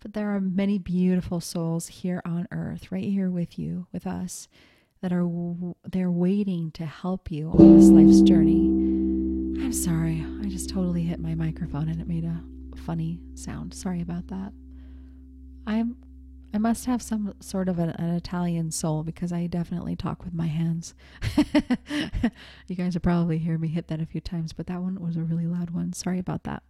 But 0.00 0.12
there 0.12 0.34
are 0.34 0.40
many 0.40 0.78
beautiful 0.78 1.40
souls 1.40 1.88
here 1.88 2.20
on 2.26 2.46
earth, 2.50 2.92
right 2.92 3.04
here 3.04 3.30
with 3.30 3.58
you, 3.58 3.86
with 3.90 4.06
us, 4.06 4.48
that 5.00 5.12
are 5.12 5.26
they're 5.84 6.10
waiting 6.10 6.70
to 6.72 6.84
help 6.84 7.30
you 7.30 7.50
on 7.50 7.78
this 7.78 7.88
life's 7.88 8.20
journey. 8.20 8.66
I'm 9.64 9.72
sorry, 9.72 10.24
I 10.42 10.48
just 10.48 10.68
totally 10.68 11.04
hit 11.04 11.20
my 11.20 11.34
microphone 11.34 11.88
and 11.88 12.00
it 12.00 12.06
made 12.06 12.24
a 12.24 12.42
funny 12.84 13.20
sound. 13.34 13.72
Sorry 13.72 14.02
about 14.02 14.28
that. 14.28 14.52
I'm 15.66 15.96
I 16.54 16.58
must 16.58 16.86
have 16.86 17.02
some 17.02 17.34
sort 17.40 17.68
of 17.68 17.80
an, 17.80 17.90
an, 17.90 18.10
Italian 18.10 18.70
soul 18.70 19.02
because 19.02 19.32
I 19.32 19.48
definitely 19.48 19.96
talk 19.96 20.24
with 20.24 20.32
my 20.32 20.46
hands. 20.46 20.94
you 22.68 22.76
guys 22.76 22.94
will 22.94 23.00
probably 23.00 23.38
hear 23.38 23.58
me 23.58 23.66
hit 23.66 23.88
that 23.88 24.00
a 24.00 24.06
few 24.06 24.20
times, 24.20 24.52
but 24.52 24.68
that 24.68 24.80
one 24.80 25.00
was 25.00 25.16
a 25.16 25.22
really 25.24 25.46
loud 25.46 25.70
one. 25.70 25.92
Sorry 25.92 26.20
about 26.20 26.44
that. 26.44 26.62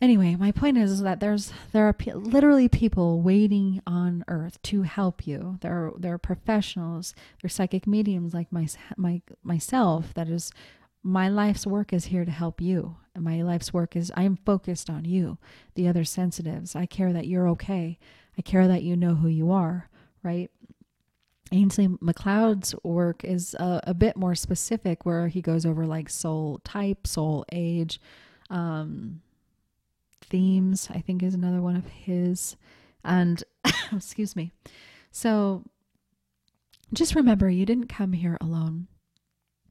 Anyway, 0.00 0.36
my 0.36 0.52
point 0.52 0.76
is, 0.76 1.00
that 1.00 1.18
there's 1.20 1.52
there 1.72 1.88
are 1.88 1.92
pe- 1.92 2.12
literally 2.12 2.68
people 2.68 3.22
waiting 3.22 3.82
on 3.86 4.24
earth 4.28 4.60
to 4.62 4.82
help 4.82 5.26
you. 5.26 5.58
There 5.62 5.72
are 5.72 5.92
there 5.98 6.12
are 6.12 6.18
professionals, 6.18 7.14
there 7.40 7.46
are 7.46 7.48
psychic 7.48 7.86
mediums 7.86 8.34
like 8.34 8.52
my 8.52 8.68
my 8.96 9.22
myself 9.42 10.12
that 10.14 10.28
is 10.28 10.52
my 11.06 11.28
life's 11.28 11.64
work 11.64 11.92
is 11.92 12.06
here 12.06 12.24
to 12.24 12.32
help 12.32 12.60
you. 12.60 12.96
And 13.14 13.22
my 13.22 13.40
life's 13.42 13.72
work 13.72 13.94
is 13.94 14.12
I 14.16 14.24
am 14.24 14.36
focused 14.44 14.90
on 14.90 15.04
you, 15.04 15.38
the 15.76 15.86
other 15.86 16.04
sensitives. 16.04 16.74
I 16.74 16.86
care 16.86 17.12
that 17.12 17.28
you're 17.28 17.48
okay. 17.50 18.00
I 18.36 18.42
care 18.42 18.66
that 18.66 18.82
you 18.82 18.96
know 18.96 19.14
who 19.14 19.28
you 19.28 19.52
are, 19.52 19.88
right? 20.24 20.50
Ainslie 21.52 21.96
MacLeod's 22.00 22.74
work 22.82 23.22
is 23.22 23.54
a, 23.54 23.80
a, 23.84 23.94
bit 23.94 24.16
more 24.16 24.34
specific, 24.34 25.06
where 25.06 25.28
he 25.28 25.40
goes 25.40 25.64
over 25.64 25.86
like 25.86 26.10
soul 26.10 26.60
type, 26.64 27.06
soul 27.06 27.44
age, 27.52 28.00
um, 28.50 29.22
themes. 30.22 30.88
I 30.92 30.98
think 30.98 31.22
is 31.22 31.34
another 31.34 31.62
one 31.62 31.76
of 31.76 31.86
his, 31.86 32.56
and 33.04 33.44
excuse 33.92 34.34
me. 34.34 34.50
So 35.12 35.62
just 36.92 37.14
remember, 37.14 37.48
you 37.48 37.64
didn't 37.64 37.86
come 37.86 38.12
here 38.12 38.36
alone. 38.40 38.88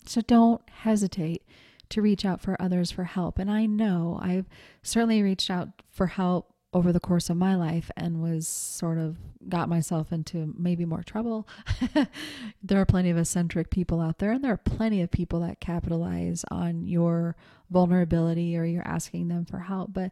So 0.09 0.21
don't 0.21 0.61
hesitate 0.69 1.43
to 1.89 2.01
reach 2.01 2.25
out 2.25 2.41
for 2.41 2.59
others 2.61 2.91
for 2.91 3.03
help. 3.03 3.39
And 3.39 3.49
I 3.49 3.65
know 3.65 4.19
I've 4.21 4.45
certainly 4.81 5.21
reached 5.21 5.49
out 5.49 5.69
for 5.91 6.07
help 6.07 6.51
over 6.73 6.91
the 6.91 6.99
course 6.99 7.29
of 7.29 7.37
my 7.37 7.55
life 7.55 7.89
and 7.95 8.21
was 8.21 8.47
sort 8.47 8.97
of 8.97 9.15
got 9.47 9.69
myself 9.69 10.11
into 10.11 10.53
maybe 10.57 10.83
more 10.83 11.03
trouble. 11.03 11.47
there 12.63 12.81
are 12.81 12.85
plenty 12.85 13.09
of 13.09 13.17
eccentric 13.17 13.69
people 13.69 14.01
out 14.01 14.19
there, 14.19 14.31
and 14.31 14.43
there 14.43 14.51
are 14.51 14.57
plenty 14.57 15.01
of 15.01 15.09
people 15.09 15.39
that 15.39 15.61
capitalize 15.61 16.43
on 16.51 16.85
your 16.85 17.37
vulnerability 17.71 18.57
or 18.57 18.65
you're 18.65 18.85
asking 18.85 19.29
them 19.29 19.45
for 19.45 19.59
help. 19.59 19.93
But 19.93 20.11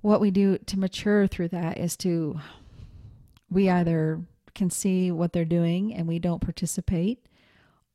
what 0.00 0.20
we 0.20 0.30
do 0.30 0.58
to 0.58 0.78
mature 0.78 1.26
through 1.26 1.48
that 1.48 1.76
is 1.76 1.96
to, 1.98 2.38
we 3.50 3.68
either 3.68 4.20
can 4.54 4.70
see 4.70 5.10
what 5.10 5.32
they're 5.32 5.44
doing 5.44 5.92
and 5.92 6.06
we 6.06 6.20
don't 6.20 6.40
participate. 6.40 7.26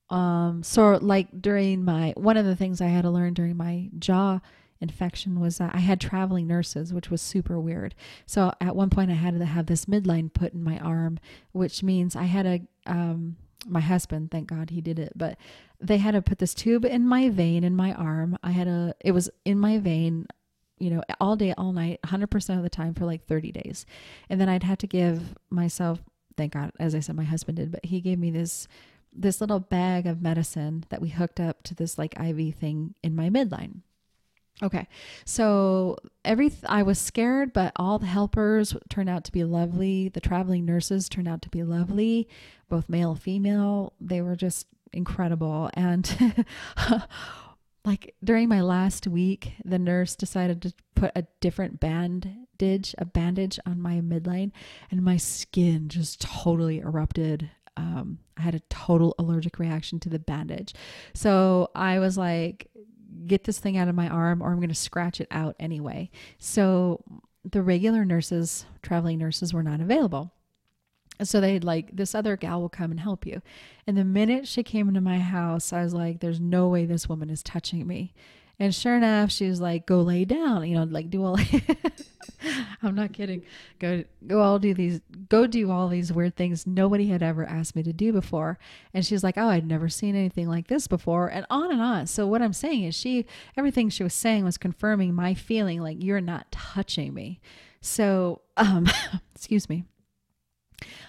Um, 0.10 0.62
so 0.64 1.00
like 1.02 1.28
during 1.42 1.84
my, 1.84 2.14
one 2.16 2.38
of 2.38 2.46
the 2.46 2.56
things 2.56 2.82
I 2.82 2.88
had 2.88 3.04
to 3.04 3.10
learn 3.10 3.34
during 3.34 3.58
my 3.58 3.90
jaw 3.98 4.40
infection 4.82 5.40
was 5.40 5.58
that 5.58 5.74
I 5.74 5.80
had 5.80 6.00
traveling 6.00 6.48
nurses, 6.48 6.94
which 6.94 7.10
was 7.10 7.22
super 7.22 7.60
weird. 7.60 7.96
So 8.26 8.52
at 8.62 8.76
one 8.76 8.90
point, 8.90 9.12
I 9.12 9.16
had 9.16 9.38
to 9.38 9.46
have 9.46 9.66
this 9.66 9.86
midline 9.86 10.32
put 10.32 10.54
in 10.54 10.64
my 10.64 10.78
arm, 10.80 11.20
which 11.52 11.84
means 11.84 12.16
I 12.16 12.24
had 12.24 12.46
a, 12.46 12.62
um, 12.86 13.38
my 13.66 13.80
husband, 13.80 14.32
thank 14.32 14.48
God 14.48 14.70
he 14.70 14.82
did 14.82 15.00
it, 15.00 15.14
but 15.16 15.38
they 15.80 15.98
had 15.98 16.12
to 16.12 16.22
put 16.22 16.40
this 16.40 16.54
tube 16.54 16.86
in 16.86 17.08
my 17.08 17.30
vein 17.30 17.64
in 17.64 17.76
my 17.76 17.94
arm. 17.94 18.38
I 18.44 18.52
had 18.52 18.68
a, 18.68 18.94
it 19.00 19.12
was 19.12 19.30
in 19.44 19.60
my 19.60 19.80
vein, 19.80 20.28
you 20.78 20.90
know, 20.90 21.02
all 21.20 21.36
day, 21.36 21.54
all 21.58 21.72
night, 21.72 22.00
100% 22.04 22.58
of 22.58 22.64
the 22.64 22.70
time 22.70 22.94
for 22.94 23.06
like 23.06 23.26
30 23.26 23.52
days. 23.52 23.86
And 24.30 24.40
then 24.40 24.50
I'd 24.50 24.64
have 24.64 24.78
to 24.80 24.88
give 24.88 25.36
myself, 25.50 26.00
thank 26.38 26.54
God, 26.54 26.72
as 26.80 26.94
I 26.94 27.00
said, 27.00 27.16
my 27.16 27.24
husband 27.24 27.58
did, 27.58 27.72
but 27.72 27.86
he 27.86 28.02
gave 28.02 28.20
me 28.20 28.30
this 28.30 28.68
this 29.16 29.42
little 29.42 29.60
bag 29.60 30.06
of 30.06 30.22
medicine 30.22 30.86
that 30.90 31.02
we 31.02 31.10
hooked 31.10 31.40
up 31.40 31.64
to 31.64 31.76
this 31.76 31.98
like 31.98 32.20
IV 32.20 32.56
thing 32.56 32.96
in 33.04 33.16
my 33.16 33.30
midline. 33.30 33.82
Okay. 34.64 34.88
So 35.26 35.98
every 36.24 36.50
th- 36.50 36.64
I 36.68 36.84
was 36.84 36.98
scared, 36.98 37.52
but 37.52 37.74
all 37.76 38.00
the 38.00 38.06
helpers 38.06 38.76
turned 38.90 39.10
out 39.10 39.26
to 39.26 39.32
be 39.32 39.44
lovely. 39.44 40.10
The 40.10 40.22
traveling 40.22 40.66
nurses 40.66 41.10
turned 41.10 41.28
out 41.28 41.42
to 41.42 41.50
be 41.50 41.64
lovely, 41.64 42.30
both 42.70 42.88
male 42.88 43.12
and 43.12 43.22
female. 43.22 43.94
They 44.00 44.22
were 44.22 44.36
just 44.36 44.68
incredible. 44.94 45.70
And 45.74 46.38
like 47.86 48.16
during 48.24 48.48
my 48.48 48.62
last 48.62 49.08
week, 49.08 49.54
the 49.66 49.80
nurse 49.80 50.16
decided 50.16 50.62
to 50.62 50.74
put 50.96 51.12
a 51.16 51.28
different 51.42 51.82
bandage, 51.82 52.96
a 52.98 53.04
bandage 53.04 53.60
on 53.66 53.82
my 53.82 53.96
midline, 53.96 54.52
and 54.90 55.04
my 55.04 55.18
skin 55.18 55.90
just 55.90 56.22
totally 56.22 56.80
erupted. 56.80 57.52
Um, 57.78 58.20
I 58.38 58.42
had 58.42 58.56
a 58.56 58.62
total 58.70 59.16
allergic 59.20 59.60
reaction 59.60 60.00
to 60.02 60.10
the 60.10 60.20
bandage. 60.20 60.74
So 61.14 61.70
I 61.76 62.00
was 62.00 62.18
like, 62.18 62.70
get 63.28 63.44
this 63.44 63.60
thing 63.60 63.78
out 63.78 63.88
of 63.88 63.96
my 63.96 64.08
arm 64.08 64.42
or 64.42 64.52
I'm 64.52 64.58
going 64.58 64.70
to 64.70 64.76
scratch 64.76 65.20
it 65.22 65.28
out 65.32 65.56
anyway. 65.60 66.10
So 66.38 67.04
the 67.44 67.62
regular 67.62 68.06
nurses, 68.06 68.66
traveling 68.82 69.20
nurses, 69.20 69.54
were 69.54 69.64
not 69.64 69.82
available. 69.82 70.32
So 71.24 71.40
they'd 71.40 71.64
like, 71.64 71.96
this 71.96 72.14
other 72.14 72.36
gal 72.36 72.60
will 72.60 72.70
come 72.70 72.92
and 72.92 73.00
help 73.00 73.26
you. 73.26 73.42
And 73.88 73.98
the 73.98 74.04
minute 74.04 74.48
she 74.48 74.64
came 74.64 74.90
into 74.90 75.02
my 75.02 75.20
house, 75.20 75.72
I 75.72 75.82
was 75.82 75.94
like, 75.94 76.20
there's 76.20 76.42
no 76.42 76.68
way 76.68 76.86
this 76.86 77.08
woman 77.08 77.30
is 77.30 77.42
touching 77.42 77.88
me. 77.88 78.14
And 78.60 78.74
sure 78.74 78.96
enough, 78.96 79.32
she 79.32 79.48
was 79.48 79.60
like, 79.60 79.86
"Go 79.86 80.02
lay 80.02 80.26
down," 80.26 80.68
you 80.68 80.76
know, 80.76 80.84
like 80.84 81.10
do 81.10 81.24
all. 81.24 81.38
I'm 82.84 82.96
not 82.96 83.14
kidding. 83.14 83.44
Go, 83.80 84.04
go 84.28 84.42
all 84.42 84.60
do 84.60 84.74
these. 84.74 85.02
Go 85.30 85.48
do 85.48 85.72
all 85.72 85.88
these 85.88 86.14
weird 86.14 86.36
things 86.36 86.68
nobody 86.68 87.08
had 87.08 87.24
ever 87.24 87.46
asked 87.46 87.76
me 87.76 87.84
to 87.84 87.94
do 87.94 88.14
before. 88.14 88.58
And 88.94 89.06
she's 89.06 89.24
like, 89.24 89.38
"Oh, 89.38 89.50
I'd 89.50 89.68
never 89.68 89.90
seen 89.90 90.16
anything 90.16 90.48
like 90.48 90.68
this 90.68 90.88
before," 90.88 91.28
and 91.28 91.46
on 91.50 91.72
and 91.72 91.82
on. 91.82 92.08
So 92.08 92.28
what 92.28 92.42
I'm 92.42 92.54
saying 92.54 92.84
is, 92.84 92.96
she 92.96 93.26
everything 93.58 93.90
she 93.90 94.04
was 94.04 94.14
saying 94.14 94.44
was 94.44 94.58
confirming 94.58 95.14
my 95.14 95.34
feeling, 95.34 95.82
like 95.82 96.04
you're 96.04 96.22
not 96.22 96.52
touching 96.52 97.14
me. 97.14 97.42
So, 97.82 98.42
um, 98.58 98.88
excuse 99.36 99.70
me. 99.70 99.86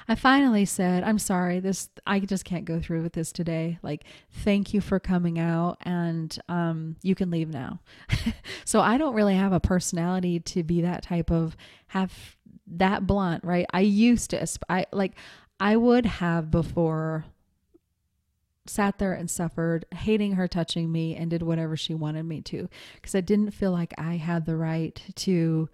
I 0.08 0.14
finally 0.14 0.64
said, 0.64 1.02
I'm 1.02 1.18
sorry, 1.18 1.60
this 1.60 1.88
I 2.06 2.20
just 2.20 2.44
can't 2.44 2.64
go 2.64 2.80
through 2.80 3.02
with 3.02 3.12
this 3.12 3.32
today. 3.32 3.78
Like, 3.82 4.04
thank 4.30 4.72
you 4.72 4.80
for 4.80 5.00
coming 5.00 5.38
out 5.38 5.78
and 5.82 6.36
um 6.48 6.96
you 7.02 7.14
can 7.14 7.30
leave 7.30 7.48
now. 7.48 7.80
so 8.64 8.80
I 8.80 8.98
don't 8.98 9.14
really 9.14 9.34
have 9.34 9.52
a 9.52 9.60
personality 9.60 10.40
to 10.40 10.62
be 10.62 10.82
that 10.82 11.02
type 11.02 11.30
of 11.30 11.56
have 11.88 12.36
that 12.66 13.06
blunt, 13.06 13.44
right? 13.44 13.66
I 13.72 13.80
used 13.80 14.30
to 14.30 14.46
I 14.68 14.86
like 14.92 15.12
I 15.58 15.76
would 15.76 16.06
have 16.06 16.50
before 16.50 17.24
sat 18.68 18.98
there 18.98 19.12
and 19.12 19.30
suffered, 19.30 19.86
hating 19.94 20.32
her 20.32 20.48
touching 20.48 20.90
me 20.90 21.14
and 21.14 21.30
did 21.30 21.42
whatever 21.42 21.76
she 21.76 21.94
wanted 21.94 22.24
me 22.24 22.40
to 22.42 22.68
because 22.96 23.14
I 23.14 23.20
didn't 23.20 23.52
feel 23.52 23.70
like 23.70 23.94
I 23.96 24.16
had 24.16 24.44
the 24.44 24.56
right 24.56 25.00
to 25.16 25.68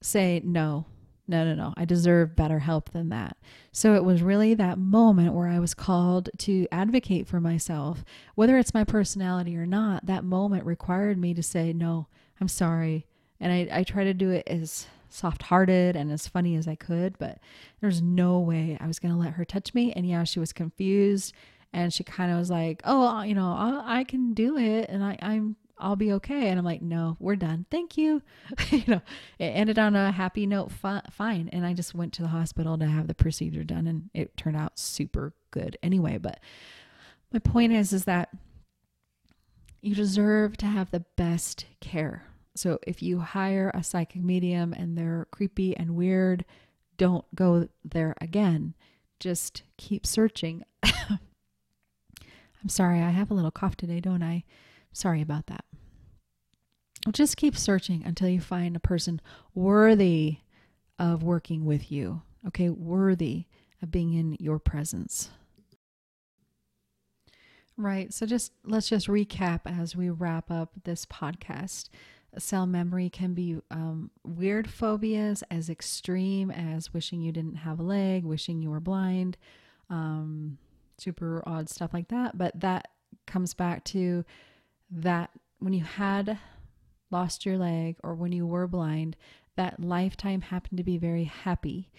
say 0.00 0.40
no 0.44 0.86
no, 1.28 1.44
no, 1.44 1.54
no. 1.54 1.74
I 1.76 1.84
deserve 1.84 2.34
better 2.34 2.58
help 2.58 2.90
than 2.90 3.10
that. 3.10 3.36
So 3.70 3.94
it 3.94 4.04
was 4.04 4.22
really 4.22 4.54
that 4.54 4.78
moment 4.78 5.34
where 5.34 5.48
I 5.48 5.58
was 5.58 5.74
called 5.74 6.30
to 6.38 6.66
advocate 6.72 7.28
for 7.28 7.38
myself. 7.38 8.04
Whether 8.34 8.56
it's 8.56 8.74
my 8.74 8.84
personality 8.84 9.56
or 9.56 9.66
not, 9.66 10.06
that 10.06 10.24
moment 10.24 10.64
required 10.64 11.18
me 11.18 11.34
to 11.34 11.42
say, 11.42 11.72
no, 11.72 12.06
I'm 12.40 12.48
sorry. 12.48 13.06
And 13.38 13.52
I, 13.52 13.68
I 13.80 13.84
try 13.84 14.04
to 14.04 14.14
do 14.14 14.30
it 14.30 14.48
as 14.48 14.86
soft 15.10 15.42
hearted 15.42 15.96
and 15.96 16.10
as 16.10 16.26
funny 16.26 16.56
as 16.56 16.66
I 16.66 16.74
could, 16.74 17.18
but 17.18 17.38
there's 17.80 18.02
no 18.02 18.40
way 18.40 18.76
I 18.80 18.86
was 18.86 18.98
going 18.98 19.12
to 19.12 19.20
let 19.20 19.34
her 19.34 19.44
touch 19.44 19.74
me. 19.74 19.92
And 19.92 20.08
yeah, 20.08 20.24
she 20.24 20.40
was 20.40 20.52
confused 20.52 21.34
and 21.72 21.92
she 21.92 22.04
kind 22.04 22.32
of 22.32 22.38
was 22.38 22.50
like, 22.50 22.80
oh, 22.84 23.22
you 23.22 23.34
know, 23.34 23.52
I, 23.52 24.00
I 24.00 24.04
can 24.04 24.32
do 24.32 24.56
it. 24.56 24.88
And 24.88 25.04
I, 25.04 25.18
I'm 25.20 25.56
I'll 25.78 25.96
be 25.96 26.12
okay. 26.14 26.48
And 26.48 26.58
I'm 26.58 26.64
like, 26.64 26.82
no, 26.82 27.16
we're 27.20 27.36
done. 27.36 27.66
Thank 27.70 27.96
you. 27.96 28.22
you 28.70 28.84
know, 28.86 29.02
it 29.38 29.44
ended 29.44 29.78
on 29.78 29.96
a 29.96 30.12
happy 30.12 30.46
note. 30.46 30.72
Fi- 30.72 31.02
fine. 31.10 31.48
And 31.52 31.64
I 31.64 31.72
just 31.72 31.94
went 31.94 32.12
to 32.14 32.22
the 32.22 32.28
hospital 32.28 32.76
to 32.78 32.86
have 32.86 33.06
the 33.06 33.14
procedure 33.14 33.64
done 33.64 33.86
and 33.86 34.10
it 34.14 34.36
turned 34.36 34.56
out 34.56 34.78
super 34.78 35.34
good 35.50 35.78
anyway. 35.82 36.18
But 36.18 36.40
my 37.32 37.38
point 37.38 37.72
is, 37.72 37.92
is 37.92 38.04
that 38.04 38.30
you 39.80 39.94
deserve 39.94 40.56
to 40.58 40.66
have 40.66 40.90
the 40.90 41.04
best 41.16 41.66
care. 41.80 42.24
So 42.54 42.78
if 42.86 43.02
you 43.02 43.20
hire 43.20 43.70
a 43.72 43.84
psychic 43.84 44.22
medium 44.22 44.72
and 44.72 44.98
they're 44.98 45.28
creepy 45.30 45.76
and 45.76 45.94
weird, 45.94 46.44
don't 46.96 47.24
go 47.34 47.68
there 47.84 48.14
again. 48.20 48.74
Just 49.20 49.62
keep 49.76 50.04
searching. 50.04 50.64
I'm 50.82 52.68
sorry, 52.68 53.00
I 53.00 53.10
have 53.10 53.30
a 53.30 53.34
little 53.34 53.52
cough 53.52 53.76
today, 53.76 54.00
don't 54.00 54.22
I? 54.22 54.44
Sorry 54.92 55.22
about 55.22 55.46
that. 55.46 55.64
Just 57.12 57.36
keep 57.36 57.56
searching 57.56 58.02
until 58.04 58.28
you 58.28 58.40
find 58.40 58.76
a 58.76 58.80
person 58.80 59.20
worthy 59.54 60.38
of 60.98 61.22
working 61.22 61.64
with 61.64 61.90
you. 61.90 62.22
Okay, 62.46 62.68
worthy 62.68 63.46
of 63.82 63.90
being 63.90 64.14
in 64.14 64.36
your 64.40 64.58
presence. 64.58 65.30
Right. 67.76 68.12
So 68.12 68.26
just 68.26 68.52
let's 68.64 68.88
just 68.88 69.06
recap 69.06 69.60
as 69.64 69.94
we 69.94 70.10
wrap 70.10 70.50
up 70.50 70.72
this 70.82 71.06
podcast. 71.06 71.88
Cell 72.36 72.66
memory 72.66 73.08
can 73.08 73.34
be 73.34 73.60
um, 73.70 74.10
weird 74.24 74.68
phobias 74.68 75.42
as 75.50 75.70
extreme 75.70 76.50
as 76.50 76.92
wishing 76.92 77.22
you 77.22 77.32
didn't 77.32 77.54
have 77.54 77.78
a 77.78 77.84
leg, 77.84 78.24
wishing 78.24 78.60
you 78.60 78.70
were 78.70 78.80
blind, 78.80 79.36
um, 79.88 80.58
super 80.98 81.42
odd 81.46 81.68
stuff 81.70 81.94
like 81.94 82.08
that. 82.08 82.36
But 82.36 82.58
that 82.60 82.88
comes 83.26 83.54
back 83.54 83.84
to 83.84 84.24
that 84.90 85.30
when 85.60 85.72
you 85.72 85.84
had 85.84 86.38
lost 87.10 87.46
your 87.46 87.58
leg 87.58 87.96
or 88.02 88.14
when 88.14 88.32
you 88.32 88.46
were 88.46 88.66
blind, 88.66 89.16
that 89.56 89.80
lifetime 89.80 90.40
happened 90.40 90.78
to 90.78 90.84
be 90.84 90.98
very 90.98 91.24
happy. 91.24 91.90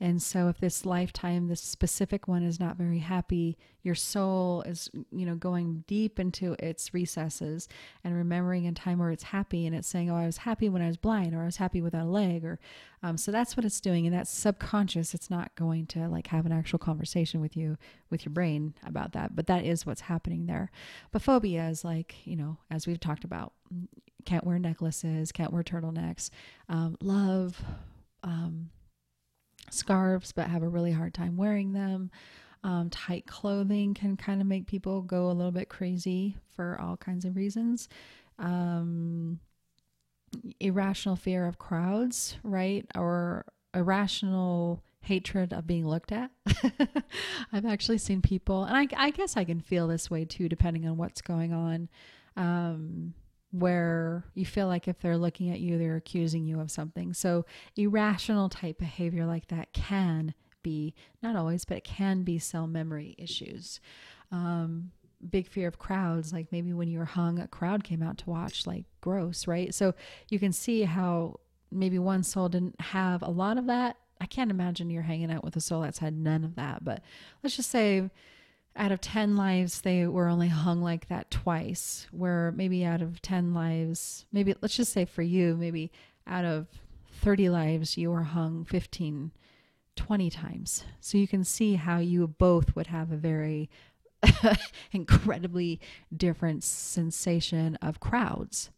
And 0.00 0.22
so 0.22 0.48
if 0.48 0.58
this 0.58 0.86
lifetime, 0.86 1.48
this 1.48 1.60
specific 1.60 2.28
one 2.28 2.44
is 2.44 2.60
not 2.60 2.76
very 2.76 3.00
happy, 3.00 3.58
your 3.82 3.96
soul 3.96 4.62
is, 4.62 4.88
you 5.10 5.26
know, 5.26 5.34
going 5.34 5.82
deep 5.88 6.20
into 6.20 6.54
its 6.60 6.94
recesses 6.94 7.68
and 8.04 8.14
remembering 8.14 8.66
a 8.66 8.72
time 8.72 8.98
where 8.98 9.10
it's 9.10 9.24
happy 9.24 9.66
and 9.66 9.74
it's 9.74 9.88
saying, 9.88 10.10
oh, 10.10 10.16
I 10.16 10.26
was 10.26 10.38
happy 10.38 10.68
when 10.68 10.82
I 10.82 10.86
was 10.86 10.96
blind 10.96 11.34
or 11.34 11.42
I 11.42 11.46
was 11.46 11.56
happy 11.56 11.80
without 11.80 12.06
a 12.06 12.10
leg. 12.10 12.44
Or 12.44 12.60
um, 13.02 13.16
so 13.16 13.32
that's 13.32 13.56
what 13.56 13.64
it's 13.64 13.80
doing. 13.80 14.06
And 14.06 14.14
that's 14.14 14.30
subconscious. 14.30 15.14
It's 15.14 15.30
not 15.30 15.54
going 15.56 15.86
to 15.86 16.06
like 16.08 16.28
have 16.28 16.46
an 16.46 16.52
actual 16.52 16.78
conversation 16.78 17.40
with 17.40 17.56
you, 17.56 17.76
with 18.08 18.24
your 18.24 18.32
brain 18.32 18.74
about 18.86 19.12
that. 19.12 19.34
But 19.34 19.48
that 19.48 19.64
is 19.64 19.84
what's 19.84 20.02
happening 20.02 20.46
there. 20.46 20.70
But 21.10 21.22
phobia 21.22 21.68
is 21.68 21.84
like, 21.84 22.14
you 22.24 22.36
know, 22.36 22.58
as 22.70 22.86
we've 22.86 23.00
talked 23.00 23.24
about, 23.24 23.52
can't 24.24 24.44
wear 24.44 24.58
necklaces, 24.58 25.32
can't 25.32 25.52
wear 25.52 25.62
turtlenecks, 25.62 26.30
um, 26.68 26.96
love, 27.00 27.62
um, 28.22 28.70
scarves, 29.74 30.32
but 30.32 30.48
have 30.48 30.62
a 30.62 30.68
really 30.68 30.92
hard 30.92 31.14
time 31.14 31.36
wearing 31.36 31.72
them. 31.72 32.10
Um, 32.64 32.90
tight 32.90 33.26
clothing 33.26 33.94
can 33.94 34.16
kind 34.16 34.40
of 34.40 34.46
make 34.46 34.66
people 34.66 35.02
go 35.02 35.30
a 35.30 35.32
little 35.32 35.52
bit 35.52 35.68
crazy 35.68 36.36
for 36.54 36.78
all 36.80 36.96
kinds 36.96 37.24
of 37.24 37.36
reasons. 37.36 37.88
Um, 38.38 39.40
irrational 40.60 41.16
fear 41.16 41.46
of 41.46 41.58
crowds, 41.58 42.36
right? 42.42 42.84
Or 42.94 43.44
irrational 43.74 44.82
hatred 45.00 45.52
of 45.52 45.66
being 45.66 45.86
looked 45.86 46.12
at. 46.12 46.30
I've 47.52 47.66
actually 47.66 47.98
seen 47.98 48.22
people, 48.22 48.64
and 48.64 48.76
I, 48.76 48.88
I, 48.96 49.10
guess 49.10 49.36
I 49.36 49.44
can 49.44 49.60
feel 49.60 49.86
this 49.86 50.10
way 50.10 50.24
too, 50.24 50.48
depending 50.48 50.86
on 50.86 50.96
what's 50.96 51.22
going 51.22 51.52
on. 51.52 51.88
Um, 52.36 53.14
where 53.50 54.24
you 54.34 54.44
feel 54.44 54.66
like 54.66 54.88
if 54.88 55.00
they're 55.00 55.16
looking 55.16 55.50
at 55.50 55.60
you, 55.60 55.78
they're 55.78 55.96
accusing 55.96 56.44
you 56.44 56.60
of 56.60 56.70
something. 56.70 57.14
So, 57.14 57.46
irrational 57.76 58.48
type 58.48 58.78
behavior 58.78 59.24
like 59.24 59.48
that 59.48 59.72
can 59.72 60.34
be, 60.62 60.94
not 61.22 61.36
always, 61.36 61.64
but 61.64 61.78
it 61.78 61.84
can 61.84 62.24
be 62.24 62.38
cell 62.38 62.66
memory 62.66 63.14
issues. 63.18 63.80
Um, 64.30 64.90
big 65.30 65.48
fear 65.48 65.66
of 65.66 65.78
crowds, 65.78 66.32
like 66.32 66.52
maybe 66.52 66.72
when 66.72 66.88
you 66.88 66.98
were 66.98 67.06
hung, 67.06 67.38
a 67.38 67.48
crowd 67.48 67.84
came 67.84 68.02
out 68.02 68.18
to 68.18 68.30
watch, 68.30 68.66
like 68.66 68.84
gross, 69.00 69.46
right? 69.46 69.74
So, 69.74 69.94
you 70.28 70.38
can 70.38 70.52
see 70.52 70.82
how 70.82 71.40
maybe 71.70 71.98
one 71.98 72.22
soul 72.22 72.48
didn't 72.48 72.80
have 72.80 73.22
a 73.22 73.30
lot 73.30 73.58
of 73.58 73.66
that. 73.66 73.96
I 74.20 74.26
can't 74.26 74.50
imagine 74.50 74.90
you're 74.90 75.02
hanging 75.02 75.30
out 75.30 75.44
with 75.44 75.56
a 75.56 75.60
soul 75.60 75.82
that's 75.82 76.00
had 76.00 76.14
none 76.14 76.44
of 76.44 76.56
that, 76.56 76.84
but 76.84 77.02
let's 77.42 77.56
just 77.56 77.70
say 77.70 78.10
out 78.78 78.92
of 78.92 79.00
10 79.00 79.36
lives, 79.36 79.80
they 79.80 80.06
were 80.06 80.28
only 80.28 80.48
hung 80.48 80.80
like 80.80 81.08
that 81.08 81.30
twice, 81.30 82.06
where 82.12 82.52
maybe 82.52 82.84
out 82.84 83.02
of 83.02 83.20
10 83.20 83.52
lives, 83.52 84.24
maybe 84.32 84.54
let's 84.60 84.76
just 84.76 84.92
say 84.92 85.04
for 85.04 85.22
you, 85.22 85.56
maybe 85.56 85.90
out 86.26 86.44
of 86.44 86.68
30 87.20 87.50
lives, 87.50 87.98
you 87.98 88.10
were 88.10 88.22
hung 88.22 88.64
15, 88.64 89.32
20 89.96 90.30
times. 90.30 90.84
So 91.00 91.18
you 91.18 91.26
can 91.26 91.42
see 91.42 91.74
how 91.74 91.98
you 91.98 92.28
both 92.28 92.76
would 92.76 92.86
have 92.86 93.10
a 93.10 93.16
very 93.16 93.68
incredibly 94.92 95.80
different 96.16 96.62
sensation 96.62 97.76
of 97.82 98.00
crowds. 98.00 98.70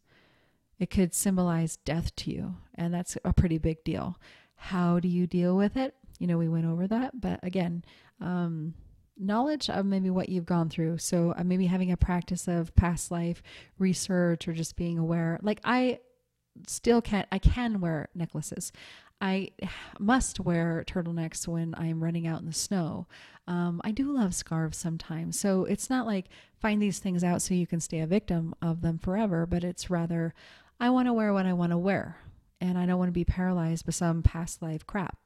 It 0.79 0.89
could 0.89 1.13
symbolize 1.13 1.77
death 1.77 2.15
to 2.17 2.31
you, 2.31 2.55
and 2.73 2.91
that's 2.91 3.17
a 3.23 3.33
pretty 3.33 3.59
big 3.59 3.83
deal. 3.83 4.17
How 4.55 4.99
do 4.99 5.07
you 5.07 5.27
deal 5.27 5.55
with 5.55 5.77
it? 5.77 5.95
You 6.17 6.25
know, 6.25 6.39
we 6.39 6.49
went 6.49 6.65
over 6.65 6.87
that, 6.87 7.21
but 7.21 7.39
again, 7.43 7.83
um, 8.19 8.73
knowledge 9.17 9.69
of 9.69 9.85
maybe 9.85 10.09
what 10.09 10.29
you've 10.29 10.45
gone 10.45 10.69
through. 10.69 10.97
So 10.97 11.33
uh, 11.37 11.43
maybe 11.43 11.67
having 11.67 11.91
a 11.91 11.97
practice 11.97 12.47
of 12.47 12.75
past 12.75 13.11
life 13.11 13.43
research 13.77 14.47
or 14.47 14.53
just 14.53 14.75
being 14.75 14.97
aware. 14.97 15.39
Like 15.41 15.59
I 15.63 15.99
still 16.67 17.01
can't, 17.01 17.27
I 17.31 17.39
can 17.39 17.81
wear 17.81 18.09
necklaces. 18.15 18.71
I 19.21 19.49
must 19.99 20.39
wear 20.39 20.83
turtlenecks 20.87 21.47
when 21.47 21.75
I'm 21.77 22.03
running 22.03 22.25
out 22.25 22.39
in 22.39 22.47
the 22.47 22.53
snow. 22.53 23.07
Um, 23.47 23.79
I 23.83 23.91
do 23.91 24.11
love 24.11 24.33
scarves 24.33 24.77
sometimes. 24.77 25.39
So 25.39 25.65
it's 25.65 25.89
not 25.89 26.07
like 26.07 26.29
find 26.57 26.81
these 26.81 26.97
things 26.97 27.23
out 27.23 27.43
so 27.43 27.53
you 27.53 27.67
can 27.67 27.79
stay 27.79 27.99
a 27.99 28.07
victim 28.07 28.55
of 28.61 28.81
them 28.81 28.97
forever, 28.97 29.45
but 29.45 29.63
it's 29.63 29.91
rather, 29.91 30.33
I 30.79 30.89
want 30.89 31.07
to 31.07 31.13
wear 31.13 31.33
what 31.33 31.45
I 31.45 31.53
want 31.53 31.71
to 31.71 31.77
wear. 31.77 32.17
And 32.59 32.77
I 32.77 32.85
don't 32.85 32.97
want 32.97 33.09
to 33.09 33.13
be 33.13 33.25
paralyzed 33.25 33.85
by 33.85 33.91
some 33.91 34.23
past 34.23 34.61
life 34.61 34.85
crap. 34.87 35.17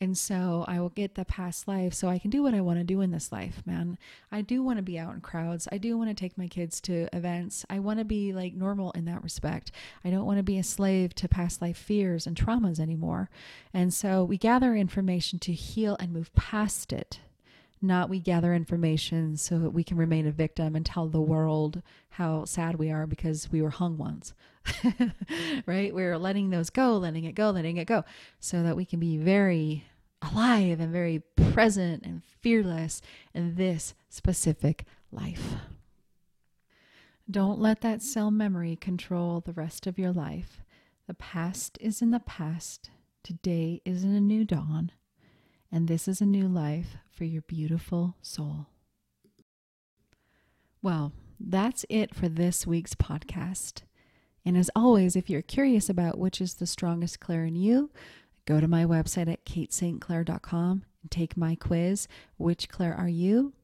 And 0.00 0.16
so 0.16 0.64
I 0.68 0.80
will 0.80 0.90
get 0.90 1.14
the 1.14 1.24
past 1.24 1.68
life 1.68 1.94
so 1.94 2.08
I 2.08 2.18
can 2.18 2.30
do 2.30 2.42
what 2.42 2.54
I 2.54 2.60
want 2.60 2.78
to 2.78 2.84
do 2.84 3.00
in 3.00 3.10
this 3.10 3.32
life, 3.32 3.62
man. 3.66 3.98
I 4.30 4.42
do 4.42 4.62
want 4.62 4.78
to 4.78 4.82
be 4.82 4.98
out 4.98 5.14
in 5.14 5.20
crowds. 5.20 5.68
I 5.70 5.78
do 5.78 5.96
want 5.96 6.10
to 6.10 6.14
take 6.14 6.38
my 6.38 6.46
kids 6.46 6.80
to 6.82 7.08
events. 7.12 7.64
I 7.68 7.78
want 7.78 7.98
to 7.98 8.04
be 8.04 8.32
like 8.32 8.54
normal 8.54 8.92
in 8.92 9.04
that 9.06 9.22
respect. 9.22 9.70
I 10.04 10.10
don't 10.10 10.26
want 10.26 10.38
to 10.38 10.42
be 10.42 10.58
a 10.58 10.64
slave 10.64 11.14
to 11.16 11.28
past 11.28 11.62
life 11.62 11.76
fears 11.76 12.26
and 12.26 12.36
traumas 12.36 12.80
anymore. 12.80 13.30
And 13.72 13.92
so 13.92 14.24
we 14.24 14.38
gather 14.38 14.74
information 14.74 15.38
to 15.40 15.52
heal 15.52 15.96
and 16.00 16.12
move 16.12 16.34
past 16.34 16.92
it 16.92 17.20
not 17.84 18.08
we 18.08 18.18
gather 18.18 18.54
information 18.54 19.36
so 19.36 19.58
that 19.58 19.70
we 19.70 19.84
can 19.84 19.96
remain 19.96 20.26
a 20.26 20.32
victim 20.32 20.74
and 20.74 20.84
tell 20.84 21.08
the 21.08 21.20
world 21.20 21.82
how 22.10 22.44
sad 22.44 22.76
we 22.76 22.90
are 22.90 23.06
because 23.06 23.50
we 23.52 23.62
were 23.62 23.70
hung 23.70 23.96
once. 23.96 24.34
right? 25.66 25.94
We're 25.94 26.18
letting 26.18 26.50
those 26.50 26.70
go, 26.70 26.96
letting 26.96 27.24
it 27.24 27.34
go, 27.34 27.50
letting 27.50 27.76
it 27.76 27.86
go, 27.86 28.04
so 28.40 28.62
that 28.62 28.76
we 28.76 28.84
can 28.84 28.98
be 28.98 29.16
very 29.18 29.84
alive 30.22 30.80
and 30.80 30.92
very 30.92 31.22
present 31.52 32.02
and 32.04 32.22
fearless 32.40 33.02
in 33.34 33.56
this 33.56 33.94
specific 34.08 34.84
life. 35.12 35.54
Don't 37.30 37.58
let 37.58 37.80
that 37.80 38.02
cell 38.02 38.30
memory 38.30 38.76
control 38.76 39.40
the 39.40 39.52
rest 39.52 39.86
of 39.86 39.98
your 39.98 40.12
life. 40.12 40.62
The 41.06 41.14
past 41.14 41.78
is 41.80 42.02
in 42.02 42.10
the 42.10 42.20
past. 42.20 42.90
Today 43.22 43.80
is 43.84 44.04
in 44.04 44.14
a 44.14 44.20
new 44.20 44.44
dawn. 44.44 44.92
And 45.72 45.88
this 45.88 46.06
is 46.06 46.20
a 46.20 46.26
new 46.26 46.46
life 46.46 46.98
for 47.14 47.24
your 47.24 47.42
beautiful 47.42 48.16
soul. 48.20 48.66
Well, 50.82 51.12
that's 51.40 51.86
it 51.88 52.14
for 52.14 52.28
this 52.28 52.66
week's 52.66 52.94
podcast. 52.94 53.82
And 54.44 54.56
as 54.56 54.70
always, 54.76 55.16
if 55.16 55.30
you're 55.30 55.42
curious 55.42 55.88
about 55.88 56.18
which 56.18 56.40
is 56.40 56.54
the 56.54 56.66
strongest 56.66 57.20
Claire 57.20 57.44
in 57.46 57.56
you, 57.56 57.90
go 58.44 58.60
to 58.60 58.68
my 58.68 58.84
website 58.84 59.32
at 59.32 59.46
katestclair.com 59.46 60.84
and 61.02 61.10
take 61.10 61.36
my 61.36 61.54
quiz, 61.54 62.06
Which 62.36 62.68
Claire 62.68 62.94
Are 62.94 63.08
You? 63.08 63.54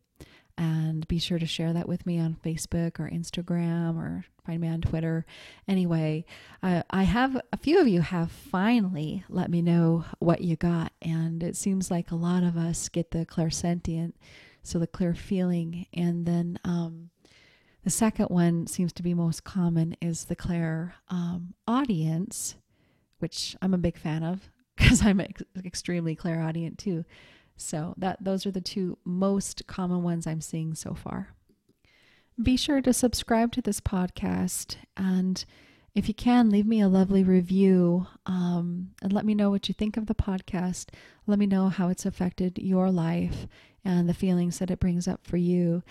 And 0.60 1.08
be 1.08 1.18
sure 1.18 1.38
to 1.38 1.46
share 1.46 1.72
that 1.72 1.88
with 1.88 2.04
me 2.04 2.18
on 2.18 2.36
Facebook 2.44 3.00
or 3.00 3.08
Instagram 3.08 3.96
or 3.96 4.26
find 4.44 4.60
me 4.60 4.68
on 4.68 4.82
Twitter. 4.82 5.24
Anyway, 5.66 6.26
uh, 6.62 6.82
I 6.90 7.04
have 7.04 7.40
a 7.50 7.56
few 7.56 7.80
of 7.80 7.88
you 7.88 8.02
have 8.02 8.30
finally 8.30 9.24
let 9.30 9.50
me 9.50 9.62
know 9.62 10.04
what 10.18 10.42
you 10.42 10.56
got. 10.56 10.92
And 11.00 11.42
it 11.42 11.56
seems 11.56 11.90
like 11.90 12.10
a 12.10 12.14
lot 12.14 12.42
of 12.42 12.58
us 12.58 12.90
get 12.90 13.10
the 13.10 13.24
clairsentient, 13.24 14.12
so 14.62 14.78
the 14.78 14.86
clear 14.86 15.14
feeling. 15.14 15.86
And 15.94 16.26
then, 16.26 16.58
um, 16.62 17.08
the 17.82 17.88
second 17.90 18.26
one 18.26 18.66
seems 18.66 18.92
to 18.92 19.02
be 19.02 19.14
most 19.14 19.44
common 19.44 19.96
is 20.02 20.26
the 20.26 20.36
Claire 20.36 20.94
um, 21.08 21.54
audience, 21.66 22.56
which 23.18 23.56
I'm 23.62 23.72
a 23.72 23.78
big 23.78 23.96
fan 23.96 24.22
of 24.22 24.50
because 24.76 25.02
I'm 25.06 25.20
ex- 25.20 25.42
extremely 25.64 26.14
clairaudient 26.14 26.76
too. 26.76 27.06
So 27.60 27.94
that 27.98 28.22
those 28.24 28.46
are 28.46 28.50
the 28.50 28.60
two 28.60 28.98
most 29.04 29.66
common 29.66 30.02
ones 30.02 30.26
I'm 30.26 30.40
seeing 30.40 30.74
so 30.74 30.94
far. 30.94 31.34
Be 32.42 32.56
sure 32.56 32.80
to 32.80 32.92
subscribe 32.92 33.52
to 33.52 33.62
this 33.62 33.80
podcast 33.80 34.76
and 34.96 35.44
if 35.94 36.06
you 36.06 36.14
can, 36.14 36.50
leave 36.50 36.66
me 36.66 36.80
a 36.80 36.88
lovely 36.88 37.24
review 37.24 38.06
um, 38.24 38.90
and 39.02 39.12
let 39.12 39.24
me 39.24 39.34
know 39.34 39.50
what 39.50 39.68
you 39.68 39.74
think 39.74 39.96
of 39.96 40.06
the 40.06 40.14
podcast. 40.14 40.90
Let 41.26 41.38
me 41.38 41.46
know 41.46 41.68
how 41.68 41.88
it's 41.88 42.06
affected 42.06 42.58
your 42.58 42.90
life 42.90 43.48
and 43.84 44.08
the 44.08 44.14
feelings 44.14 44.60
that 44.60 44.70
it 44.70 44.78
brings 44.78 45.08
up 45.08 45.26
for 45.26 45.36
you. 45.36 45.82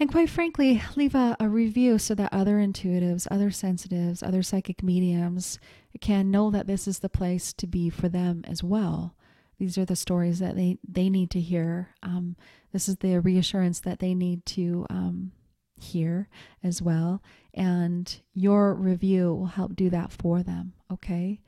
And 0.00 0.10
quite 0.10 0.30
frankly, 0.30 0.82
leave 0.96 1.14
a, 1.14 1.36
a 1.38 1.48
review 1.48 1.98
so 1.98 2.14
that 2.14 2.32
other 2.32 2.56
intuitives, 2.56 3.26
other 3.30 3.50
sensitives, 3.50 4.22
other 4.22 4.42
psychic 4.42 4.82
mediums 4.82 5.58
can 6.00 6.30
know 6.30 6.50
that 6.50 6.66
this 6.66 6.88
is 6.88 7.00
the 7.00 7.08
place 7.08 7.52
to 7.54 7.66
be 7.66 7.90
for 7.90 8.08
them 8.08 8.44
as 8.46 8.62
well. 8.62 9.14
These 9.58 9.76
are 9.78 9.84
the 9.84 9.96
stories 9.96 10.38
that 10.38 10.56
they, 10.56 10.78
they 10.86 11.10
need 11.10 11.30
to 11.32 11.40
hear. 11.40 11.90
Um, 12.02 12.36
this 12.72 12.88
is 12.88 12.96
the 12.96 13.18
reassurance 13.18 13.80
that 13.80 13.98
they 13.98 14.14
need 14.14 14.46
to 14.46 14.86
um, 14.88 15.32
hear 15.80 16.28
as 16.62 16.80
well. 16.80 17.22
And 17.54 18.20
your 18.34 18.74
review 18.74 19.34
will 19.34 19.46
help 19.46 19.74
do 19.74 19.90
that 19.90 20.12
for 20.12 20.42
them. 20.42 20.74
Okay. 20.92 21.40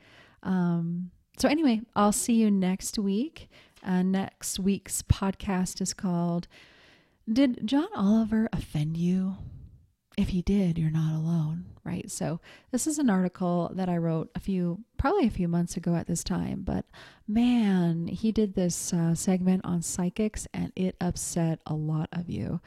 Um, 0.43 1.11
so, 1.39 1.49
anyway, 1.49 1.81
I'll 1.95 2.13
see 2.13 2.35
you 2.35 2.51
next 2.51 2.99
week. 2.99 3.49
Uh, 3.83 4.03
next 4.03 4.59
week's 4.59 5.03
podcast 5.03 5.81
is 5.81 5.95
called 5.95 6.49
did 7.31 7.61
John 7.65 7.87
Oliver 7.95 8.49
offend 8.53 8.97
you? 8.97 9.37
If 10.21 10.29
he 10.29 10.43
did, 10.43 10.77
you're 10.77 10.91
not 10.91 11.15
alone, 11.15 11.65
right? 11.83 12.11
So, 12.11 12.41
this 12.73 12.87
is 12.87 12.99
an 12.99 13.09
article 13.09 13.73
that 13.75 13.89
I 13.89 13.97
wrote 13.97 14.31
a 14.35 14.39
few, 14.39 14.85
probably 14.99 15.27
a 15.27 15.31
few 15.31 15.49
months 15.49 15.79
ago 15.79 15.95
at 15.95 16.07
this 16.07 16.23
time, 16.23 16.61
but 16.63 16.85
man, 17.27 18.07
he 18.07 18.31
did 18.31 18.53
this 18.53 18.93
uh, 18.93 19.15
segment 19.15 19.65
on 19.65 19.81
psychics 19.81 20.47
and 20.53 20.75
it 20.77 20.95
upset 21.01 21.61
a 21.67 21.73
lot 21.73 22.11
of 22.13 22.29
you. 22.29 22.61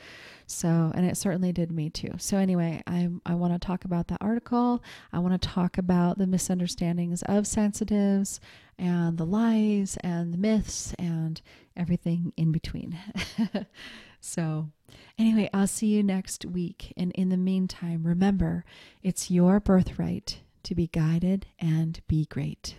So, 0.48 0.92
and 0.96 1.06
it 1.06 1.16
certainly 1.16 1.52
did 1.52 1.72
me 1.72 1.92
too. 1.92 2.14
So, 2.18 2.38
anyway, 2.38 2.82
I, 2.88 3.08
I 3.24 3.36
want 3.36 3.54
to 3.54 3.60
talk 3.60 3.86
about 3.86 4.08
that 4.08 4.18
article. 4.20 4.84
I 5.12 5.20
want 5.20 5.40
to 5.40 5.48
talk 5.48 5.78
about 5.78 6.18
the 6.18 6.26
misunderstandings 6.26 7.22
of 7.28 7.46
sensitives 7.46 8.40
and 8.80 9.20
the 9.20 9.28
lies 9.28 9.96
and 10.04 10.34
the 10.34 10.40
myths 10.40 10.96
and 10.98 11.40
everything 11.78 12.34
in 12.36 12.52
between. 12.52 12.98
so, 14.22 14.72
anyway, 15.18 15.50
I'll 15.54 15.68
see 15.68 15.88
you 15.88 16.04
next 16.04 16.46
week. 16.46 16.94
And 16.98 17.12
in 17.14 17.30
the 17.30 17.38
meantime, 17.38 18.04
remember 18.04 18.66
it's 19.02 19.32
your 19.32 19.60
birthright 19.60 20.40
to 20.64 20.76
be 20.76 20.88
guided 20.88 21.46
and 21.60 22.00
be 22.08 22.26
great. 22.26 22.76